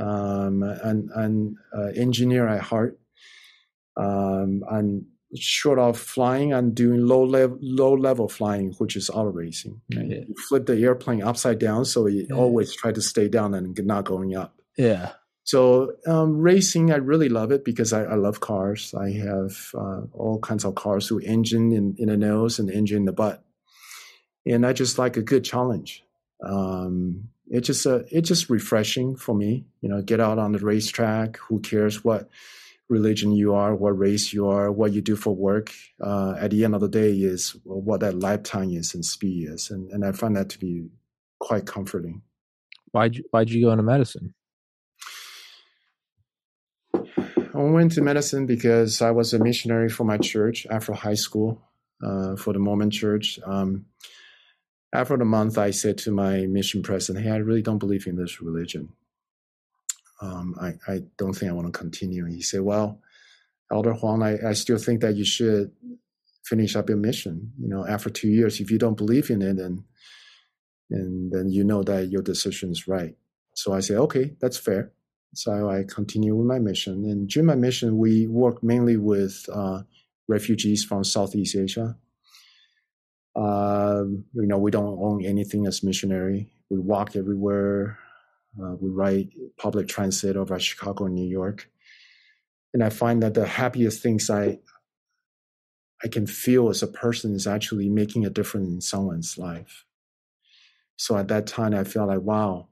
um, 0.00 0.62
and 0.62 1.10
and 1.14 1.56
uh, 1.76 1.88
engineer 1.94 2.48
at 2.48 2.62
heart 2.62 2.98
um, 3.96 4.62
and 4.70 5.06
short 5.34 5.78
of 5.78 5.98
flying 5.98 6.52
and 6.52 6.74
doing 6.74 7.06
low 7.06 7.24
level 7.24 7.58
low 7.60 7.94
level 7.94 8.28
flying, 8.28 8.72
which 8.74 8.96
is 8.96 9.08
auto 9.10 9.30
racing. 9.30 9.80
Yeah. 9.88 10.02
You 10.02 10.34
flip 10.48 10.66
the 10.66 10.80
airplane 10.82 11.22
upside 11.22 11.58
down, 11.58 11.84
so 11.84 12.06
you 12.06 12.26
yeah. 12.28 12.36
always 12.36 12.74
try 12.74 12.92
to 12.92 13.02
stay 13.02 13.28
down 13.28 13.54
and 13.54 13.78
not 13.84 14.04
going 14.04 14.36
up. 14.36 14.54
Yeah. 14.76 15.12
So 15.44 15.94
um, 16.06 16.38
racing, 16.38 16.92
I 16.92 16.96
really 16.96 17.28
love 17.28 17.50
it 17.50 17.64
because 17.64 17.92
I, 17.92 18.04
I 18.04 18.14
love 18.14 18.40
cars. 18.40 18.94
I 18.94 19.10
have 19.12 19.70
uh, 19.74 20.02
all 20.12 20.38
kinds 20.38 20.64
of 20.64 20.76
cars 20.76 21.10
with 21.10 21.24
engine 21.24 21.72
in, 21.72 21.96
in 21.98 22.08
the 22.08 22.16
nose 22.16 22.58
and 22.58 22.70
engine 22.70 22.98
in 22.98 23.04
the 23.06 23.12
butt, 23.12 23.42
and 24.46 24.66
I 24.66 24.72
just 24.72 24.98
like 24.98 25.16
a 25.16 25.22
good 25.22 25.44
challenge. 25.44 26.04
Um, 26.44 27.28
it's 27.48 27.66
just 27.66 27.86
a, 27.86 28.04
it's 28.10 28.28
just 28.28 28.50
refreshing 28.50 29.16
for 29.16 29.34
me. 29.34 29.66
You 29.80 29.88
know, 29.88 30.02
get 30.02 30.20
out 30.20 30.38
on 30.38 30.52
the 30.52 30.58
racetrack. 30.58 31.38
Who 31.38 31.60
cares 31.60 32.04
what 32.04 32.28
religion 32.92 33.32
you 33.32 33.54
are, 33.54 33.74
what 33.74 33.98
race 33.98 34.32
you 34.32 34.48
are, 34.48 34.70
what 34.70 34.92
you 34.92 35.00
do 35.00 35.16
for 35.16 35.34
work. 35.34 35.72
Uh, 36.00 36.34
at 36.38 36.50
the 36.50 36.64
end 36.64 36.74
of 36.74 36.80
the 36.80 36.88
day, 36.88 37.10
is 37.10 37.56
what 37.64 38.00
that 38.00 38.18
lifetime 38.18 38.70
is 38.70 38.94
and 38.94 39.04
speed 39.04 39.48
is, 39.48 39.70
and 39.70 39.90
and 39.90 40.04
I 40.04 40.12
find 40.12 40.36
that 40.36 40.50
to 40.50 40.58
be 40.58 40.88
quite 41.40 41.66
comforting. 41.66 42.22
Why'd 42.92 43.16
you, 43.16 43.24
why'd 43.30 43.50
you 43.50 43.64
go 43.64 43.72
into 43.72 43.82
medicine? 43.82 44.34
I 46.94 47.58
went 47.58 47.92
to 47.92 48.02
medicine 48.02 48.46
because 48.46 49.02
I 49.02 49.10
was 49.10 49.32
a 49.32 49.38
missionary 49.38 49.88
for 49.88 50.04
my 50.04 50.18
church 50.18 50.66
after 50.70 50.92
high 50.92 51.20
school, 51.26 51.60
uh, 52.02 52.36
for 52.36 52.52
the 52.52 52.58
Mormon 52.58 52.90
church. 52.90 53.38
Um, 53.44 53.86
after 54.94 55.16
the 55.16 55.24
month, 55.24 55.56
I 55.56 55.70
said 55.70 55.96
to 55.98 56.10
my 56.10 56.46
mission 56.46 56.82
president, 56.82 57.24
"Hey, 57.24 57.32
I 57.32 57.36
really 57.36 57.62
don't 57.62 57.78
believe 57.78 58.06
in 58.06 58.16
this 58.16 58.42
religion 58.42 58.92
um, 60.22 60.54
I, 60.60 60.74
I 60.90 61.02
don't 61.18 61.34
think 61.34 61.50
I 61.50 61.54
want 61.54 61.66
to 61.72 61.78
continue. 61.78 62.24
he 62.26 62.42
said, 62.42 62.60
well, 62.60 63.00
Elder 63.72 63.92
Huang, 63.92 64.22
I, 64.22 64.50
I 64.50 64.52
still 64.52 64.78
think 64.78 65.00
that 65.00 65.16
you 65.16 65.24
should 65.24 65.72
finish 66.44 66.76
up 66.76 66.88
your 66.88 66.98
mission. 66.98 67.52
You 67.60 67.68
know, 67.68 67.86
after 67.86 68.08
two 68.08 68.28
years, 68.28 68.60
if 68.60 68.70
you 68.70 68.78
don't 68.78 68.96
believe 68.96 69.30
in 69.30 69.42
it, 69.42 69.56
then 69.56 69.84
and 70.90 71.32
then 71.32 71.48
you 71.50 71.64
know 71.64 71.82
that 71.82 72.10
your 72.10 72.22
decision 72.22 72.70
is 72.70 72.86
right. 72.86 73.16
So 73.54 73.72
I 73.72 73.80
say, 73.80 73.94
okay, 73.96 74.34
that's 74.40 74.58
fair. 74.58 74.92
So 75.34 75.70
I 75.70 75.84
continue 75.84 76.36
with 76.36 76.46
my 76.46 76.58
mission. 76.58 77.04
And 77.06 77.28
during 77.28 77.46
my 77.46 77.54
mission, 77.54 77.96
we 77.96 78.26
work 78.26 78.62
mainly 78.62 78.98
with 78.98 79.46
uh, 79.52 79.82
refugees 80.28 80.84
from 80.84 81.02
Southeast 81.04 81.56
Asia. 81.56 81.96
Uh, 83.34 84.04
you 84.34 84.46
know, 84.46 84.58
we 84.58 84.70
don't 84.70 84.98
own 85.00 85.24
anything 85.24 85.66
as 85.66 85.82
missionary. 85.82 86.52
We 86.68 86.78
walk 86.78 87.16
everywhere. 87.16 87.98
Uh, 88.60 88.74
we 88.80 88.90
ride 88.90 89.30
public 89.58 89.88
transit 89.88 90.36
over 90.36 90.58
Chicago 90.58 91.06
and 91.06 91.14
New 91.14 91.28
York, 91.28 91.70
and 92.74 92.82
I 92.82 92.90
find 92.90 93.22
that 93.22 93.34
the 93.34 93.46
happiest 93.46 94.02
things 94.02 94.28
I 94.30 94.60
I 96.04 96.08
can 96.08 96.26
feel 96.26 96.68
as 96.68 96.82
a 96.82 96.88
person 96.88 97.34
is 97.34 97.46
actually 97.46 97.88
making 97.88 98.26
a 98.26 98.30
difference 98.30 98.68
in 98.68 98.80
someone's 98.80 99.38
life. 99.38 99.84
So 100.96 101.16
at 101.16 101.28
that 101.28 101.46
time, 101.46 101.74
I 101.74 101.84
felt 101.84 102.08
like, 102.08 102.22
wow, 102.22 102.68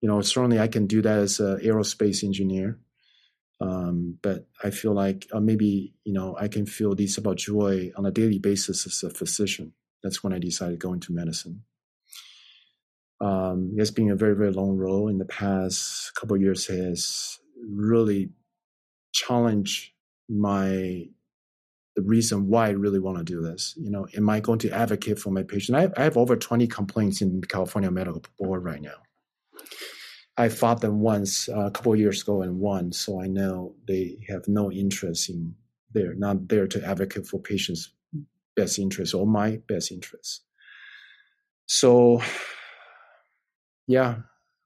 you 0.00 0.08
know, 0.08 0.20
certainly 0.20 0.60
I 0.60 0.68
can 0.68 0.86
do 0.86 1.00
that 1.02 1.18
as 1.18 1.40
an 1.40 1.58
aerospace 1.60 2.22
engineer. 2.22 2.78
Um, 3.60 4.18
but 4.22 4.48
I 4.62 4.70
feel 4.70 4.92
like 4.92 5.28
uh, 5.32 5.40
maybe, 5.40 5.94
you 6.04 6.12
know, 6.12 6.36
I 6.38 6.48
can 6.48 6.66
feel 6.66 6.94
this 6.94 7.16
about 7.16 7.36
joy 7.36 7.92
on 7.96 8.04
a 8.04 8.10
daily 8.10 8.38
basis 8.38 8.86
as 8.86 9.02
a 9.02 9.14
physician. 9.14 9.72
That's 10.02 10.22
when 10.22 10.32
I 10.32 10.38
decided 10.38 10.72
to 10.72 10.86
go 10.86 10.92
into 10.92 11.12
medicine. 11.12 11.62
Um, 13.22 13.74
it's 13.76 13.92
been 13.92 14.10
a 14.10 14.16
very, 14.16 14.34
very 14.34 14.52
long 14.52 14.76
road 14.76 15.08
in 15.08 15.18
the 15.18 15.24
past 15.24 16.12
couple 16.16 16.36
years 16.36 16.66
has 16.66 17.38
really 17.70 18.30
challenged 19.12 19.92
my 20.28 21.06
the 21.94 22.02
reason 22.02 22.48
why 22.48 22.68
I 22.68 22.70
really 22.70 22.98
want 22.98 23.18
to 23.18 23.24
do 23.24 23.42
this. 23.42 23.74
You 23.76 23.90
know, 23.90 24.08
am 24.16 24.28
I 24.28 24.40
going 24.40 24.58
to 24.60 24.70
advocate 24.70 25.18
for 25.18 25.30
my 25.30 25.42
patient? 25.42 25.76
I 25.76 25.82
have, 25.82 25.92
I 25.96 26.04
have 26.04 26.16
over 26.16 26.36
20 26.36 26.66
complaints 26.66 27.20
in 27.20 27.42
the 27.42 27.46
California 27.46 27.90
Medical 27.90 28.22
Board 28.38 28.64
right 28.64 28.80
now. 28.80 28.96
I 30.38 30.48
fought 30.48 30.80
them 30.80 31.00
once 31.00 31.50
uh, 31.50 31.66
a 31.66 31.70
couple 31.70 31.94
years 31.94 32.22
ago 32.22 32.40
and 32.40 32.58
won, 32.58 32.92
so 32.92 33.20
I 33.20 33.26
know 33.26 33.74
they 33.86 34.18
have 34.28 34.48
no 34.48 34.72
interest 34.72 35.28
in. 35.28 35.54
They're 35.92 36.14
not 36.14 36.48
there 36.48 36.66
to 36.66 36.82
advocate 36.82 37.26
for 37.26 37.38
patients' 37.38 37.92
best 38.56 38.78
interests 38.78 39.14
or 39.14 39.26
my 39.26 39.58
best 39.68 39.92
interests. 39.92 40.40
So 41.66 42.22
yeah, 43.92 44.16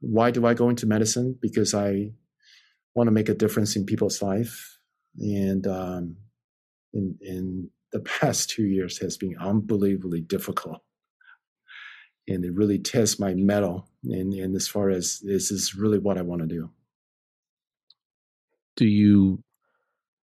why 0.01 0.31
do 0.31 0.47
I 0.47 0.55
go 0.55 0.69
into 0.69 0.87
medicine? 0.87 1.37
Because 1.41 1.75
I 1.75 2.13
want 2.95 3.09
to 3.09 3.13
make 3.13 3.29
a 3.29 3.35
difference 3.35 3.75
in 3.75 3.85
people's 3.85 4.23
life. 4.23 4.79
And 5.19 5.67
um, 5.67 6.17
in, 6.95 7.19
in 7.21 7.71
the 7.93 8.01
past 8.21 8.51
two 8.51 8.65
years 8.65 8.99
has 8.99 9.17
been 9.17 9.37
unbelievably 9.41 10.23
difficult. 10.23 10.83
And 12.29 12.45
it 12.45 12.55
really 12.55 12.79
tests 12.79 13.19
my 13.19 13.35
mettle. 13.35 13.89
And, 14.05 14.33
and 14.33 14.55
as 14.55 14.69
far 14.69 14.91
as 14.91 15.21
this 15.23 15.51
is 15.51 15.75
really 15.75 15.99
what 15.99 16.19
I 16.19 16.23
want 16.23 16.43
to 16.43 16.49
do. 16.49 16.71
Do 18.77 18.87
you 18.87 19.43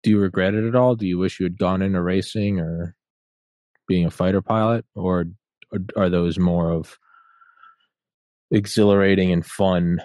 do 0.03 0.11
you 0.11 0.19
regret 0.19 0.53
it 0.53 0.65
at 0.65 0.75
all? 0.75 0.95
Do 0.95 1.07
you 1.07 1.17
wish 1.17 1.39
you 1.39 1.45
had 1.45 1.57
gone 1.57 1.81
into 1.81 2.01
racing 2.01 2.59
or 2.59 2.95
being 3.87 4.05
a 4.05 4.11
fighter 4.11 4.41
pilot, 4.41 4.85
or, 4.95 5.25
or 5.71 5.79
are 5.97 6.09
those 6.09 6.37
more 6.37 6.71
of 6.71 6.97
exhilarating 8.51 9.31
and 9.31 9.45
fun 9.45 10.01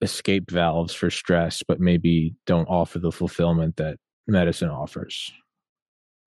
escape 0.00 0.50
valves 0.50 0.92
for 0.92 1.10
stress, 1.10 1.62
but 1.66 1.80
maybe 1.80 2.34
don't 2.46 2.66
offer 2.66 2.98
the 2.98 3.12
fulfillment 3.12 3.76
that 3.76 3.96
medicine 4.26 4.68
offers. 4.68 5.32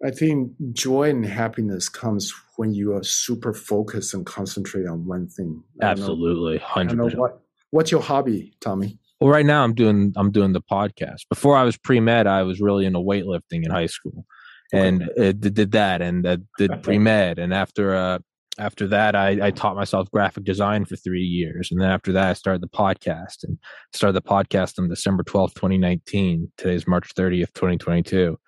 I 0.04 0.12
think 0.12 0.52
joy 0.74 1.10
and 1.10 1.26
happiness 1.26 1.90
comes 1.90 2.34
when 2.58 2.74
you 2.74 2.94
are 2.94 3.04
super 3.04 3.54
focused 3.54 4.14
and 4.14 4.26
concentrate 4.26 4.88
on 4.88 5.06
one 5.06 5.28
thing. 5.28 5.64
Absolutely, 5.82 6.58
hundred 6.58 6.98
percent. 6.98 7.20
What, 7.20 7.42
what's 7.72 7.92
your 7.92 8.02
hobby, 8.02 8.54
Tommy? 8.60 9.00
Well, 9.20 9.30
right 9.30 9.46
now 9.46 9.64
I'm 9.64 9.74
doing 9.74 10.14
I'm 10.18 10.32
doing 10.32 10.52
the 10.54 10.62
podcast. 10.62 11.22
Before 11.30 11.56
I 11.56 11.64
was 11.64 11.78
pre 11.78 12.00
med, 12.02 12.28
I 12.28 12.44
was 12.44 12.60
really 12.60 12.86
into 12.86 13.00
weightlifting 13.00 13.64
in 13.64 13.72
high 13.72 13.86
school, 13.86 14.26
and 14.74 15.04
okay. 15.04 15.32
did, 15.32 15.54
did 15.54 15.72
that, 15.72 16.02
and 16.02 16.26
uh, 16.26 16.38
did 16.58 16.72
pre 16.84 17.00
med, 17.00 17.40
and 17.40 17.54
after 17.54 17.96
uh, 17.96 18.20
after 18.58 18.88
that, 18.88 19.16
I, 19.16 19.48
I 19.48 19.52
taught 19.52 19.76
myself 19.76 20.10
graphic 20.12 20.46
design 20.46 20.86
for 20.86 20.96
three 20.96 21.24
years. 21.24 21.72
And 21.72 21.82
then 21.82 21.90
after 21.90 22.14
that, 22.14 22.30
I 22.30 22.34
started 22.34 22.62
the 22.62 22.68
podcast 22.68 23.44
and 23.44 23.58
started 23.94 24.14
the 24.14 24.22
podcast 24.22 24.80
on 24.80 24.88
December 24.88 25.24
12th, 25.24 25.56
2019. 25.56 26.54
Today's 26.58 26.88
March 26.88 27.14
30th, 27.16 27.52
2022. 27.54 28.40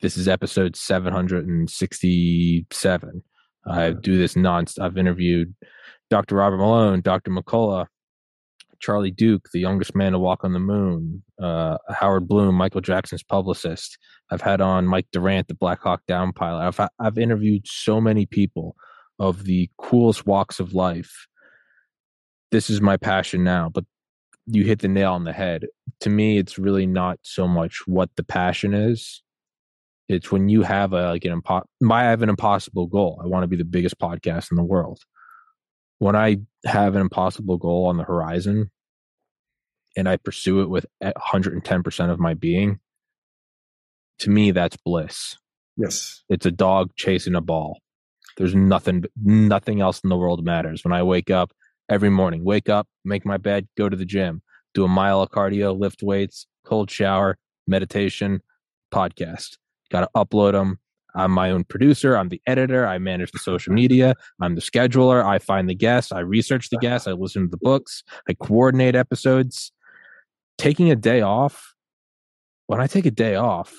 This 0.00 0.16
is 0.16 0.28
episode 0.28 0.76
767. 0.76 3.22
I 3.66 3.90
do 3.90 4.18
this 4.18 4.36
non 4.36 4.66
I've 4.80 4.96
interviewed 4.96 5.54
Dr. 6.10 6.36
Robert 6.36 6.58
Malone, 6.58 7.00
Dr. 7.00 7.30
McCullough, 7.30 7.86
Charlie 8.80 9.10
Duke, 9.10 9.48
the 9.52 9.60
youngest 9.60 9.96
man 9.96 10.12
to 10.12 10.18
walk 10.18 10.44
on 10.44 10.52
the 10.52 10.60
moon, 10.60 11.22
uh, 11.42 11.78
Howard 11.88 12.28
Bloom, 12.28 12.54
Michael 12.54 12.80
Jackson's 12.80 13.24
publicist. 13.24 13.98
I've 14.30 14.42
had 14.42 14.60
on 14.60 14.86
Mike 14.86 15.08
Durant, 15.10 15.48
the 15.48 15.54
Black 15.54 15.80
Hawk 15.80 16.02
Down 16.06 16.32
pilot. 16.32 16.68
I've 16.68 16.88
I've 17.00 17.18
interviewed 17.18 17.66
so 17.66 18.00
many 18.00 18.26
people 18.26 18.76
of 19.18 19.44
the 19.44 19.70
coolest 19.78 20.26
walks 20.26 20.60
of 20.60 20.74
life. 20.74 21.26
This 22.50 22.70
is 22.70 22.80
my 22.80 22.96
passion 22.96 23.44
now, 23.44 23.68
but 23.68 23.84
you 24.46 24.64
hit 24.64 24.80
the 24.80 24.88
nail 24.88 25.12
on 25.12 25.24
the 25.24 25.32
head. 25.32 25.66
To 26.00 26.10
me, 26.10 26.38
it's 26.38 26.58
really 26.58 26.86
not 26.86 27.18
so 27.22 27.46
much 27.46 27.82
what 27.86 28.10
the 28.16 28.22
passion 28.22 28.72
is. 28.74 29.22
It's 30.08 30.32
when 30.32 30.48
you 30.48 30.62
have 30.62 30.94
a 30.94 31.08
like 31.08 31.24
an 31.26 31.40
impo- 31.40 31.66
I 31.90 32.04
have 32.04 32.22
an 32.22 32.30
impossible 32.30 32.86
goal. 32.86 33.20
I 33.22 33.26
want 33.26 33.42
to 33.42 33.48
be 33.48 33.56
the 33.56 33.64
biggest 33.64 33.98
podcast 33.98 34.50
in 34.50 34.56
the 34.56 34.64
world. 34.64 35.00
When 35.98 36.16
I 36.16 36.38
have 36.64 36.94
an 36.94 37.02
impossible 37.02 37.58
goal 37.58 37.86
on 37.86 37.98
the 37.98 38.04
horizon 38.04 38.70
and 39.96 40.08
I 40.08 40.16
pursue 40.16 40.62
it 40.62 40.70
with 40.70 40.86
110% 41.02 42.10
of 42.10 42.18
my 42.18 42.34
being, 42.34 42.78
to 44.20 44.30
me 44.30 44.52
that's 44.52 44.76
bliss. 44.76 45.36
Yes. 45.76 46.22
It's 46.28 46.46
a 46.46 46.50
dog 46.50 46.92
chasing 46.96 47.34
a 47.34 47.40
ball. 47.40 47.80
There's 48.38 48.54
nothing, 48.54 49.04
nothing 49.22 49.80
else 49.80 50.00
in 50.00 50.10
the 50.10 50.16
world 50.16 50.44
matters. 50.44 50.84
When 50.84 50.92
I 50.92 51.02
wake 51.02 51.28
up 51.28 51.52
every 51.90 52.08
morning, 52.08 52.44
wake 52.44 52.68
up, 52.68 52.86
make 53.04 53.26
my 53.26 53.36
bed, 53.36 53.66
go 53.76 53.88
to 53.88 53.96
the 53.96 54.04
gym, 54.04 54.42
do 54.74 54.84
a 54.84 54.88
mile 54.88 55.20
of 55.20 55.30
cardio, 55.30 55.76
lift 55.76 56.04
weights, 56.04 56.46
cold 56.64 56.88
shower, 56.88 57.36
meditation, 57.66 58.40
podcast. 58.94 59.58
Got 59.90 60.02
to 60.02 60.08
upload 60.14 60.52
them. 60.52 60.78
I'm 61.16 61.32
my 61.32 61.50
own 61.50 61.64
producer. 61.64 62.16
I'm 62.16 62.28
the 62.28 62.40
editor. 62.46 62.86
I 62.86 62.98
manage 62.98 63.32
the 63.32 63.40
social 63.40 63.72
media. 63.72 64.14
I'm 64.40 64.54
the 64.54 64.60
scheduler. 64.60 65.24
I 65.24 65.40
find 65.40 65.68
the 65.68 65.74
guests. 65.74 66.12
I 66.12 66.20
research 66.20 66.70
the 66.70 66.78
guests. 66.78 67.08
I 67.08 67.12
listen 67.12 67.42
to 67.42 67.48
the 67.48 67.56
books. 67.56 68.04
I 68.28 68.34
coordinate 68.34 68.94
episodes. 68.94 69.72
Taking 70.58 70.92
a 70.92 70.96
day 70.96 71.22
off, 71.22 71.74
when 72.66 72.80
I 72.80 72.86
take 72.86 73.06
a 73.06 73.10
day 73.10 73.34
off, 73.34 73.74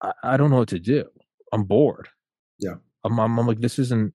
I, 0.00 0.12
I 0.22 0.36
don't 0.36 0.50
know 0.50 0.58
what 0.58 0.68
to 0.68 0.78
do. 0.78 1.06
I'm 1.52 1.64
bored. 1.64 2.08
Yeah. 2.58 2.74
I'm, 3.04 3.18
I'm, 3.18 3.38
I'm 3.38 3.46
like, 3.46 3.60
this 3.60 3.78
isn't 3.78 4.14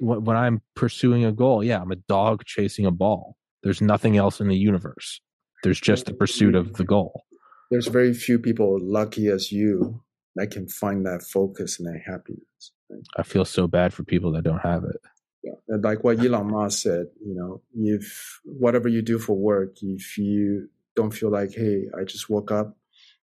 when 0.00 0.36
I'm 0.36 0.62
pursuing 0.74 1.24
a 1.24 1.32
goal. 1.32 1.64
Yeah, 1.64 1.80
I'm 1.80 1.90
a 1.90 1.96
dog 1.96 2.44
chasing 2.44 2.86
a 2.86 2.90
ball. 2.90 3.36
There's 3.62 3.80
nothing 3.80 4.16
else 4.16 4.40
in 4.40 4.48
the 4.48 4.56
universe. 4.56 5.20
There's 5.64 5.80
just 5.80 6.06
the 6.06 6.14
pursuit 6.14 6.54
of 6.54 6.74
the 6.74 6.84
goal. 6.84 7.24
There's 7.70 7.88
very 7.88 8.14
few 8.14 8.38
people 8.38 8.78
lucky 8.80 9.28
as 9.28 9.50
you 9.50 10.02
that 10.36 10.50
can 10.50 10.68
find 10.68 11.04
that 11.04 11.22
focus 11.22 11.80
and 11.80 11.88
that 11.88 12.00
happiness. 12.06 12.72
Right? 12.88 13.02
I 13.16 13.22
feel 13.24 13.44
so 13.44 13.66
bad 13.66 13.92
for 13.92 14.04
people 14.04 14.32
that 14.32 14.44
don't 14.44 14.60
have 14.60 14.84
it. 14.84 15.00
Yeah. 15.42 15.52
And 15.68 15.82
like 15.82 16.04
what 16.04 16.24
Elon 16.24 16.50
Musk 16.50 16.82
said, 16.82 17.06
you 17.24 17.34
know, 17.34 17.60
if 17.74 18.40
whatever 18.44 18.88
you 18.88 19.02
do 19.02 19.18
for 19.18 19.36
work, 19.36 19.76
if 19.82 20.16
you 20.16 20.68
don't 20.94 21.12
feel 21.12 21.30
like, 21.30 21.52
hey, 21.54 21.84
I 21.98 22.04
just 22.04 22.30
woke 22.30 22.50
up, 22.50 22.76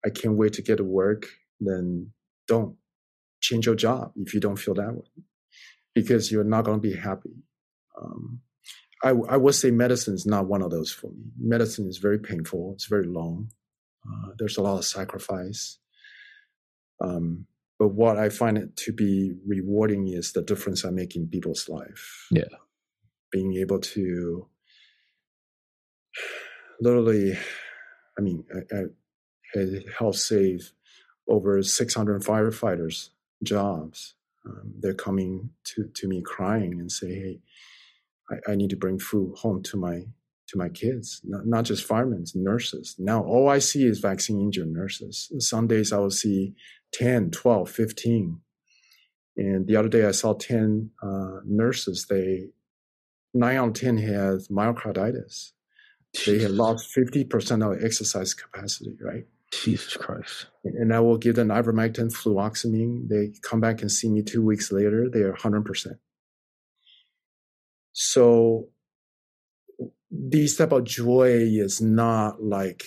I 0.05 0.11
can't 0.11 0.37
wait 0.37 0.55
to 0.55 0.63
get 0.63 0.77
to 0.77 0.85
work, 0.85 1.27
then 1.61 2.13
don't 2.49 2.77
change 3.43 3.67
your 3.67 3.75
job 3.75 4.13
if 4.17 4.33
you 4.33 4.41
don't 4.41 4.57
feel 4.57 4.75
that 4.75 4.95
way 4.95 5.25
because 5.95 6.33
you're 6.33 6.45
not 6.45 6.65
going 6.65 6.81
to 6.81 6.89
be 6.89 6.97
happy. 6.97 7.35
Um, 8.01 8.41
I, 9.05 9.11
I 9.11 9.37
would 9.37 9.55
say 9.55 9.71
medicine 9.71 10.15
is 10.15 10.27
not 10.27 10.47
one 10.47 10.63
of 10.63 10.71
those 10.71 10.91
for 10.91 11.09
me. 11.09 11.33
Medicine 11.39 11.89
is 11.89 11.99
very 11.99 12.19
painful. 12.19 12.73
It's 12.75 12.87
very 12.87 13.07
long. 13.07 13.51
Uh, 14.07 14.31
there's 14.39 14.57
a 14.57 14.63
lot 14.63 14.79
of 14.79 14.85
sacrifice. 14.85 15.79
Um, 17.03 17.47
but 17.79 17.89
what 17.89 18.17
I 18.17 18.29
find 18.29 18.57
it 18.57 18.77
to 18.79 18.93
be 18.93 19.35
rewarding 19.47 20.07
is 20.09 20.33
the 20.33 20.43
difference 20.43 20.85
I 20.85 20.91
make 20.91 21.17
in 21.17 21.27
people's 21.27 21.69
life. 21.69 22.29
Yeah. 22.31 22.45
Being 23.33 23.55
able 23.57 23.81
to 23.81 24.47
literally, 26.81 27.37
I 28.17 28.21
mean, 28.21 28.45
I, 28.55 28.77
I, 28.77 29.61
I 29.61 29.67
help 29.99 30.15
save 30.15 30.73
over 31.29 31.63
600 31.63 32.23
firefighters 32.23 33.09
jobs. 33.43 34.15
Um, 34.47 34.75
they're 34.81 34.95
coming 34.95 35.51
to, 35.65 35.89
to 35.95 36.09
me 36.09 36.23
crying 36.23 36.81
and 36.81 36.91
say, 36.91 37.15
"Hey, 37.15 37.41
I, 38.31 38.53
I, 38.53 38.55
need 38.57 38.71
to 38.71 38.77
bring 38.77 38.99
food 38.99 39.37
home 39.39 39.63
to 39.65 39.77
my 39.77 40.03
to 40.53 40.59
my 40.59 40.69
kids. 40.69 41.21
Not, 41.25 41.47
not 41.47 41.65
just 41.65 41.85
firemen, 41.85 42.25
nurses. 42.35 42.95
Now 42.99 43.23
all 43.23 43.49
I 43.49 43.59
see 43.59 43.85
is 43.85 43.99
vaccine 43.99 44.41
injured 44.41 44.69
nurses. 44.69 45.33
Some 45.39 45.67
days 45.67 45.93
I 45.93 45.99
will 45.99 46.11
see 46.11 46.55
10, 46.93 47.31
12, 47.31 47.71
15. 47.71 48.41
And 49.37 49.67
the 49.67 49.77
other 49.77 49.89
day 49.89 50.05
I 50.05 50.11
saw 50.11 50.35
10 50.35 50.91
uh, 51.03 51.41
nurses. 51.45 52.07
They 52.09 52.51
nine 53.35 53.57
out 53.57 53.69
of 53.69 53.75
10 53.75 53.97
had 53.99 54.41
myocarditis. 54.51 55.53
They 56.27 56.41
had 56.41 56.51
lost 56.51 56.95
50% 56.95 57.65
of 57.65 57.83
exercise 57.83 58.35
capacity, 58.35 58.97
right? 59.01 59.25
Jesus 59.53 59.97
Christ. 59.97 60.47
And 60.65 60.95
I 60.95 61.01
will 61.01 61.19
give 61.19 61.37
them 61.37 61.49
ivermectin, 61.49 62.13
fluvoxamine. 62.13 63.09
They 63.09 63.33
come 63.43 63.61
back 63.61 63.83
and 63.83 63.93
see 63.93 64.09
me 64.09 64.23
two 64.23 64.45
weeks 64.45 64.73
later, 64.73 65.09
they 65.13 65.21
are 65.21 65.35
100%. 65.35 65.99
So 67.93 68.69
this 70.11 70.57
type 70.57 70.73
of 70.73 70.85
joy 70.85 71.29
is 71.31 71.81
not 71.81 72.43
like 72.43 72.85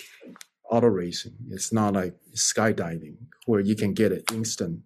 auto 0.70 0.88
racing. 0.88 1.36
It's 1.50 1.72
not 1.72 1.94
like 1.94 2.14
skydiving 2.34 3.16
where 3.46 3.60
you 3.60 3.76
can 3.76 3.94
get 3.94 4.12
an 4.12 4.22
instant 4.32 4.80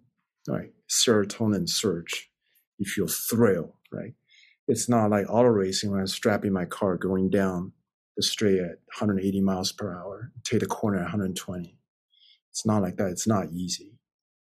right 0.49 0.73
serotonin 0.91 1.69
surge. 1.69 2.31
You 2.79 2.87
feel 2.87 3.09
thrill, 3.09 3.77
right? 3.93 4.15
It's 4.69 4.89
not 4.89 5.11
like 5.11 5.27
auto 5.29 5.49
racing 5.49 5.91
when 5.91 6.01
I'm 6.01 6.07
strapping 6.07 6.53
my 6.53 6.65
car 6.65 6.97
going 6.97 7.31
down 7.31 7.73
the 8.21 8.27
straight 8.27 8.59
at 8.59 8.79
180 8.99 9.41
miles 9.41 9.73
per 9.73 9.95
hour, 9.95 10.33
take 10.45 10.61
the 10.61 10.67
corner 10.67 10.99
at 10.99 11.05
120. 11.05 11.79
It's 12.51 12.67
not 12.67 12.83
like 12.83 12.97
that. 12.97 13.11
It's 13.11 13.27
not 13.27 13.51
easy. 13.53 13.99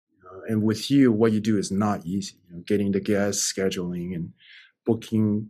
You 0.10 0.18
know? 0.24 0.42
And 0.48 0.64
with 0.64 0.90
you, 0.90 1.12
what 1.12 1.34
you 1.34 1.42
do 1.42 1.58
is 1.58 1.72
not 1.72 2.06
easy. 2.06 2.38
You 2.48 2.56
know, 2.56 2.64
getting 2.66 2.92
the 2.92 3.02
guests, 3.02 3.52
scheduling, 3.52 4.16
and 4.16 4.34
booking 4.86 5.50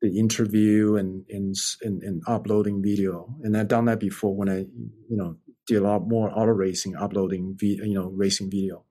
the 0.00 0.18
interview 0.18 0.96
and, 0.96 1.24
and 1.30 1.56
and 1.82 2.02
and 2.02 2.22
uploading 2.26 2.82
video. 2.82 3.34
And 3.42 3.56
I've 3.56 3.68
done 3.68 3.86
that 3.86 3.98
before 3.98 4.36
when 4.36 4.48
I, 4.48 4.58
you 4.58 5.16
know, 5.16 5.36
did 5.66 5.78
a 5.78 5.82
lot 5.82 6.06
more 6.06 6.30
auto 6.30 6.52
racing, 6.52 6.96
uploading, 6.96 7.56
video, 7.58 7.84
you 7.84 7.94
know, 7.94 8.08
racing 8.08 8.50
video. 8.50 8.84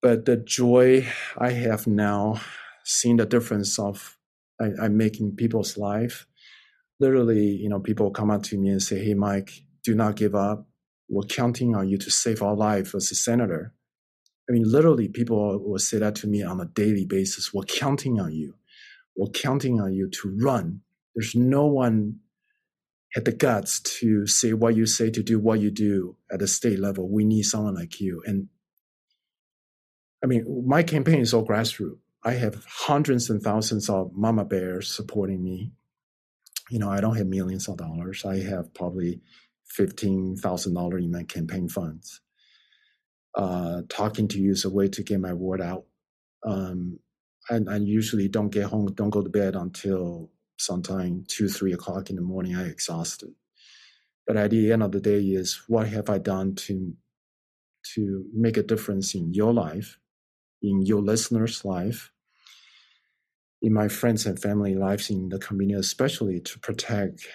But 0.00 0.26
the 0.26 0.36
joy 0.36 1.06
I 1.36 1.50
have 1.50 1.86
now, 1.86 2.40
seeing 2.84 3.16
the 3.16 3.26
difference 3.26 3.78
of 3.78 4.18
I, 4.60 4.70
I'm 4.80 4.96
making 4.96 5.36
people's 5.36 5.76
life 5.76 6.26
literally, 7.00 7.46
you 7.46 7.68
know, 7.68 7.80
people 7.80 8.10
come 8.10 8.30
up 8.30 8.42
to 8.44 8.58
me 8.58 8.70
and 8.70 8.82
say, 8.82 9.04
Hey, 9.04 9.14
Mike, 9.14 9.50
do 9.82 9.94
not 9.94 10.16
give 10.16 10.34
up. 10.34 10.66
We're 11.08 11.26
counting 11.26 11.74
on 11.74 11.88
you 11.88 11.98
to 11.98 12.10
save 12.10 12.42
our 12.42 12.54
life 12.54 12.94
as 12.94 13.10
a 13.10 13.14
senator. 13.14 13.74
I 14.48 14.52
mean, 14.52 14.70
literally, 14.70 15.08
people 15.08 15.58
will 15.58 15.78
say 15.78 15.98
that 15.98 16.14
to 16.16 16.26
me 16.26 16.42
on 16.42 16.60
a 16.60 16.66
daily 16.66 17.06
basis. 17.06 17.52
We're 17.52 17.64
counting 17.64 18.20
on 18.20 18.32
you. 18.32 18.54
We're 19.16 19.30
counting 19.30 19.80
on 19.80 19.94
you 19.94 20.08
to 20.10 20.36
run. 20.40 20.80
There's 21.14 21.34
no 21.34 21.66
one 21.66 22.20
had 23.14 23.24
the 23.24 23.32
guts 23.32 23.80
to 23.80 24.26
say 24.26 24.52
what 24.52 24.74
you 24.74 24.86
say, 24.86 25.08
to 25.10 25.22
do 25.22 25.38
what 25.38 25.60
you 25.60 25.70
do 25.70 26.16
at 26.32 26.40
the 26.40 26.48
state 26.48 26.80
level. 26.80 27.08
We 27.08 27.24
need 27.24 27.44
someone 27.44 27.74
like 27.74 28.00
you. 28.00 28.22
And 28.26 28.48
I 30.22 30.26
mean, 30.26 30.64
my 30.66 30.82
campaign 30.82 31.20
is 31.20 31.32
all 31.32 31.46
grassroots. 31.46 31.98
I 32.24 32.32
have 32.32 32.64
hundreds 32.66 33.28
and 33.28 33.42
thousands 33.42 33.88
of 33.90 34.12
mama 34.14 34.44
bears 34.44 34.90
supporting 34.90 35.44
me 35.44 35.72
you 36.74 36.80
know, 36.80 36.90
I 36.90 37.00
don't 37.00 37.16
have 37.16 37.28
millions 37.28 37.68
of 37.68 37.76
dollars. 37.76 38.24
I 38.24 38.38
have 38.40 38.74
probably 38.74 39.20
fifteen 39.64 40.34
thousand 40.34 40.74
dollars 40.74 41.04
in 41.04 41.12
my 41.12 41.22
campaign 41.22 41.68
funds. 41.68 42.20
Uh, 43.36 43.82
talking 43.88 44.26
to 44.26 44.40
you 44.40 44.50
is 44.50 44.64
a 44.64 44.70
way 44.70 44.88
to 44.88 45.04
get 45.04 45.20
my 45.20 45.34
word 45.34 45.60
out. 45.62 45.84
Um, 46.44 46.98
and 47.48 47.70
I 47.70 47.76
usually 47.76 48.26
don't 48.26 48.50
get 48.50 48.64
home, 48.64 48.86
don't 48.86 49.10
go 49.10 49.22
to 49.22 49.30
bed 49.30 49.54
until 49.54 50.32
sometime 50.58 51.24
two, 51.28 51.48
three 51.48 51.72
o'clock 51.72 52.10
in 52.10 52.16
the 52.16 52.22
morning. 52.22 52.56
I 52.56 52.64
exhausted. 52.66 53.30
But 54.26 54.36
at 54.36 54.50
the 54.50 54.72
end 54.72 54.82
of 54.82 54.90
the 54.90 55.00
day, 55.00 55.20
is 55.20 55.62
what 55.68 55.86
have 55.86 56.10
I 56.10 56.18
done 56.18 56.56
to 56.66 56.92
to 57.94 58.24
make 58.34 58.56
a 58.56 58.64
difference 58.64 59.14
in 59.14 59.32
your 59.32 59.54
life, 59.54 60.00
in 60.60 60.82
your 60.82 61.02
listeners' 61.02 61.64
life, 61.64 62.10
in 63.64 63.74
my 63.74 63.88
friends 63.88 64.26
and 64.26 64.40
family 64.40 64.76
lives 64.76 65.10
in 65.10 65.30
the 65.30 65.40
community, 65.40 65.80
especially 65.80 66.40
to 66.40 66.60
protect 66.60 67.26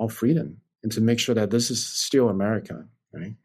our 0.00 0.10
freedom 0.10 0.58
and 0.82 0.92
to 0.92 1.00
make 1.02 1.20
sure 1.20 1.36
that 1.36 1.50
this 1.50 1.70
is 1.70 1.86
still 1.86 2.28
America, 2.30 2.86
right? 3.14 3.36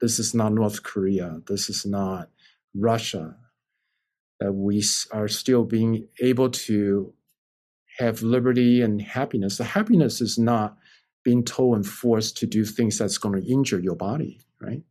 This 0.00 0.18
is 0.20 0.34
not 0.34 0.52
North 0.54 0.82
Korea. 0.84 1.40
This 1.48 1.70
is 1.70 1.86
not 1.86 2.30
Russia. 2.74 3.36
that 4.40 4.52
we 4.52 4.82
are 5.12 5.28
still 5.28 5.64
being 5.64 6.08
able 6.20 6.50
to 6.50 7.12
have 7.98 8.22
liberty 8.22 8.82
and 8.82 9.02
happiness. 9.02 9.58
The 9.58 9.64
happiness 9.64 10.20
is 10.20 10.38
not 10.38 10.76
being 11.24 11.44
told 11.44 11.76
and 11.76 11.86
forced 11.86 12.36
to 12.38 12.46
do 12.46 12.64
things 12.64 12.98
that's 12.98 13.18
going 13.18 13.40
to 13.40 13.48
injure 13.50 13.80
your 13.80 13.96
body, 13.96 14.40
right? 14.60 14.82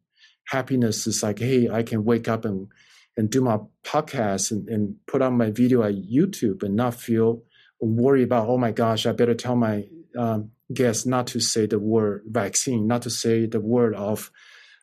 Happiness 0.47 1.07
is 1.07 1.23
like, 1.23 1.39
hey, 1.39 1.69
I 1.69 1.83
can 1.83 2.05
wake 2.05 2.27
up 2.27 2.45
and 2.45 2.67
and 3.15 3.29
do 3.29 3.41
my 3.41 3.59
podcast 3.83 4.51
and, 4.51 4.67
and 4.69 4.95
put 5.07 5.21
on 5.21 5.37
my 5.37 5.51
video 5.51 5.83
at 5.83 5.95
YouTube 5.95 6.63
and 6.63 6.75
not 6.75 6.95
feel 6.95 7.43
worry 7.79 8.23
about, 8.23 8.47
oh 8.47 8.57
my 8.57 8.71
gosh, 8.71 9.05
I 9.05 9.11
better 9.11 9.33
tell 9.33 9.55
my 9.55 9.85
um, 10.17 10.51
guests 10.73 11.05
not 11.05 11.27
to 11.27 11.39
say 11.39 11.65
the 11.65 11.79
word 11.79 12.23
vaccine, 12.25 12.87
not 12.87 13.01
to 13.03 13.09
say 13.09 13.45
the 13.45 13.59
word 13.59 13.95
of 13.95 14.31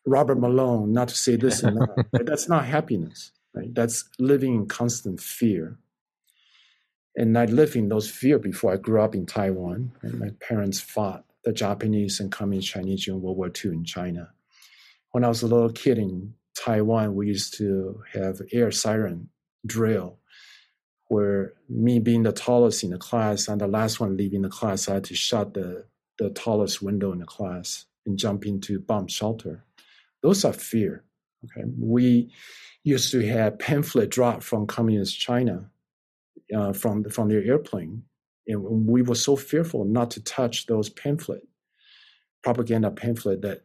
Robert 0.07 0.39
Malone, 0.39 0.93
not 0.93 1.09
to 1.09 1.17
say 1.17 1.37
this 1.37 1.63
and 1.63 1.79
that. 1.79 2.07
That's 2.27 2.49
not 2.49 2.67
happiness, 2.67 3.33
right? 3.55 3.75
That's 3.75 4.09
living 4.19 4.55
in 4.55 4.67
constant 4.67 5.21
fear. 5.21 5.79
And 7.17 7.37
I 7.37 7.47
lived 7.47 7.77
in 7.77 7.89
those 7.89 8.11
fear 8.11 8.39
before 8.39 8.73
I 8.73 8.77
grew 8.77 9.03
up 9.03 9.15
in 9.15 9.27
Taiwan. 9.27 9.93
And 10.03 10.19
my 10.19 10.31
parents 10.41 10.81
fought 10.81 11.25
the 11.45 11.53
Japanese 11.53 12.21
and 12.21 12.31
communist 12.31 12.69
Chinese 12.69 13.05
during 13.05 13.23
World 13.23 13.37
War 13.37 13.51
II 13.65 13.73
in 13.73 13.85
China. 13.85 14.31
When 15.11 15.25
I 15.25 15.29
was 15.29 15.43
a 15.43 15.49
little 15.49 15.73
kid 15.73 15.99
in 15.99 16.35
Taiwan, 16.65 17.15
we 17.15 17.29
used 17.29 17.57
to 17.59 18.03
have 18.13 18.41
air 18.53 18.71
siren 18.71 19.29
drill 19.67 20.19
where 21.09 21.55
me 21.69 21.99
being 21.99 22.23
the 22.23 22.33
tallest 22.33 22.85
in 22.85 22.91
the 22.91 22.99
class 22.99 23.49
and 23.49 23.61
the 23.61 23.67
last 23.67 23.99
one 23.99 24.17
leaving 24.17 24.43
the 24.43 24.49
class, 24.49 24.89
I 24.89 24.95
had 24.95 25.05
to 25.05 25.15
shut 25.15 25.55
the, 25.55 25.85
the 26.19 26.31
tallest 26.31 26.81
window 26.81 27.13
in 27.13 27.19
the 27.19 27.27
class 27.27 27.87
and 28.07 28.17
jump 28.17 28.47
into 28.47 28.79
bomb 28.79 29.09
shelter. 29.09 29.65
Those 30.23 30.45
are 30.45 30.53
fear. 30.53 31.03
Okay, 31.45 31.67
we 31.79 32.31
used 32.85 33.11
to 33.11 33.27
have 33.27 33.59
pamphlet 33.59 34.11
dropped 34.11 34.45
from 34.45 34.67
communist 34.67 35.19
China 35.19 35.71
uh, 36.55 36.73
from 36.73 37.05
from 37.05 37.29
their 37.29 37.43
airplane, 37.43 38.05
and 38.47 38.87
we 38.87 39.03
were 39.03 39.15
so 39.15 39.37
fearful 39.37 39.85
not 39.85 40.11
to 40.13 40.23
touch 40.23 40.67
those 40.67 40.91
pamphlet, 40.91 41.43
propaganda 42.43 42.91
pamphlet 42.91 43.43
that 43.43 43.63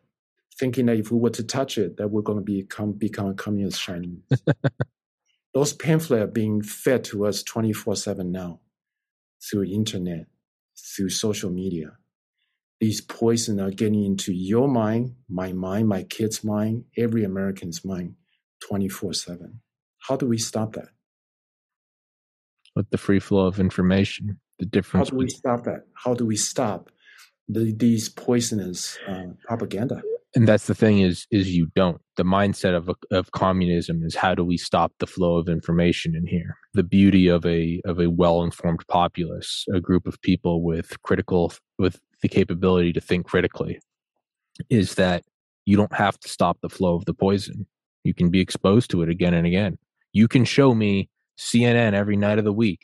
thinking 0.58 0.86
that 0.88 0.98
if 0.98 1.12
we 1.12 1.18
were 1.18 1.30
to 1.32 1.44
touch 1.44 1.78
it, 1.78 1.98
that 1.98 2.10
we're 2.10 2.22
going 2.22 2.40
to 2.40 2.44
become 2.44 2.94
become 2.94 3.28
a 3.28 3.34
communist 3.34 3.82
Chinese. 3.82 4.22
Those 5.54 5.74
pamphlets 5.74 6.24
are 6.24 6.28
being 6.28 6.62
fed 6.62 7.04
to 7.06 7.26
us 7.26 7.44
twenty 7.44 7.74
four 7.74 7.96
seven 7.96 8.32
now, 8.32 8.60
through 9.42 9.64
internet, 9.64 10.28
through 10.78 11.10
social 11.10 11.50
media. 11.50 11.98
These 12.82 13.02
poisons 13.02 13.62
are 13.62 13.72
getting 13.72 14.04
into 14.04 14.34
your 14.34 14.68
mind, 14.68 15.16
my 15.30 15.54
mind, 15.54 15.88
my 15.88 16.04
kid's 16.04 16.44
mind, 16.44 16.84
every 16.98 17.24
American's 17.24 17.86
mind, 17.86 18.16
twenty 18.60 18.90
four 18.90 19.14
seven. 19.14 19.62
How 20.00 20.16
do 20.18 20.28
we 20.28 20.38
stop 20.38 20.74
that? 20.74 20.90
With 22.76 22.90
the 22.90 22.98
free 22.98 23.20
flow 23.20 23.48
of 23.48 23.60
information, 23.60 24.40
the 24.60 24.66
difference. 24.66 25.10
How 25.10 25.12
do 25.12 25.18
we 25.18 25.30
stop 25.30 25.64
that? 25.64 25.86
How 25.94 26.14
do 26.14 26.26
we 26.26 26.36
stop 26.36 26.90
the, 27.48 27.72
these 27.72 28.10
poisonous 28.10 28.98
uh, 29.08 29.28
propaganda? 29.48 30.02
And 30.36 30.48
that's 30.48 30.68
the 30.68 30.76
thing 30.76 31.00
is 31.00 31.26
is 31.32 31.56
you 31.56 31.68
don't. 31.76 32.02
The 32.18 32.24
mindset 32.24 32.76
of 32.76 32.90
of 33.12 33.32
communism 33.32 34.04
is 34.04 34.16
how 34.16 34.36
do 34.36 34.44
we 34.44 34.58
stop 34.58 34.92
the 35.00 35.08
flow 35.08 35.38
of 35.38 35.48
information 35.48 36.14
in 36.16 36.28
here? 36.28 36.58
The 36.74 36.84
beauty 36.84 37.28
of 37.28 37.46
a 37.46 37.82
of 37.86 38.00
a 38.00 38.10
well 38.10 38.44
informed 38.44 38.86
populace 38.90 39.66
a 39.74 39.80
group 39.80 40.06
of 40.06 40.22
people 40.22 40.62
with 40.62 41.02
critical 41.04 41.54
with 41.80 42.00
the 42.22 42.28
capability 42.28 42.92
to 42.94 43.02
think 43.02 43.26
critically 43.26 43.80
is 44.70 44.96
that 44.96 45.24
you 45.66 45.78
don't 45.78 45.94
have 45.94 46.20
to 46.20 46.30
stop 46.30 46.60
the 46.62 46.70
flow 46.70 46.96
of 46.96 47.06
the 47.06 47.14
poison. 47.14 47.66
You 48.04 48.14
can 48.14 48.30
be 48.30 48.42
exposed 48.42 48.92
to 48.92 49.02
it 49.02 49.10
again 49.10 49.34
and 49.34 49.48
again. 49.48 49.78
You 50.14 50.28
can 50.28 50.46
show 50.46 50.76
me 50.76 51.10
cnn 51.38 51.94
every 51.94 52.16
night 52.16 52.40
of 52.40 52.46
the 52.46 52.54
week 52.54 52.80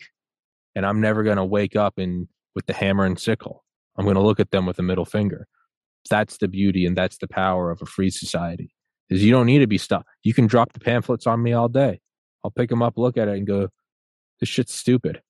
and 0.76 0.86
i'm 0.86 1.00
never 1.00 1.24
going 1.24 1.38
to 1.38 1.46
wake 1.46 1.78
up 1.78 1.98
and 1.98 2.28
with 2.54 2.66
the 2.66 2.74
hammer 2.74 3.06
and 3.06 3.18
sickle. 3.18 3.64
I'm 3.98 4.04
going 4.04 4.16
to 4.16 4.22
look 4.22 4.42
at 4.42 4.52
them 4.52 4.66
with 4.66 4.78
a 4.80 4.82
middle 4.82 5.06
finger 5.06 5.48
that's 6.10 6.38
the 6.38 6.48
beauty 6.48 6.86
and 6.86 6.98
that's 6.98 7.18
the 7.18 7.28
power 7.28 7.72
of 7.72 7.82
a 7.82 7.86
free 7.86 8.10
society 8.10 8.74
is 9.10 9.24
you 9.24 9.32
don't 9.32 9.46
need 9.46 9.60
to 9.60 9.68
be 9.68 9.78
stopped 9.78 10.08
you 10.24 10.34
can 10.34 10.48
drop 10.48 10.74
the 10.74 10.80
pamphlets 10.80 11.28
on 11.28 11.42
me 11.42 11.54
all 11.54 11.70
day. 11.70 12.00
I'll 12.44 12.52
pick 12.52 12.70
them 12.70 12.82
up 12.82 12.98
look 12.98 13.18
at 13.18 13.28
it 13.28 13.38
and 13.38 13.48
go 13.48 13.70
this 14.40 14.50
shit's 14.50 14.74
stupid. 14.74 15.22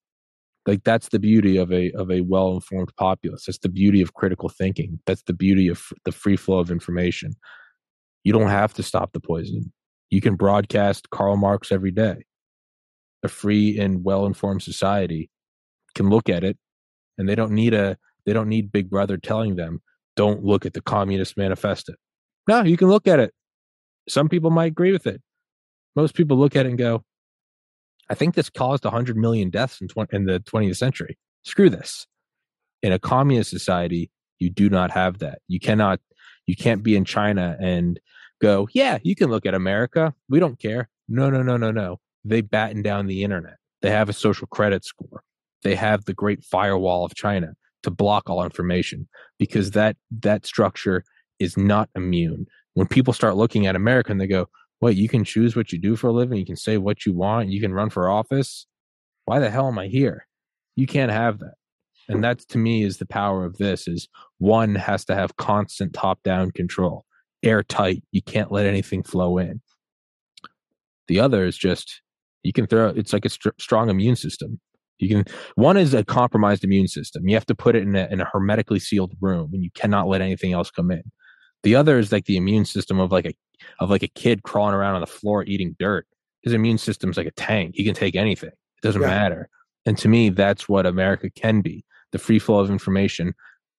Like 0.66 0.84
that's 0.84 1.10
the 1.10 1.20
beauty 1.20 1.58
of 1.58 1.72
a 1.72 1.92
of 1.92 2.12
a 2.12 2.22
well 2.22 2.54
informed 2.54 2.92
populace. 2.98 3.46
That's 3.46 3.58
the 3.58 3.70
beauty 3.70 4.02
of 4.02 4.14
critical 4.14 4.50
thinking. 4.50 5.00
That's 5.06 5.24
the 5.24 5.34
beauty 5.34 5.68
of 5.68 5.84
the 6.06 6.12
free 6.12 6.38
flow 6.38 6.60
of 6.60 6.72
information. 6.72 7.34
You 8.24 8.34
don't 8.34 8.50
have 8.50 8.74
to 8.76 8.84
stop 8.84 9.14
the 9.14 9.20
poison. 9.20 9.74
You 10.12 10.22
can 10.22 10.36
broadcast 10.36 11.10
karl 11.10 11.36
marx 11.36 11.72
every 11.72 11.92
day. 11.92 12.26
A 13.24 13.28
free 13.28 13.80
and 13.80 14.04
well 14.04 14.26
informed 14.26 14.62
society 14.62 15.30
can 15.96 16.10
look 16.10 16.30
at 16.30 16.44
it 16.44 16.58
and 17.18 17.28
they 17.28 17.36
don't 17.36 17.52
need 17.52 17.74
a 17.74 17.98
they 18.26 18.34
don't 18.34 18.50
need 18.50 18.72
big 18.72 18.90
brother 18.90 19.18
telling 19.18 19.56
them 19.56 19.82
don't 20.22 20.46
look 20.46 20.68
at 20.68 20.74
the 20.74 20.82
Communist 20.82 21.36
Manifesto. 21.36 21.94
No, 22.48 22.62
you 22.62 22.78
can 22.78 22.90
look 22.90 23.08
at 23.08 23.18
it. 23.18 23.34
Some 24.08 24.30
people 24.30 24.52
might 24.52 24.72
agree 24.72 24.92
with 24.92 25.08
it. 25.08 25.20
Most 25.96 26.14
people 26.14 26.38
look 26.38 26.56
at 26.56 26.68
it 26.68 26.70
and 26.70 26.78
go, 26.78 27.04
I 28.08 28.14
think 28.14 28.36
this 28.36 28.48
caused 28.48 28.84
100 28.84 29.18
million 29.18 29.50
deaths 29.50 29.82
in, 29.82 29.88
in 30.12 30.26
the 30.26 30.40
20th 30.42 30.78
century. 30.78 31.18
Screw 31.44 31.72
this. 31.72 32.06
In 32.84 32.92
a 32.92 33.00
communist 33.00 33.50
society, 33.50 34.12
you 34.38 34.52
do 34.52 34.70
not 34.70 34.92
have 34.92 35.18
that. 35.20 35.40
You 35.48 35.60
cannot, 35.60 36.00
you 36.46 36.56
can't 36.56 36.84
be 36.84 36.96
in 36.96 37.04
China 37.04 37.58
and 37.60 38.00
go, 38.44 38.70
yeah, 38.74 39.00
you 39.02 39.16
can 39.16 39.32
look 39.32 39.48
at 39.48 39.56
America. 39.56 40.14
We 40.30 40.40
don't 40.40 40.60
care. 40.60 40.88
No, 41.10 41.32
no, 41.32 41.42
no, 41.42 41.58
no, 41.58 41.72
no. 41.72 42.00
They 42.24 42.42
batten 42.42 42.84
down 42.84 43.08
the 43.08 43.24
internet. 43.24 43.58
They 43.82 43.90
have 43.90 44.08
a 44.08 44.14
social 44.14 44.46
credit 44.46 44.86
score. 44.86 45.24
They 45.64 45.74
have 45.74 46.06
the 46.06 46.14
great 46.14 46.44
firewall 46.44 47.06
of 47.06 47.16
China 47.16 47.56
to 47.84 47.92
block 47.92 48.30
all 48.30 48.44
information 48.44 49.08
because 49.38 49.72
that 49.72 49.98
that 50.22 50.46
structure 50.46 51.04
is 51.40 51.58
not 51.58 51.90
immune. 51.96 52.46
When 52.74 52.88
people 52.88 53.14
start 53.14 53.36
looking 53.36 53.66
at 53.68 53.76
America 53.76 54.12
and 54.12 54.22
they 54.22 54.28
go, 54.28 54.48
"What? 54.80 54.96
You 54.96 55.10
can 55.10 55.24
choose 55.24 55.56
what 55.56 55.72
you 55.72 55.80
do 55.80 55.96
for 55.96 56.08
a 56.08 56.14
living. 56.14 56.38
You 56.38 56.46
can 56.46 56.56
say 56.56 56.78
what 56.78 57.06
you 57.06 57.14
want. 57.14 57.50
You 57.50 57.62
can 57.62 57.74
run 57.74 57.90
for 57.90 58.10
office. 58.10 58.68
Why 59.26 59.40
the 59.40 59.50
hell 59.50 59.68
am 59.68 59.80
I 59.80 59.88
here?" 59.88 60.28
You 60.76 60.88
can't 60.88 61.12
have 61.12 61.40
that. 61.40 61.56
And 62.08 62.24
that 62.24 62.40
to 62.50 62.58
me 62.58 62.84
is 62.84 62.98
the 62.98 63.06
power 63.06 63.46
of 63.46 63.58
this 63.58 63.88
is 63.88 64.10
one 64.40 64.76
has 64.76 65.06
to 65.06 65.16
have 65.16 65.38
constant 65.38 65.94
top-down 65.94 66.52
control, 66.52 67.06
airtight. 67.44 68.04
You 68.12 68.22
can't 68.22 68.52
let 68.52 68.66
anything 68.66 69.04
flow 69.04 69.38
in. 69.38 69.62
The 71.08 71.20
other 71.20 71.46
is 71.46 71.58
just 71.58 72.02
you 72.44 72.54
can 72.54 72.68
throw 72.68 72.88
it's 72.90 73.14
like 73.14 73.26
a 73.26 73.30
st- 73.30 73.60
strong 73.60 73.90
immune 73.90 74.16
system 74.16 74.60
you 75.02 75.10
can 75.10 75.34
one 75.56 75.78
is 75.78 75.94
a 75.94 76.04
compromised 76.04 76.64
immune 76.64 76.88
system. 76.88 77.28
You 77.28 77.36
have 77.36 77.46
to 77.48 77.56
put 77.56 77.76
it 77.76 77.84
in 77.84 77.96
a, 77.96 78.08
in 78.12 78.22
a 78.22 78.30
hermetically 78.32 78.80
sealed 78.80 79.14
room, 79.20 79.50
and 79.54 79.64
you 79.64 79.72
cannot 79.72 80.08
let 80.08 80.22
anything 80.22 80.54
else 80.54 80.70
come 80.70 80.92
in. 80.92 81.04
The 81.64 81.76
other 81.76 81.98
is 81.98 82.12
like 82.12 82.26
the 82.26 82.38
immune 82.38 82.66
system 82.66 83.00
of 83.00 83.12
like 83.12 83.26
a 83.26 83.34
of 83.80 83.90
like 83.90 84.04
a 84.04 84.08
kid 84.08 84.44
crawling 84.44 84.76
around 84.76 84.96
on 84.96 85.02
the 85.02 85.08
floor 85.08 85.44
eating 85.44 85.76
dirt. 85.80 86.08
His 86.44 86.54
immune 86.54 86.78
system's 86.78 87.18
like 87.18 87.28
a 87.28 87.32
tank. 87.32 87.76
He 87.76 87.84
can 87.84 87.94
take 87.94 88.16
anything. 88.16 88.50
It 88.50 88.82
doesn't 88.82 89.02
yeah. 89.02 89.08
matter. 89.08 89.50
And 89.86 89.98
to 90.00 90.08
me, 90.08 90.30
that's 90.30 90.70
what 90.70 90.86
America 90.86 91.30
can 91.30 91.62
be. 91.62 91.84
The 92.12 92.20
free 92.20 92.40
flow 92.40 92.60
of 92.60 92.70
information. 92.70 93.34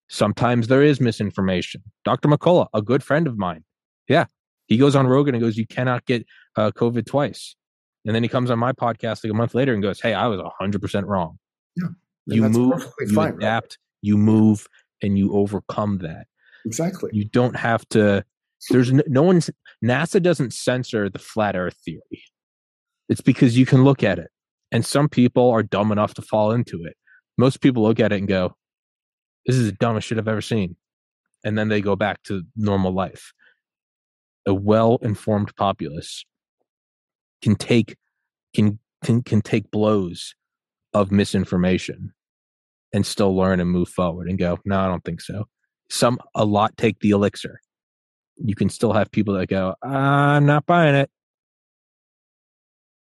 Sometimes 0.09 0.69
there 0.69 0.83
is 0.83 1.01
misinformation. 1.01 1.83
Dr. 2.05 2.29
McCullough, 2.29 2.69
a 2.75 2.83
good 2.83 3.03
friend 3.03 3.27
of 3.27 3.37
mine. 3.37 3.65
Yeah. 4.09 4.27
He 4.67 4.77
goes 4.77 4.95
on 4.95 5.07
Rogan 5.07 5.35
and 5.35 5.43
goes, 5.43 5.57
You 5.57 5.67
cannot 5.67 6.05
get 6.07 6.27
uh, 6.57 6.71
COVID 6.71 7.07
twice. 7.07 7.57
And 8.05 8.15
then 8.15 8.23
he 8.23 8.29
comes 8.29 8.51
on 8.51 8.59
my 8.59 8.73
podcast 8.73 9.25
like 9.25 9.31
a 9.31 9.35
month 9.35 9.55
later 9.55 9.73
and 9.73 9.83
goes, 9.83 10.01
Hey, 10.01 10.15
I 10.15 10.27
was 10.27 10.41
100% 10.41 11.07
wrong. 11.07 11.39
Yeah. 11.77 11.89
You 12.27 12.49
move, 12.49 12.87
you 13.01 13.15
fine, 13.15 13.35
adapt, 13.35 13.65
right? 13.65 13.77
you 14.03 14.17
move, 14.17 14.67
and 15.03 15.19
you 15.19 15.33
overcome 15.35 15.99
that. 15.99 16.27
Exactly. 16.65 17.11
You 17.13 17.25
don't 17.25 17.57
have 17.57 17.89
to, 17.91 18.25
there's 18.71 18.93
no, 18.93 19.03
no 19.09 19.23
one's, 19.23 19.51
NASA 19.85 20.23
doesn't 20.23 20.53
censor 20.53 21.09
the 21.09 21.19
flat 21.19 21.57
earth 21.57 21.77
theory. 21.85 22.23
It's 23.09 23.21
because 23.21 23.59
you 23.59 23.67
can 23.67 23.85
look 23.85 24.03
at 24.03 24.19
it. 24.19 24.31
And 24.71 24.87
some 24.87 25.09
people 25.09 25.51
are 25.51 25.63
dumb 25.63 25.93
enough 25.93 26.15
to 26.15 26.23
fall 26.23 26.53
into 26.53 26.85
it. 26.85 26.97
Most 27.37 27.61
people 27.61 27.83
look 27.83 28.01
at 28.01 28.13
it 28.13 28.19
and 28.19 28.29
go, 28.29 28.57
This 29.47 29.57
is 29.57 29.67
the 29.67 29.73
dumbest 29.73 30.07
shit 30.07 30.19
I've 30.19 30.29
ever 30.29 30.41
seen. 30.41 30.77
And 31.45 31.59
then 31.59 31.69
they 31.69 31.81
go 31.81 31.97
back 31.97 32.23
to 32.25 32.43
normal 32.57 32.95
life. 32.95 33.33
A 34.47 34.55
well 34.55 34.99
informed 35.03 35.55
populace 35.57 36.25
can 37.43 37.57
take 37.57 37.97
can 38.55 38.79
can 39.05 39.23
can 39.23 39.43
take 39.43 39.71
blows 39.71 40.35
of 40.95 41.11
misinformation 41.11 42.13
and 42.93 43.05
still 43.05 43.35
learn 43.37 43.61
and 43.61 43.71
move 43.71 43.89
forward 43.89 44.29
and 44.29 44.39
go 44.39 44.59
no 44.65 44.79
i 44.79 44.87
don't 44.87 45.05
think 45.05 45.21
so. 45.21 45.45
Some 45.91 46.19
a 46.35 46.47
lot 46.47 46.79
take 46.79 47.01
the 47.01 47.11
elixir. 47.11 47.61
You 48.37 48.55
can 48.55 48.71
still 48.71 48.95
have 48.95 49.11
people 49.11 49.35
that 49.35 49.49
go 49.49 49.75
i'm 49.83 50.47
not 50.47 50.65
buying 50.67 50.95
it. 50.95 51.11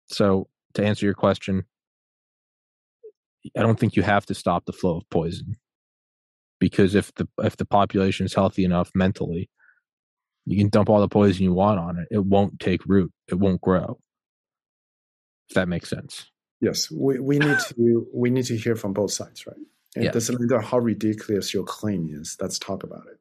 So 0.09 0.49
to 0.74 0.84
answer 0.84 1.07
your 1.07 1.14
question 1.14 1.64
i 3.57 3.62
don't 3.62 3.78
think 3.78 3.97
you 3.97 4.03
have 4.03 4.26
to 4.26 4.34
stop 4.34 4.66
the 4.66 4.72
flow 4.72 4.99
of 4.99 5.09
poison 5.11 5.57
because 6.59 6.95
if 6.95 7.14
the 7.14 7.26
if 7.43 7.57
the 7.57 7.64
population 7.64 8.26
is 8.26 8.34
healthy 8.34 8.64
enough 8.64 8.91
mentally 8.95 9.49
you 10.47 10.57
can 10.57 10.68
dump 10.68 10.89
all 10.89 11.01
the 11.01 11.09
poison 11.09 11.43
you 11.43 11.53
want 11.53 11.80
on 11.80 11.99
it. 11.99 12.07
It 12.11 12.24
won't 12.24 12.61
take 12.61 12.87
root. 12.87 13.12
It 13.26 13.34
won't 13.34 13.61
grow 13.61 13.99
if 15.49 15.55
that 15.55 15.69
makes 15.69 15.91
sense. 15.91 16.31
Yes, 16.61 16.91
we, 16.91 17.19
we 17.21 17.39
need 17.39 17.59
to 17.69 18.07
we 18.15 18.31
need 18.31 18.47
to 18.47 18.57
hear 18.57 18.77
from 18.77 18.93
both 18.93 19.13
sides, 19.13 19.47
right? 19.47 19.57
It 19.97 20.05
Yeah. 20.05 20.11
doesn't 20.13 20.41
matter 20.41 20.61
how 20.61 20.79
ridiculous 20.79 21.53
your 21.55 21.65
claim 21.65 22.09
is. 22.11 22.37
Let's 22.41 22.59
talk 22.59 22.83
about 22.83 23.05
it. 23.13 23.19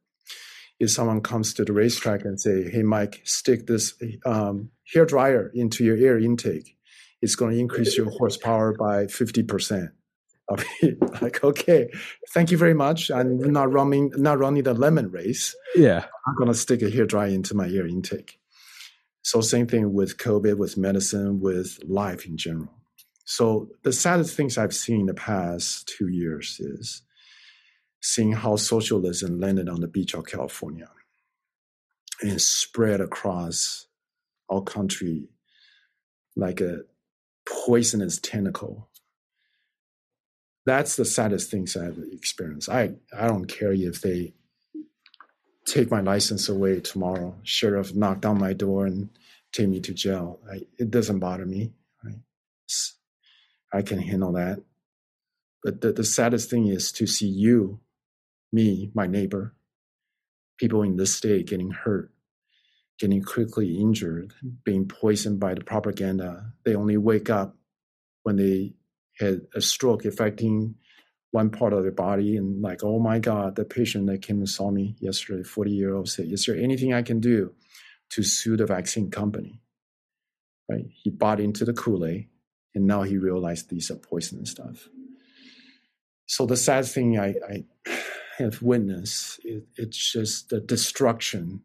If 0.80 0.92
someone 0.92 1.22
comes 1.22 1.54
to 1.56 1.64
the 1.66 1.72
racetrack 1.74 2.26
and 2.26 2.40
say, 2.40 2.70
"Hey, 2.70 2.84
Mike, 2.84 3.22
stick 3.24 3.68
this 3.68 3.94
um, 4.26 4.72
hair 4.94 5.06
dryer 5.06 5.52
into 5.54 5.84
your 5.86 5.96
air 5.98 6.18
intake," 6.20 6.78
it's 7.22 7.36
going 7.36 7.54
to 7.54 7.60
increase 7.60 7.98
your 7.98 8.10
horsepower 8.10 8.74
by 8.74 9.08
fifty 9.08 9.44
percent. 9.44 9.92
I'll 10.50 10.58
be 10.82 10.96
like, 11.22 11.44
"Okay, 11.44 11.90
thank 12.34 12.52
you 12.52 12.58
very 12.58 12.74
much. 12.74 13.10
I'm 13.10 13.38
not 13.52 13.72
running 13.72 14.12
not 14.18 14.38
running 14.40 14.64
the 14.64 14.74
lemon 14.74 15.10
race. 15.12 15.56
Yeah. 15.76 16.06
I'm 16.28 16.36
going 16.36 16.50
to 16.50 16.54
stick 16.58 16.82
a 16.82 16.90
hair 16.90 17.06
dryer 17.06 17.30
into 17.30 17.54
my 17.56 17.68
air 17.70 17.88
intake." 17.88 18.38
So 19.26 19.42
same 19.42 19.66
thing 19.66 19.92
with 19.92 20.18
COVID, 20.18 20.60
with 20.60 20.78
medicine, 20.78 21.40
with 21.40 21.80
life 21.84 22.28
in 22.28 22.38
general. 22.38 22.72
So 23.24 23.72
the 23.82 23.92
saddest 23.92 24.38
things 24.38 24.56
I've 24.56 24.76
seen 24.76 25.00
in 25.00 25.06
the 25.08 25.16
past 25.16 25.88
two 25.88 26.10
years 26.10 26.60
is 26.60 27.02
seeing 28.04 28.34
how 28.34 28.56
socialism 28.56 29.40
landed 29.40 29.68
on 29.68 29.82
the 29.82 29.88
beach 29.88 30.14
of 30.14 30.28
California 30.28 30.92
and 32.22 32.40
spread 32.40 33.02
across 33.02 33.88
our 34.48 34.62
country 34.62 35.28
like 36.36 36.62
a 36.62 36.82
poisonous 37.50 38.20
tentacle. 38.20 38.90
That's 40.68 40.98
the 40.98 41.06
saddest 41.06 41.50
things 41.50 41.76
I've 41.76 41.98
experienced. 42.12 42.70
I, 42.70 42.92
I 43.12 43.26
don't 43.26 43.48
care 43.48 43.74
if 43.74 44.02
they 44.02 44.36
take 45.66 45.92
my 45.92 46.00
license 46.00 46.48
away 46.48 46.80
tomorrow, 46.80 47.36
sheriff 47.44 47.96
knock 47.96 48.26
on 48.26 48.40
my 48.40 48.54
door 48.54 48.86
and 48.86 49.10
take 49.52 49.68
me 49.68 49.80
to 49.82 49.94
jail. 49.94 50.40
I, 50.52 50.62
it 50.78 50.92
doesn't 50.92 51.20
bother 51.20 51.46
me. 51.46 51.74
Right? 52.04 52.20
I 53.74 53.82
can 53.82 54.00
handle 54.00 54.34
that. 54.34 54.62
But 55.64 55.82
the, 55.82 55.92
the 55.92 56.04
saddest 56.04 56.50
thing 56.50 56.68
is 56.68 56.92
to 56.94 57.08
see 57.08 57.28
you, 57.28 57.80
me, 58.54 58.92
my 58.94 59.08
neighbor, 59.08 59.54
people 60.58 60.84
in 60.84 60.98
this 60.98 61.16
state 61.16 61.48
getting 61.48 61.72
hurt, 61.72 62.12
getting 63.00 63.22
critically 63.22 63.78
injured, 63.78 64.34
being 64.64 64.88
poisoned 64.88 65.40
by 65.40 65.56
the 65.56 65.64
propaganda. 65.64 66.54
They 66.64 66.76
only 66.76 66.98
wake 66.98 67.30
up 67.30 67.58
when 68.24 68.36
they 68.38 68.74
had 69.20 69.42
a 69.56 69.62
stroke 69.62 70.06
affecting 70.06 70.76
one 71.36 71.50
part 71.50 71.74
of 71.74 71.84
their 71.84 71.92
body 71.92 72.38
and 72.38 72.62
like, 72.62 72.82
oh 72.82 72.98
my 72.98 73.20
God, 73.20 73.58
the 73.58 73.66
patient 73.66 74.08
that 74.08 74.22
came 74.22 74.38
and 74.38 74.50
saw 74.50 74.72
me 74.72 74.96
yesterday, 75.00 75.44
40 75.44 75.70
year 75.70 75.94
old 75.94 76.08
said, 76.08 76.32
is 76.32 76.46
there 76.46 76.56
anything 76.56 76.94
I 76.94 77.02
can 77.02 77.20
do 77.20 77.54
to 78.12 78.24
sue 78.24 78.56
the 78.56 78.66
vaccine 78.66 79.12
company? 79.12 79.60
Right? 80.70 80.86
He 81.04 81.10
bought 81.10 81.42
into 81.42 81.66
the 81.66 81.74
Kool-Aid 81.74 82.30
and 82.74 82.88
now 82.88 83.04
he 83.04 83.18
realized 83.18 83.70
these 83.70 83.92
are 83.92 83.98
poisonous 83.98 84.52
stuff. 84.52 84.88
So 86.26 86.46
the 86.46 86.56
sad 86.56 86.86
thing 86.86 87.20
I, 87.20 87.36
I 87.50 87.66
have 88.38 88.62
witnessed, 88.62 89.42
it, 89.44 89.66
it's 89.76 90.14
just 90.14 90.50
the 90.50 90.62
destruction 90.62 91.64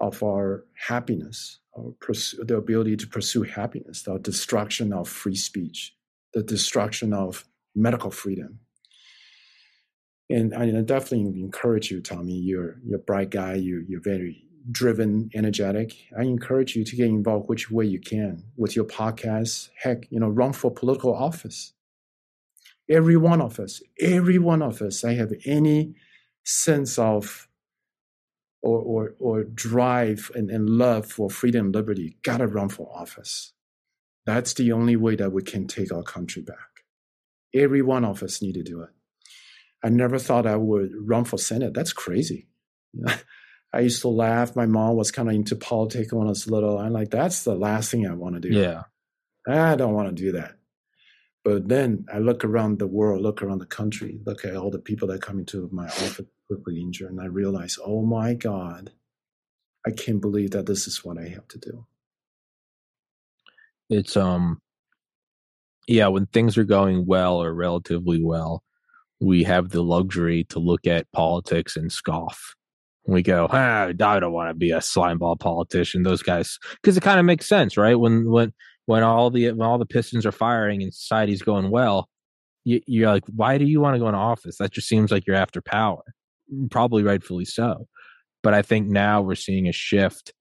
of 0.00 0.24
our 0.24 0.64
happiness, 0.88 1.60
our 1.78 1.92
pursue, 2.00 2.44
the 2.44 2.56
ability 2.56 2.96
to 2.96 3.06
pursue 3.06 3.44
happiness, 3.44 4.02
the 4.02 4.18
destruction 4.18 4.92
of 4.92 5.08
free 5.08 5.36
speech, 5.36 5.94
the 6.34 6.42
destruction 6.42 7.12
of 7.12 7.44
medical 7.80 8.10
freedom. 8.10 8.60
And 10.28 10.54
I 10.54 10.70
definitely 10.82 11.40
encourage 11.40 11.90
you, 11.90 12.00
Tommy. 12.00 12.34
You're 12.34 12.78
you're 12.84 13.00
a 13.00 13.02
bright 13.02 13.30
guy. 13.30 13.54
You 13.54 13.84
you're 13.88 14.00
very 14.00 14.44
driven, 14.70 15.30
energetic. 15.34 15.96
I 16.16 16.22
encourage 16.22 16.76
you 16.76 16.84
to 16.84 16.96
get 16.96 17.08
involved 17.08 17.48
which 17.48 17.70
way 17.70 17.84
you 17.84 17.98
can 18.00 18.44
with 18.56 18.76
your 18.76 18.84
podcast. 18.84 19.70
Heck, 19.76 20.10
you 20.10 20.20
know, 20.20 20.28
run 20.28 20.52
for 20.52 20.70
political 20.70 21.14
office. 21.14 21.72
Every 22.88 23.16
one 23.16 23.40
of 23.40 23.58
us, 23.58 23.82
every 24.00 24.38
one 24.38 24.62
of 24.62 24.82
us, 24.82 25.04
I 25.04 25.14
have 25.14 25.32
any 25.44 25.94
sense 26.44 26.98
of 26.98 27.48
or 28.62 28.78
or, 28.78 29.14
or 29.18 29.44
drive 29.44 30.30
and, 30.34 30.50
and 30.50 30.68
love 30.68 31.06
for 31.06 31.30
freedom 31.30 31.66
and 31.66 31.74
liberty, 31.74 32.18
gotta 32.22 32.46
run 32.46 32.68
for 32.68 32.90
office. 32.94 33.52
That's 34.26 34.54
the 34.54 34.72
only 34.72 34.96
way 34.96 35.16
that 35.16 35.32
we 35.32 35.42
can 35.42 35.66
take 35.66 35.92
our 35.92 36.02
country 36.02 36.42
back. 36.42 36.69
Every 37.54 37.82
one 37.82 38.04
of 38.04 38.22
us 38.22 38.42
need 38.42 38.54
to 38.54 38.62
do 38.62 38.82
it. 38.82 38.90
I 39.82 39.88
never 39.88 40.18
thought 40.18 40.46
I 40.46 40.56
would 40.56 40.92
run 40.94 41.24
for 41.24 41.38
Senate. 41.38 41.74
That's 41.74 41.92
crazy. 41.92 42.48
You 42.92 43.02
know, 43.06 43.14
I 43.72 43.80
used 43.80 44.02
to 44.02 44.08
laugh. 44.08 44.56
My 44.56 44.66
mom 44.66 44.96
was 44.96 45.10
kind 45.10 45.28
of 45.28 45.34
into 45.34 45.56
politics 45.56 46.12
when 46.12 46.26
I 46.26 46.30
was 46.30 46.50
little. 46.50 46.78
I'm 46.78 46.92
like, 46.92 47.10
that's 47.10 47.44
the 47.44 47.54
last 47.54 47.90
thing 47.90 48.06
I 48.06 48.14
want 48.14 48.34
to 48.34 48.40
do. 48.40 48.48
Yeah. 48.48 48.82
I 49.48 49.76
don't 49.76 49.94
want 49.94 50.08
to 50.08 50.22
do 50.22 50.32
that. 50.32 50.56
But 51.44 51.68
then 51.68 52.04
I 52.12 52.18
look 52.18 52.44
around 52.44 52.78
the 52.78 52.86
world, 52.86 53.22
look 53.22 53.42
around 53.42 53.58
the 53.58 53.66
country, 53.66 54.20
look 54.26 54.44
at 54.44 54.56
all 54.56 54.70
the 54.70 54.78
people 54.78 55.08
that 55.08 55.22
come 55.22 55.38
into 55.38 55.68
my 55.72 55.86
office 55.86 56.26
quickly 56.48 56.80
injured, 56.80 57.10
and 57.10 57.20
I 57.20 57.26
realize, 57.26 57.78
oh 57.82 58.02
my 58.02 58.34
God, 58.34 58.92
I 59.86 59.90
can't 59.90 60.20
believe 60.20 60.50
that 60.50 60.66
this 60.66 60.86
is 60.86 61.04
what 61.04 61.16
I 61.16 61.28
have 61.28 61.48
to 61.48 61.58
do. 61.58 61.86
It's 63.88 64.16
um 64.16 64.60
yeah, 65.90 66.06
when 66.06 66.26
things 66.26 66.56
are 66.56 66.64
going 66.64 67.04
well 67.04 67.42
or 67.42 67.52
relatively 67.52 68.22
well, 68.22 68.62
we 69.20 69.42
have 69.42 69.70
the 69.70 69.82
luxury 69.82 70.44
to 70.44 70.60
look 70.60 70.86
at 70.86 71.10
politics 71.12 71.76
and 71.76 71.90
scoff. 71.90 72.54
We 73.08 73.22
go, 73.22 73.48
ah, 73.50 73.86
I 73.86 73.92
don't 73.92 74.32
want 74.32 74.50
to 74.50 74.54
be 74.54 74.70
a 74.70 74.78
slimeball 74.78 75.40
politician. 75.40 76.04
Those 76.04 76.22
guys, 76.22 76.58
because 76.80 76.96
it 76.96 77.02
kind 77.02 77.18
of 77.18 77.26
makes 77.26 77.48
sense, 77.48 77.76
right? 77.76 77.98
When 77.98 78.30
when 78.30 78.52
when 78.86 79.02
all 79.02 79.30
the 79.30 79.50
when 79.50 79.66
all 79.66 79.78
the 79.78 79.86
pistons 79.86 80.24
are 80.24 80.32
firing 80.32 80.80
and 80.80 80.94
society's 80.94 81.42
going 81.42 81.70
well, 81.72 82.08
you, 82.62 82.80
you're 82.86 83.10
like, 83.10 83.24
why 83.34 83.58
do 83.58 83.64
you 83.64 83.80
want 83.80 83.96
to 83.96 83.98
go 83.98 84.06
into 84.06 84.18
office? 84.18 84.58
That 84.58 84.70
just 84.70 84.86
seems 84.86 85.10
like 85.10 85.26
you're 85.26 85.34
after 85.34 85.60
power. 85.60 86.02
Probably 86.70 87.02
rightfully 87.02 87.46
so, 87.46 87.88
but 88.44 88.54
I 88.54 88.62
think 88.62 88.86
now 88.86 89.22
we're 89.22 89.34
seeing 89.34 89.66
a 89.66 89.72
shift 89.72 90.32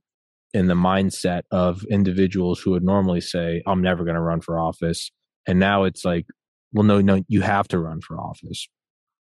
in 0.53 0.67
the 0.67 0.75
mindset 0.75 1.41
of 1.49 1.83
individuals 1.89 2.59
who 2.59 2.71
would 2.71 2.83
normally 2.83 3.21
say, 3.21 3.63
I'm 3.65 3.81
never 3.81 4.03
going 4.03 4.15
to 4.15 4.21
run 4.21 4.41
for 4.41 4.59
office. 4.59 5.11
And 5.47 5.59
now 5.59 5.83
it's 5.83 6.05
like, 6.05 6.25
well, 6.73 6.83
no, 6.83 7.01
no, 7.01 7.23
you 7.27 7.41
have 7.41 7.67
to 7.69 7.79
run 7.79 8.01
for 8.01 8.19
office 8.19 8.67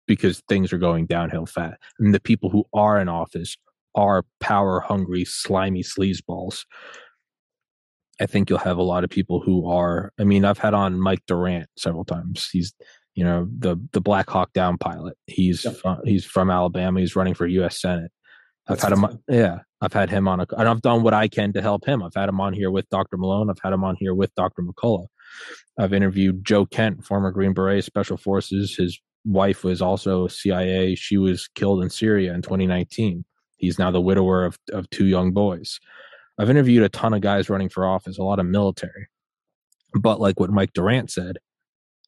because 0.07 0.43
things 0.49 0.73
are 0.73 0.79
going 0.79 1.07
downhill 1.07 1.47
fast. 1.47 1.77
And 1.99 2.15
the 2.15 2.21
people 2.21 2.51
who 2.51 2.65
are 2.75 2.99
in 3.01 3.09
office 3.09 3.57
are 3.95 4.25
power 4.41 4.81
hungry, 4.81 5.25
slimy 5.25 5.83
sleazeballs. 5.83 6.65
I 8.21 8.27
think 8.27 8.51
you'll 8.51 8.59
have 8.59 8.79
a 8.79 8.83
lot 8.83 9.05
of 9.05 9.11
people 9.11 9.41
who 9.41 9.71
are. 9.71 10.13
I 10.19 10.25
mean, 10.25 10.45
I've 10.45 10.59
had 10.59 10.75
on 10.75 11.01
Mike 11.01 11.23
Durant 11.27 11.69
several 11.77 12.05
times. 12.05 12.49
He's, 12.51 12.75
you 13.15 13.25
know, 13.25 13.49
the 13.59 13.77
the 13.93 14.01
Black 14.01 14.29
Hawk 14.29 14.53
Down 14.53 14.77
pilot. 14.77 15.17
He's 15.27 15.65
Yep. 15.65 15.77
from, 15.77 16.01
he's 16.05 16.25
from 16.25 16.51
Alabama. 16.51 17.01
He's 17.01 17.15
running 17.17 17.35
for 17.35 17.47
U.S. 17.47 17.81
Senate. 17.81 18.11
I've 18.69 18.81
That's 18.81 18.83
had 18.83 18.93
him. 18.93 19.19
Yeah, 19.29 19.59
I've 19.81 19.93
had 19.93 20.11
him 20.11 20.27
on. 20.29 20.41
A, 20.41 20.47
and 20.59 20.69
I've 20.69 20.83
done 20.83 21.03
what 21.03 21.15
I 21.15 21.29
can 21.29 21.53
to 21.53 21.63
help 21.63 21.87
him. 21.87 22.03
I've 22.03 22.15
had 22.15 22.29
him 22.29 22.41
on 22.41 22.53
here 22.53 22.71
with 22.71 22.89
Dr. 22.91 23.17
Malone. 23.17 23.51
I've 23.51 23.61
had 23.63 23.73
him 23.73 23.85
on 23.85 23.97
here 23.97 24.15
with 24.15 24.35
Dr. 24.35 24.63
McCullough. 24.63 25.07
I've 25.79 25.93
interviewed 25.93 26.45
Joe 26.45 26.67
Kent, 26.67 27.05
former 27.05 27.31
Green 27.31 27.53
Beret 27.53 27.85
Special 27.85 28.17
Forces. 28.17 28.77
His 28.77 29.01
wife 29.25 29.65
was 29.65 29.81
also 29.81 30.27
CIA. 30.27 30.95
She 30.95 31.17
was 31.17 31.49
killed 31.55 31.83
in 31.83 31.91
Syria 31.91 32.35
in 32.35 32.43
2019. 32.43 33.25
He's 33.57 33.79
now 33.79 33.91
the 33.91 34.01
widower 34.01 34.45
of, 34.45 34.59
of 34.73 34.89
two 34.91 35.07
young 35.07 35.33
boys. 35.33 35.79
I've 36.39 36.51
interviewed 36.51 36.85
a 36.85 36.89
ton 36.89 37.15
of 37.15 37.21
guys 37.21 37.51
running 37.51 37.69
for 37.69 37.87
office, 37.87 38.19
a 38.19 38.23
lot 38.23 38.39
of 38.39 38.47
military. 38.47 39.09
But 39.95 40.21
like 40.21 40.39
what 40.39 40.51
Mike 40.51 40.73
Durant 40.73 41.11
said, 41.11 41.39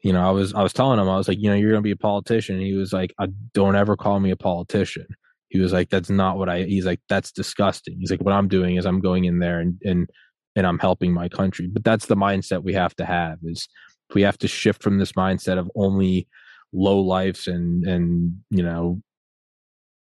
you 0.02 0.12
know, 0.12 0.26
I 0.26 0.30
was 0.30 0.54
I 0.54 0.62
was 0.62 0.72
telling 0.72 0.98
him, 0.98 1.08
I 1.08 1.16
was 1.16 1.28
like, 1.28 1.38
you 1.38 1.50
know, 1.50 1.56
you're 1.56 1.70
gonna 1.70 1.82
be 1.82 1.90
a 1.90 1.96
politician. 1.96 2.56
And 2.56 2.64
he 2.64 2.74
was 2.74 2.92
like, 2.92 3.12
I 3.18 3.28
don't 3.52 3.76
ever 3.76 3.96
call 3.96 4.20
me 4.20 4.30
a 4.30 4.36
politician. 4.36 5.06
He 5.48 5.58
was 5.58 5.72
like, 5.72 5.90
that's 5.90 6.10
not 6.10 6.38
what 6.38 6.48
I 6.48 6.62
he's 6.62 6.86
like, 6.86 7.00
that's 7.08 7.32
disgusting. 7.32 7.98
He's 7.98 8.10
like, 8.10 8.20
what 8.20 8.34
I'm 8.34 8.48
doing 8.48 8.76
is 8.76 8.86
I'm 8.86 9.00
going 9.00 9.24
in 9.24 9.40
there 9.40 9.60
and 9.60 9.80
and 9.84 10.08
and 10.56 10.66
I'm 10.66 10.78
helping 10.78 11.12
my 11.12 11.28
country. 11.28 11.68
But 11.68 11.84
that's 11.84 12.06
the 12.06 12.16
mindset 12.16 12.62
we 12.62 12.74
have 12.74 12.94
to 12.96 13.04
have 13.04 13.38
is 13.44 13.68
we 14.14 14.22
have 14.22 14.38
to 14.38 14.48
shift 14.48 14.82
from 14.82 14.98
this 14.98 15.12
mindset 15.12 15.58
of 15.58 15.70
only 15.76 16.28
low 16.72 17.00
lives 17.00 17.46
and 17.48 17.84
and 17.84 18.36
you 18.50 18.62
know 18.62 19.00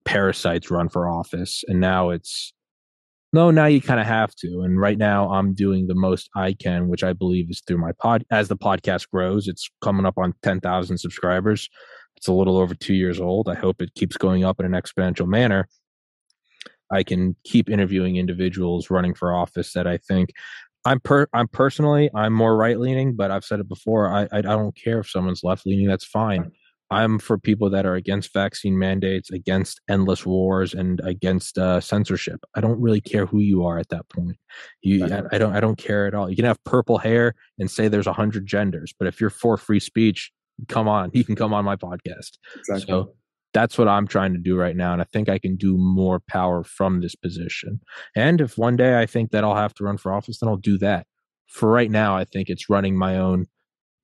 parasites 0.05 0.71
run 0.71 0.89
for 0.89 1.09
office. 1.09 1.65
And 1.69 1.81
now 1.81 2.11
it's 2.11 2.53
no, 3.33 3.51
now 3.51 3.67
you 3.67 3.83
kind 3.83 4.01
of 4.01 4.07
have 4.07 4.35
to. 4.37 4.63
And 4.63 4.81
right 4.81 4.97
now 4.97 5.31
I'm 5.31 5.53
doing 5.53 5.89
the 5.89 5.95
most 5.95 6.31
I 6.35 6.55
can, 6.55 6.89
which 6.89 7.03
I 7.03 7.13
believe 7.13 7.51
is 7.51 7.61
through 7.67 7.79
my 7.79 7.93
pod 8.01 8.25
as 8.31 8.49
the 8.49 8.57
podcast 8.57 9.11
grows. 9.11 9.49
It's 9.49 9.69
coming 9.83 10.07
up 10.07 10.17
on 10.17 10.33
ten 10.43 10.61
thousand 10.61 10.99
subscribers. 10.99 11.69
It's 12.17 12.29
a 12.29 12.33
little 12.33 12.57
over 12.57 12.75
two 12.75 12.95
years 12.95 13.21
old. 13.21 13.49
I 13.49 13.55
hope 13.55 13.83
it 13.83 13.95
keeps 13.95 14.17
going 14.17 14.45
up 14.45 14.59
in 14.59 14.65
an 14.65 14.73
exponential 14.73 15.27
manner. 15.27 15.69
I 16.91 17.03
can 17.03 17.37
keep 17.45 17.69
interviewing 17.69 18.17
individuals 18.17 18.91
running 18.91 19.15
for 19.15 19.35
office 19.35 19.73
that 19.73 19.87
I 19.87 19.97
think 19.99 20.31
I'm 20.85 21.01
per 21.01 21.27
I'm 21.33 21.49
personally 21.49 22.11
I'm 22.15 22.33
more 22.33 22.57
right 22.57 22.79
leaning, 22.79 23.17
but 23.17 23.31
I've 23.31 23.45
said 23.45 23.61
it 23.61 23.69
before. 23.69 24.09
I, 24.09 24.29
I 24.33 24.41
don't 24.41 24.77
care 24.77 25.01
if 25.01 25.11
someone's 25.11 25.43
left 25.43 25.67
leaning. 25.67 25.89
That's 25.89 26.05
fine. 26.05 26.53
I'm 26.91 27.19
for 27.19 27.37
people 27.37 27.69
that 27.71 27.85
are 27.85 27.97
against 27.97 28.33
vaccine 28.33 28.79
mandates, 28.79 29.31
against 29.31 29.81
endless 29.89 30.25
wars, 30.25 30.73
and 30.73 31.01
against 31.03 31.59
uh, 31.59 31.81
censorship. 31.81 32.41
I 32.55 32.61
don't 32.61 32.81
really 32.81 33.01
care 33.01 33.27
who 33.27 33.41
you 33.41 33.65
are 33.65 33.79
at 33.79 33.89
that 33.89 34.09
point. 34.09 34.37
You, 34.83 35.05
I, 35.05 35.23
I, 35.33 35.39
don't, 35.39 35.57
I 35.57 35.59
don't 35.59 35.77
care 35.77 36.07
at 36.07 36.15
all. 36.15 36.31
You 36.31 36.37
can 36.37 36.45
have 36.45 36.63
purple 36.63 36.99
hair 36.99 37.35
and 37.59 37.69
say 37.69 37.89
there's 37.89 38.07
a 38.07 38.13
hundred 38.13 38.47
genders, 38.47 38.95
but 38.97 39.09
if 39.09 39.21
you're 39.21 39.31
for 39.31 39.57
free 39.57 39.81
speech, 39.81 40.31
come 40.69 40.87
on, 40.87 41.11
you 41.15 41.25
can 41.25 41.35
come 41.35 41.53
on 41.53 41.65
my 41.65 41.75
podcast. 41.75 42.39
Exactly. 42.57 42.87
So 42.87 43.15
that's 43.57 43.79
what 43.79 43.89
I'm 43.89 44.07
trying 44.07 44.35
to 44.35 44.39
do 44.39 44.55
right 44.55 44.77
now, 44.77 44.93
and 44.93 45.01
I 45.01 45.07
think 45.15 45.31
I 45.31 45.39
can 45.39 45.57
do 45.57 45.79
more 45.79 46.21
power 46.21 46.63
from 46.63 47.01
this 47.01 47.15
position. 47.15 47.81
And 48.15 48.43
if 48.43 48.59
one 48.59 48.77
day 48.77 49.01
I 49.01 49.07
think 49.07 49.31
that 49.31 49.45
I'll 49.45 49.57
have 49.57 49.73
to 49.77 49.85
run 49.85 49.97
for 49.97 50.13
office, 50.13 50.41
then 50.41 50.51
I'll 50.51 50.59
do 50.59 50.77
that. 50.79 51.07
For 51.49 51.71
right 51.71 51.91
now, 51.91 52.15
I 52.15 52.25
think 52.25 52.51
it's 52.51 52.69
running 52.69 52.99
my 52.99 53.17
own. 53.17 53.47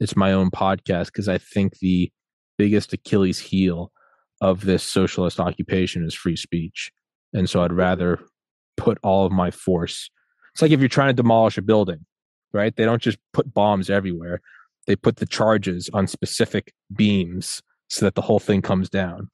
It's 0.01 0.17
my 0.17 0.33
own 0.33 0.51
podcast 0.51 1.09
because 1.09 1.29
I 1.29 1.37
think 1.37 1.81
the 1.81 2.11
biggest 2.57 2.95
Achilles 2.95 3.39
heel 3.39 3.93
of 4.41 4.63
this 4.63 4.83
socialist 4.83 5.39
occupation 5.39 6.03
is 6.03 6.15
free 6.15 6.37
speech. 6.37 6.91
And 7.35 7.49
so 7.49 7.63
I'd 7.63 7.75
rather 7.75 8.21
put 8.79 8.97
all 9.03 9.27
of 9.27 9.33
my 9.33 9.51
force. 9.51 10.09
It's 10.55 10.63
like 10.63 10.71
if 10.71 10.81
you're 10.81 10.89
trying 10.89 11.11
to 11.15 11.23
demolish 11.23 11.59
a 11.59 11.63
building, 11.63 12.07
right? 12.55 12.75
They 12.75 12.87
don't 12.87 13.03
just 13.03 13.19
put 13.35 13.53
bombs 13.53 13.91
everywhere. 13.91 14.41
They 14.87 14.97
put 14.97 15.17
the 15.17 15.27
charges 15.27 15.91
on 15.93 16.07
specific 16.07 16.73
beams 16.97 17.61
so 17.91 18.07
that 18.07 18.15
the 18.15 18.23
whole 18.23 18.41
thing 18.41 18.63
comes 18.63 18.89
down. 18.89 19.29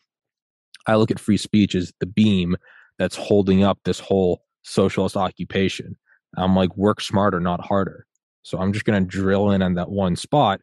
I 0.89 0.97
look 0.97 1.11
at 1.11 1.21
free 1.21 1.37
speech 1.37 1.75
as 1.75 1.93
the 2.01 2.07
beam 2.07 2.57
that's 2.99 3.15
holding 3.15 3.63
up 3.63 3.79
this 3.85 4.01
whole 4.01 4.43
socialist 4.63 5.17
occupation. 5.17 5.97
I'm 6.37 6.57
like, 6.57 6.77
work 6.77 7.01
smarter, 7.01 7.41
not 7.41 7.65
harder. 7.65 8.07
So 8.43 8.59
I'm 8.59 8.73
just 8.73 8.85
going 8.85 9.03
to 9.03 9.09
drill 9.09 9.51
in 9.51 9.63
on 9.63 9.75
that 9.75 9.91
one 9.91 10.17
spot 10.17 10.61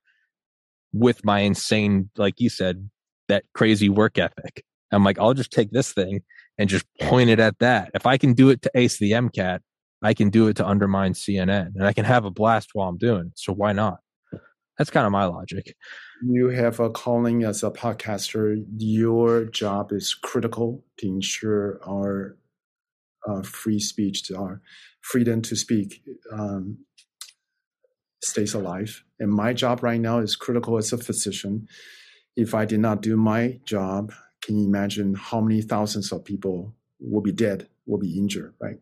with 0.91 1.23
my 1.23 1.39
insane, 1.39 2.09
like 2.17 2.39
you 2.39 2.49
said, 2.49 2.89
that 3.27 3.43
crazy 3.53 3.89
work 3.89 4.17
ethic. 4.17 4.63
I'm 4.91 5.03
like, 5.03 5.19
I'll 5.19 5.33
just 5.33 5.51
take 5.51 5.71
this 5.71 5.93
thing 5.93 6.21
and 6.57 6.69
just 6.69 6.85
point 7.01 7.29
it 7.29 7.39
at 7.39 7.59
that. 7.59 7.91
If 7.93 8.05
I 8.05 8.17
can 8.17 8.33
do 8.33 8.49
it 8.49 8.61
to 8.63 8.71
ace 8.75 8.97
the 8.97 9.11
MCAT, 9.11 9.59
I 10.01 10.13
can 10.13 10.29
do 10.29 10.47
it 10.47 10.55
to 10.57 10.67
undermine 10.67 11.13
CNN 11.13 11.73
and 11.75 11.85
I 11.85 11.93
can 11.93 12.05
have 12.05 12.25
a 12.25 12.31
blast 12.31 12.69
while 12.73 12.89
I'm 12.89 12.97
doing 12.97 13.27
it. 13.27 13.39
So 13.39 13.53
why 13.53 13.73
not? 13.73 13.99
That's 14.77 14.89
kind 14.89 15.05
of 15.05 15.11
my 15.11 15.25
logic. 15.25 15.75
You 16.21 16.49
have 16.49 16.79
a 16.79 16.89
calling 16.89 17.43
as 17.43 17.63
a 17.63 17.71
podcaster. 17.71 18.63
Your 18.77 19.45
job 19.45 19.91
is 19.91 20.13
critical 20.13 20.83
to 20.97 21.07
ensure 21.07 21.79
our 21.87 22.37
uh, 23.27 23.41
free 23.41 23.79
speech, 23.79 24.31
our 24.31 24.61
freedom 25.01 25.41
to 25.43 25.55
speak 25.55 26.03
um, 26.31 26.77
stays 28.21 28.53
alive. 28.53 29.03
And 29.19 29.31
my 29.31 29.53
job 29.53 29.81
right 29.83 29.99
now 29.99 30.19
is 30.19 30.35
critical 30.35 30.77
as 30.77 30.91
a 30.91 30.97
physician. 30.97 31.67
If 32.35 32.53
I 32.53 32.65
did 32.65 32.79
not 32.79 33.01
do 33.01 33.15
my 33.15 33.59
job, 33.65 34.11
can 34.41 34.57
you 34.59 34.67
imagine 34.67 35.15
how 35.15 35.39
many 35.39 35.61
thousands 35.61 36.11
of 36.11 36.25
people 36.25 36.75
will 36.99 37.21
be 37.21 37.31
dead, 37.31 37.69
will 37.85 37.97
be 37.97 38.17
injured, 38.17 38.53
right? 38.59 38.77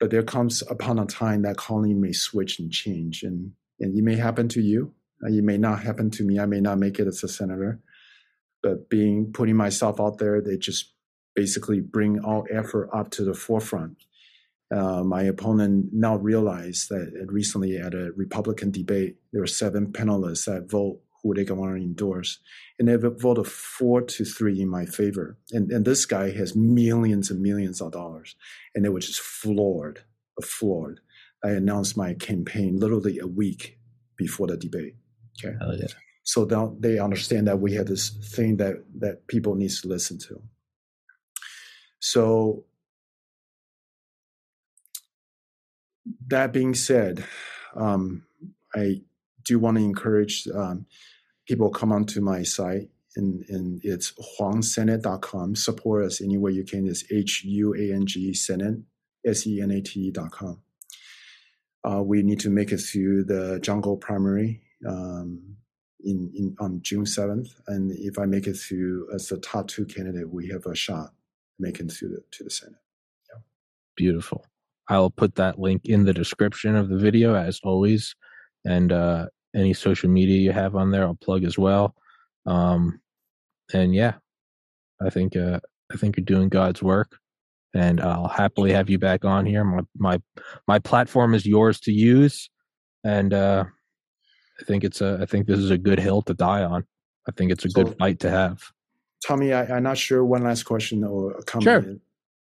But 0.00 0.10
there 0.10 0.24
comes 0.24 0.62
upon 0.68 0.98
a 0.98 1.06
time 1.06 1.42
that 1.42 1.56
calling 1.56 2.00
may 2.00 2.12
switch 2.12 2.58
and 2.58 2.72
change, 2.72 3.22
and, 3.22 3.52
and 3.80 3.96
it 3.96 4.02
may 4.02 4.16
happen 4.16 4.48
to 4.48 4.60
you. 4.60 4.94
It 5.22 5.44
may 5.44 5.58
not 5.58 5.82
happen 5.82 6.10
to 6.12 6.24
me. 6.24 6.38
I 6.38 6.46
may 6.46 6.60
not 6.60 6.78
make 6.78 6.98
it 6.98 7.06
as 7.06 7.22
a 7.22 7.28
senator, 7.28 7.80
but 8.62 8.90
being 8.90 9.32
putting 9.32 9.56
myself 9.56 10.00
out 10.00 10.18
there, 10.18 10.40
they 10.40 10.56
just 10.56 10.92
basically 11.34 11.80
bring 11.80 12.20
all 12.20 12.46
effort 12.50 12.90
up 12.92 13.10
to 13.12 13.24
the 13.24 13.34
forefront 13.34 13.96
uh, 14.72 15.04
my 15.04 15.22
opponent 15.22 15.86
now 15.92 16.16
realized 16.16 16.88
that 16.88 17.12
recently 17.26 17.76
at 17.76 17.94
a 17.94 18.12
Republican 18.16 18.70
debate, 18.70 19.16
there 19.32 19.42
were 19.42 19.46
seven 19.46 19.92
panelists 19.92 20.46
that 20.46 20.70
vote 20.70 21.00
who 21.22 21.34
they 21.34 21.44
want 21.52 21.76
to 21.76 21.82
endorse, 21.82 22.38
and 22.78 22.88
they 22.88 22.96
voted 22.96 23.46
four 23.46 24.00
to 24.00 24.24
three 24.24 24.60
in 24.60 24.68
my 24.68 24.86
favor. 24.86 25.36
And, 25.52 25.70
and 25.70 25.84
this 25.84 26.04
guy 26.06 26.30
has 26.30 26.56
millions 26.56 27.30
and 27.30 27.40
millions 27.40 27.80
of 27.80 27.92
dollars, 27.92 28.34
and 28.74 28.84
they 28.84 28.88
were 28.88 29.00
just 29.00 29.20
floored, 29.20 30.00
floored. 30.42 31.00
I 31.44 31.50
announced 31.50 31.96
my 31.96 32.14
campaign 32.14 32.78
literally 32.78 33.18
a 33.18 33.26
week 33.26 33.78
before 34.16 34.46
the 34.46 34.56
debate. 34.56 34.94
Okay, 35.44 35.56
yeah. 35.78 35.86
so 36.22 36.44
now 36.44 36.76
they 36.78 36.98
understand 36.98 37.48
that 37.48 37.58
we 37.58 37.72
have 37.74 37.86
this 37.86 38.10
thing 38.34 38.56
that 38.58 38.84
that 38.98 39.26
people 39.26 39.54
need 39.54 39.70
to 39.70 39.88
listen 39.88 40.18
to. 40.18 40.42
So 42.00 42.64
that 46.28 46.52
being 46.52 46.74
said, 46.74 47.24
um, 47.74 48.24
I 48.74 49.02
do 49.44 49.58
want 49.58 49.78
to 49.78 49.84
encourage 49.84 50.46
um, 50.48 50.86
people 51.46 51.70
come 51.70 51.92
onto 51.92 52.20
my 52.20 52.42
site 52.42 52.88
and, 53.16 53.44
and 53.48 53.80
it's 53.84 54.12
huangsenate.com. 54.38 55.54
Support 55.54 56.04
us 56.04 56.20
any 56.20 56.38
way 56.38 56.52
you 56.52 56.64
can. 56.64 56.86
It's 56.86 57.04
H 57.10 57.44
U 57.44 57.74
A 57.74 57.94
N 57.94 58.06
G 58.06 58.32
Senate, 58.34 58.78
S 59.26 59.46
E 59.46 59.60
N 59.60 59.70
A 59.70 59.80
T 59.80 60.08
E.com. 60.08 60.60
Uh, 61.84 62.02
we 62.02 62.22
need 62.22 62.40
to 62.40 62.50
make 62.50 62.72
it 62.72 62.78
through 62.78 63.24
the 63.24 63.58
jungle 63.60 63.96
primary 63.96 64.62
um, 64.88 65.56
in, 66.04 66.30
in 66.34 66.56
on 66.60 66.80
June 66.82 67.04
7th. 67.04 67.48
And 67.66 67.90
if 67.92 68.18
I 68.18 68.26
make 68.26 68.46
it 68.46 68.54
through 68.54 69.08
as 69.14 69.28
the 69.28 69.38
top 69.38 69.68
two 69.68 69.84
candidate, 69.84 70.30
we 70.30 70.48
have 70.48 70.66
a 70.66 70.74
shot 70.74 71.10
making 71.58 71.88
through 71.88 72.10
the, 72.10 72.22
to 72.32 72.44
the 72.44 72.50
Senate. 72.50 72.78
Yeah. 73.32 73.40
Beautiful. 73.96 74.44
I'll 74.88 75.10
put 75.10 75.36
that 75.36 75.58
link 75.58 75.82
in 75.84 76.04
the 76.04 76.12
description 76.12 76.76
of 76.76 76.88
the 76.88 76.98
video 76.98 77.34
as 77.34 77.60
always. 77.62 78.14
And 78.64 78.92
uh, 78.92 79.26
any 79.54 79.72
social 79.72 80.08
media 80.08 80.38
you 80.38 80.52
have 80.52 80.76
on 80.76 80.90
there, 80.90 81.04
I'll 81.04 81.14
plug 81.14 81.44
as 81.44 81.58
well. 81.58 81.94
Um, 82.46 83.00
and 83.72 83.94
yeah, 83.94 84.14
I 85.00 85.10
think 85.10 85.36
uh, 85.36 85.60
I 85.92 85.96
think 85.96 86.16
you're 86.16 86.24
doing 86.24 86.48
God's 86.48 86.82
work, 86.82 87.18
and 87.74 88.00
I'll 88.00 88.28
happily 88.28 88.72
have 88.72 88.90
you 88.90 88.98
back 88.98 89.24
on 89.24 89.46
here. 89.46 89.64
My 89.64 89.82
my 89.96 90.20
my 90.66 90.78
platform 90.78 91.34
is 91.34 91.46
yours 91.46 91.80
to 91.80 91.92
use, 91.92 92.50
and 93.04 93.32
uh, 93.32 93.64
I 94.60 94.64
think 94.64 94.84
it's 94.84 95.00
a 95.00 95.18
I 95.22 95.26
think 95.26 95.46
this 95.46 95.58
is 95.58 95.70
a 95.70 95.78
good 95.78 95.98
hill 95.98 96.22
to 96.22 96.34
die 96.34 96.62
on. 96.62 96.84
I 97.28 97.32
think 97.32 97.52
it's 97.52 97.64
a 97.64 97.70
so, 97.70 97.82
good 97.82 97.96
fight 97.98 98.20
to 98.20 98.30
have. 98.30 98.72
Tommy, 99.26 99.52
I, 99.52 99.76
am 99.76 99.84
not 99.84 99.98
sure. 99.98 100.24
One 100.24 100.42
last 100.42 100.64
question 100.64 101.04
or 101.04 101.40
comment. 101.42 101.84
Sure. 101.84 101.96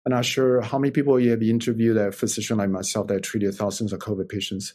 I'm 0.06 0.12
not 0.12 0.24
sure 0.24 0.60
how 0.60 0.78
many 0.78 0.92
people 0.92 1.18
you 1.18 1.30
have 1.30 1.42
interviewed 1.42 1.96
a 1.96 2.12
physician 2.12 2.58
like 2.58 2.70
myself 2.70 3.08
that 3.08 3.22
treated 3.22 3.54
thousands 3.54 3.92
of 3.92 3.98
COVID 3.98 4.28
patients. 4.28 4.74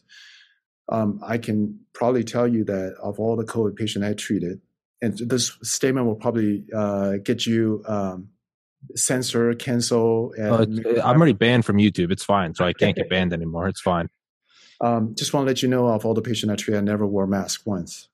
Um, 0.92 1.22
I 1.26 1.38
can 1.38 1.80
probably 1.94 2.26
tell 2.26 2.48
you 2.48 2.66
that 2.66 2.96
of 3.02 3.20
all 3.20 3.38
the 3.38 3.46
COVID 3.46 3.78
patients 3.78 4.04
I 4.04 4.14
treated, 4.14 4.60
and 5.02 5.18
this 5.18 5.58
statement 5.64 6.06
will 6.06 6.16
probably 6.16 6.66
uh, 6.76 7.18
get 7.24 7.46
you 7.46 7.82
um, 7.88 8.28
censor, 8.96 9.54
cancel. 9.54 10.34
And 10.38 10.86
uh, 10.86 11.02
I'm 11.04 11.18
already 11.18 11.34
banned 11.34 11.66
from 11.66 11.78
YouTube. 11.78 12.12
It's 12.12 12.24
fine, 12.24 12.54
so 12.56 12.66
I 12.66 12.74
can't 12.74 12.96
get 12.96 13.10
banned 13.10 13.34
anymore. 13.34 13.68
It's 13.68 13.82
fine. 13.82 14.10
Um, 14.82 15.14
just 15.16 15.34
want 15.34 15.46
to 15.46 15.48
let 15.48 15.62
you 15.62 15.70
know 15.70 15.88
of 15.88 16.06
all 16.06 16.14
the 16.14 16.22
patients 16.22 16.52
I 16.52 16.56
treated, 16.56 16.80
I 16.80 16.82
never 16.82 17.06
wore 17.06 17.26
a 17.26 17.28
mask 17.28 17.62
once. 17.66 18.10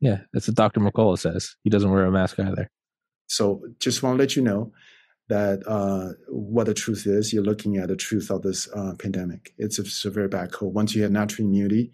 Yeah, 0.00 0.20
that's 0.32 0.48
what 0.48 0.56
Dr. 0.56 0.80
McCullough 0.80 1.18
says. 1.18 1.56
He 1.62 1.70
doesn't 1.70 1.90
wear 1.90 2.04
a 2.04 2.10
mask 2.10 2.38
either. 2.38 2.68
So 3.28 3.62
just 3.78 4.02
want 4.02 4.16
to 4.16 4.22
let 4.22 4.36
you 4.36 4.42
know 4.42 4.72
that 5.28 5.62
uh, 5.66 6.12
what 6.28 6.66
the 6.66 6.74
truth 6.74 7.06
is. 7.06 7.32
You're 7.32 7.42
looking 7.42 7.76
at 7.76 7.88
the 7.88 7.96
truth 7.96 8.30
of 8.30 8.42
this 8.42 8.68
uh, 8.72 8.94
pandemic. 8.98 9.52
It's 9.58 9.78
a 9.78 9.84
severe 9.84 10.28
bad 10.28 10.52
cold. 10.52 10.74
Once 10.74 10.94
you 10.94 11.02
have 11.02 11.12
natural 11.12 11.46
immunity, 11.46 11.92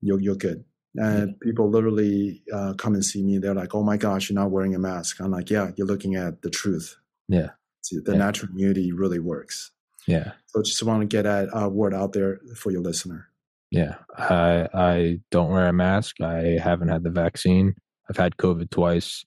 you're 0.00 0.20
you're 0.20 0.36
good. 0.36 0.64
And 0.94 1.40
people 1.40 1.70
literally 1.70 2.42
uh, 2.52 2.74
come 2.74 2.94
and 2.94 3.04
see 3.04 3.22
me. 3.22 3.38
They're 3.38 3.54
like, 3.54 3.74
"Oh 3.74 3.82
my 3.82 3.96
gosh, 3.96 4.28
you're 4.28 4.38
not 4.38 4.50
wearing 4.50 4.74
a 4.74 4.78
mask." 4.78 5.20
I'm 5.20 5.30
like, 5.30 5.48
"Yeah, 5.48 5.70
you're 5.76 5.86
looking 5.86 6.16
at 6.16 6.42
the 6.42 6.50
truth." 6.50 6.96
Yeah, 7.28 7.50
See, 7.82 7.98
the 7.98 8.12
yeah. 8.12 8.18
natural 8.18 8.52
immunity 8.52 8.92
really 8.92 9.18
works. 9.18 9.70
Yeah. 10.06 10.32
So 10.46 10.62
just 10.62 10.82
want 10.82 11.00
to 11.00 11.06
get 11.06 11.22
that 11.22 11.48
uh, 11.56 11.68
word 11.68 11.94
out 11.94 12.12
there 12.12 12.40
for 12.56 12.70
your 12.70 12.82
listener. 12.82 13.28
Yeah, 13.70 13.96
I 14.16 14.68
I 14.74 15.20
don't 15.30 15.50
wear 15.50 15.66
a 15.66 15.72
mask. 15.72 16.20
I 16.20 16.58
haven't 16.62 16.88
had 16.88 17.04
the 17.04 17.10
vaccine. 17.10 17.74
I've 18.10 18.18
had 18.18 18.36
COVID 18.36 18.70
twice, 18.70 19.24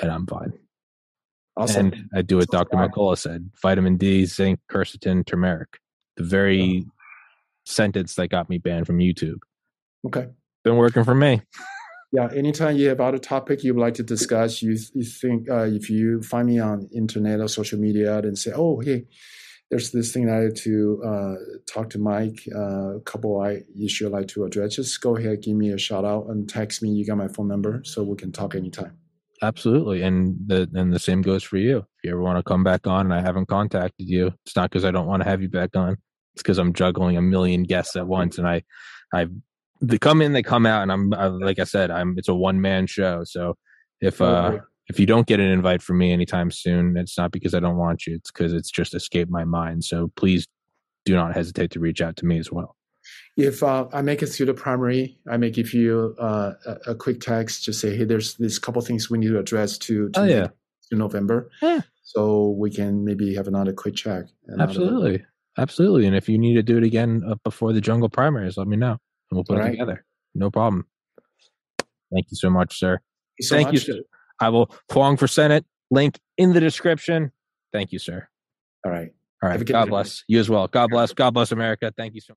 and 0.00 0.10
I'm 0.10 0.26
fine. 0.26 0.52
Awesome. 1.56 1.92
And 1.92 2.10
I 2.12 2.22
do 2.22 2.38
what 2.38 2.50
Dr. 2.50 2.76
McCullough 2.76 3.18
said 3.18 3.50
vitamin 3.62 3.96
D, 3.96 4.24
zinc, 4.24 4.58
quercetin, 4.70 5.24
turmeric. 5.24 5.78
The 6.16 6.24
very 6.24 6.60
yeah. 6.60 6.80
sentence 7.64 8.16
that 8.16 8.28
got 8.28 8.50
me 8.50 8.58
banned 8.58 8.86
from 8.86 8.98
YouTube. 8.98 9.38
Okay. 10.06 10.28
Been 10.62 10.76
working 10.76 11.04
for 11.04 11.14
me. 11.14 11.42
Yeah. 12.12 12.28
Anytime 12.34 12.76
you 12.76 12.88
have 12.88 13.00
other 13.00 13.18
topic 13.18 13.64
you 13.64 13.74
would 13.74 13.80
like 13.80 13.94
to 13.94 14.02
discuss, 14.02 14.62
you, 14.62 14.78
you 14.94 15.04
think 15.04 15.50
uh, 15.50 15.64
if 15.64 15.90
you 15.90 16.22
find 16.22 16.48
me 16.48 16.58
on 16.58 16.88
internet 16.94 17.40
or 17.40 17.48
social 17.48 17.78
media 17.78 18.18
and 18.18 18.38
say, 18.38 18.52
oh, 18.54 18.80
hey, 18.80 19.06
there's 19.70 19.90
this 19.90 20.12
thing 20.12 20.30
I 20.30 20.36
had 20.36 20.56
to 20.56 21.02
uh, 21.04 21.34
talk 21.66 21.90
to 21.90 21.98
Mike, 21.98 22.38
uh, 22.54 22.96
a 22.96 23.00
couple 23.00 23.40
I 23.40 23.62
issue 23.82 24.06
I'd 24.06 24.12
like 24.12 24.28
to 24.28 24.44
address, 24.44 24.76
just 24.76 25.00
go 25.00 25.16
ahead, 25.16 25.42
give 25.42 25.56
me 25.56 25.70
a 25.70 25.78
shout 25.78 26.04
out 26.04 26.26
and 26.28 26.48
text 26.48 26.82
me. 26.82 26.90
You 26.90 27.06
got 27.06 27.16
my 27.16 27.28
phone 27.28 27.48
number 27.48 27.82
so 27.84 28.04
we 28.04 28.16
can 28.16 28.30
talk 28.30 28.54
anytime. 28.54 28.96
Absolutely, 29.42 30.02
and 30.02 30.36
the 30.46 30.70
and 30.74 30.92
the 30.92 30.98
same 30.98 31.20
goes 31.20 31.42
for 31.42 31.56
you. 31.56 31.78
If 31.78 32.04
you 32.04 32.10
ever 32.12 32.22
want 32.22 32.38
to 32.38 32.42
come 32.42 32.62
back 32.62 32.86
on, 32.86 33.06
and 33.06 33.14
I 33.14 33.20
haven't 33.20 33.48
contacted 33.48 34.08
you, 34.08 34.32
it's 34.46 34.54
not 34.54 34.70
because 34.70 34.84
I 34.84 34.90
don't 34.90 35.06
want 35.06 35.22
to 35.22 35.28
have 35.28 35.42
you 35.42 35.48
back 35.48 35.74
on. 35.74 35.96
It's 36.34 36.42
because 36.42 36.58
I'm 36.58 36.72
juggling 36.72 37.16
a 37.16 37.22
million 37.22 37.64
guests 37.64 37.96
at 37.96 38.06
once, 38.06 38.38
and 38.38 38.46
I, 38.46 38.62
I 39.12 39.26
they 39.80 39.98
come 39.98 40.22
in, 40.22 40.32
they 40.32 40.42
come 40.42 40.66
out, 40.66 40.82
and 40.82 40.92
I'm 40.92 41.12
uh, 41.12 41.30
like 41.30 41.58
I 41.58 41.64
said, 41.64 41.90
I'm 41.90 42.14
it's 42.16 42.28
a 42.28 42.34
one 42.34 42.60
man 42.60 42.86
show. 42.86 43.22
So 43.24 43.56
if 44.00 44.20
uh 44.20 44.58
if 44.88 45.00
you 45.00 45.06
don't 45.06 45.26
get 45.26 45.40
an 45.40 45.46
invite 45.46 45.82
from 45.82 45.98
me 45.98 46.12
anytime 46.12 46.50
soon, 46.50 46.96
it's 46.96 47.16
not 47.16 47.32
because 47.32 47.54
I 47.54 47.60
don't 47.60 47.76
want 47.76 48.06
you. 48.06 48.16
It's 48.16 48.30
because 48.30 48.52
it's 48.52 48.70
just 48.70 48.94
escaped 48.94 49.30
my 49.30 49.44
mind. 49.44 49.84
So 49.84 50.12
please 50.16 50.46
do 51.04 51.14
not 51.14 51.34
hesitate 51.34 51.70
to 51.72 51.80
reach 51.80 52.02
out 52.02 52.16
to 52.16 52.26
me 52.26 52.38
as 52.38 52.52
well. 52.52 52.76
If 53.36 53.62
uh, 53.62 53.86
I 53.92 54.02
make 54.02 54.22
it 54.22 54.26
through 54.26 54.46
the 54.46 54.54
primary, 54.54 55.18
I 55.30 55.36
may 55.36 55.50
give 55.50 55.74
you 55.74 56.14
uh, 56.18 56.52
a, 56.66 56.90
a 56.92 56.94
quick 56.94 57.20
text. 57.20 57.64
Just 57.64 57.80
say, 57.80 57.96
hey, 57.96 58.04
there's 58.04 58.34
this 58.34 58.58
couple 58.58 58.80
things 58.82 59.10
we 59.10 59.18
need 59.18 59.28
to 59.28 59.38
address 59.38 59.76
to, 59.78 60.08
to, 60.10 60.20
Oh 60.20 60.24
yeah, 60.24 60.48
to 60.90 60.96
November. 60.96 61.50
Yeah. 61.60 61.80
So 62.02 62.50
we 62.50 62.70
can 62.70 63.04
maybe 63.04 63.34
have 63.34 63.48
another 63.48 63.72
quick 63.72 63.96
check. 63.96 64.26
another- 64.46 64.70
absolutely, 64.70 65.24
absolutely. 65.58 66.06
And 66.06 66.16
if 66.16 66.28
you 66.28 66.38
need 66.38 66.54
to 66.54 66.62
do 66.62 66.78
it 66.78 66.84
again 66.84 67.22
uh, 67.28 67.34
before 67.42 67.72
the 67.72 67.80
jungle 67.80 68.08
primaries, 68.08 68.56
let 68.56 68.68
me 68.68 68.76
know, 68.76 68.98
and 69.30 69.36
we'll 69.36 69.44
put 69.44 69.54
All 69.54 69.60
it 69.60 69.64
right. 69.64 69.70
together. 69.72 70.04
No 70.34 70.50
problem. 70.50 70.86
Thank 72.12 72.26
you 72.30 72.36
so 72.36 72.50
much, 72.50 72.78
sir. 72.78 73.00
so 73.40 73.54
Thank 73.56 73.68
you, 73.72 73.78
much. 73.78 73.86
sir. 73.86 74.00
I 74.40 74.48
will 74.48 74.70
Huang 74.92 75.16
for 75.16 75.26
Senate. 75.26 75.64
Link 75.90 76.18
in 76.38 76.52
the 76.52 76.60
description. 76.60 77.32
Thank 77.72 77.92
you, 77.92 77.98
sir. 77.98 78.28
All 78.84 78.92
right. 78.92 79.10
All 79.42 79.50
Have 79.50 79.60
a 79.60 79.64
good 79.64 79.72
God 79.72 79.88
bless 79.90 80.24
you 80.28 80.40
as 80.40 80.48
well. 80.48 80.66
God 80.68 80.90
bless. 80.90 81.12
God 81.12 81.32
bless 81.32 81.52
America. 81.52 81.92
Thank 81.96 82.14
you 82.14 82.20
so 82.20 82.30
much. 82.30 82.32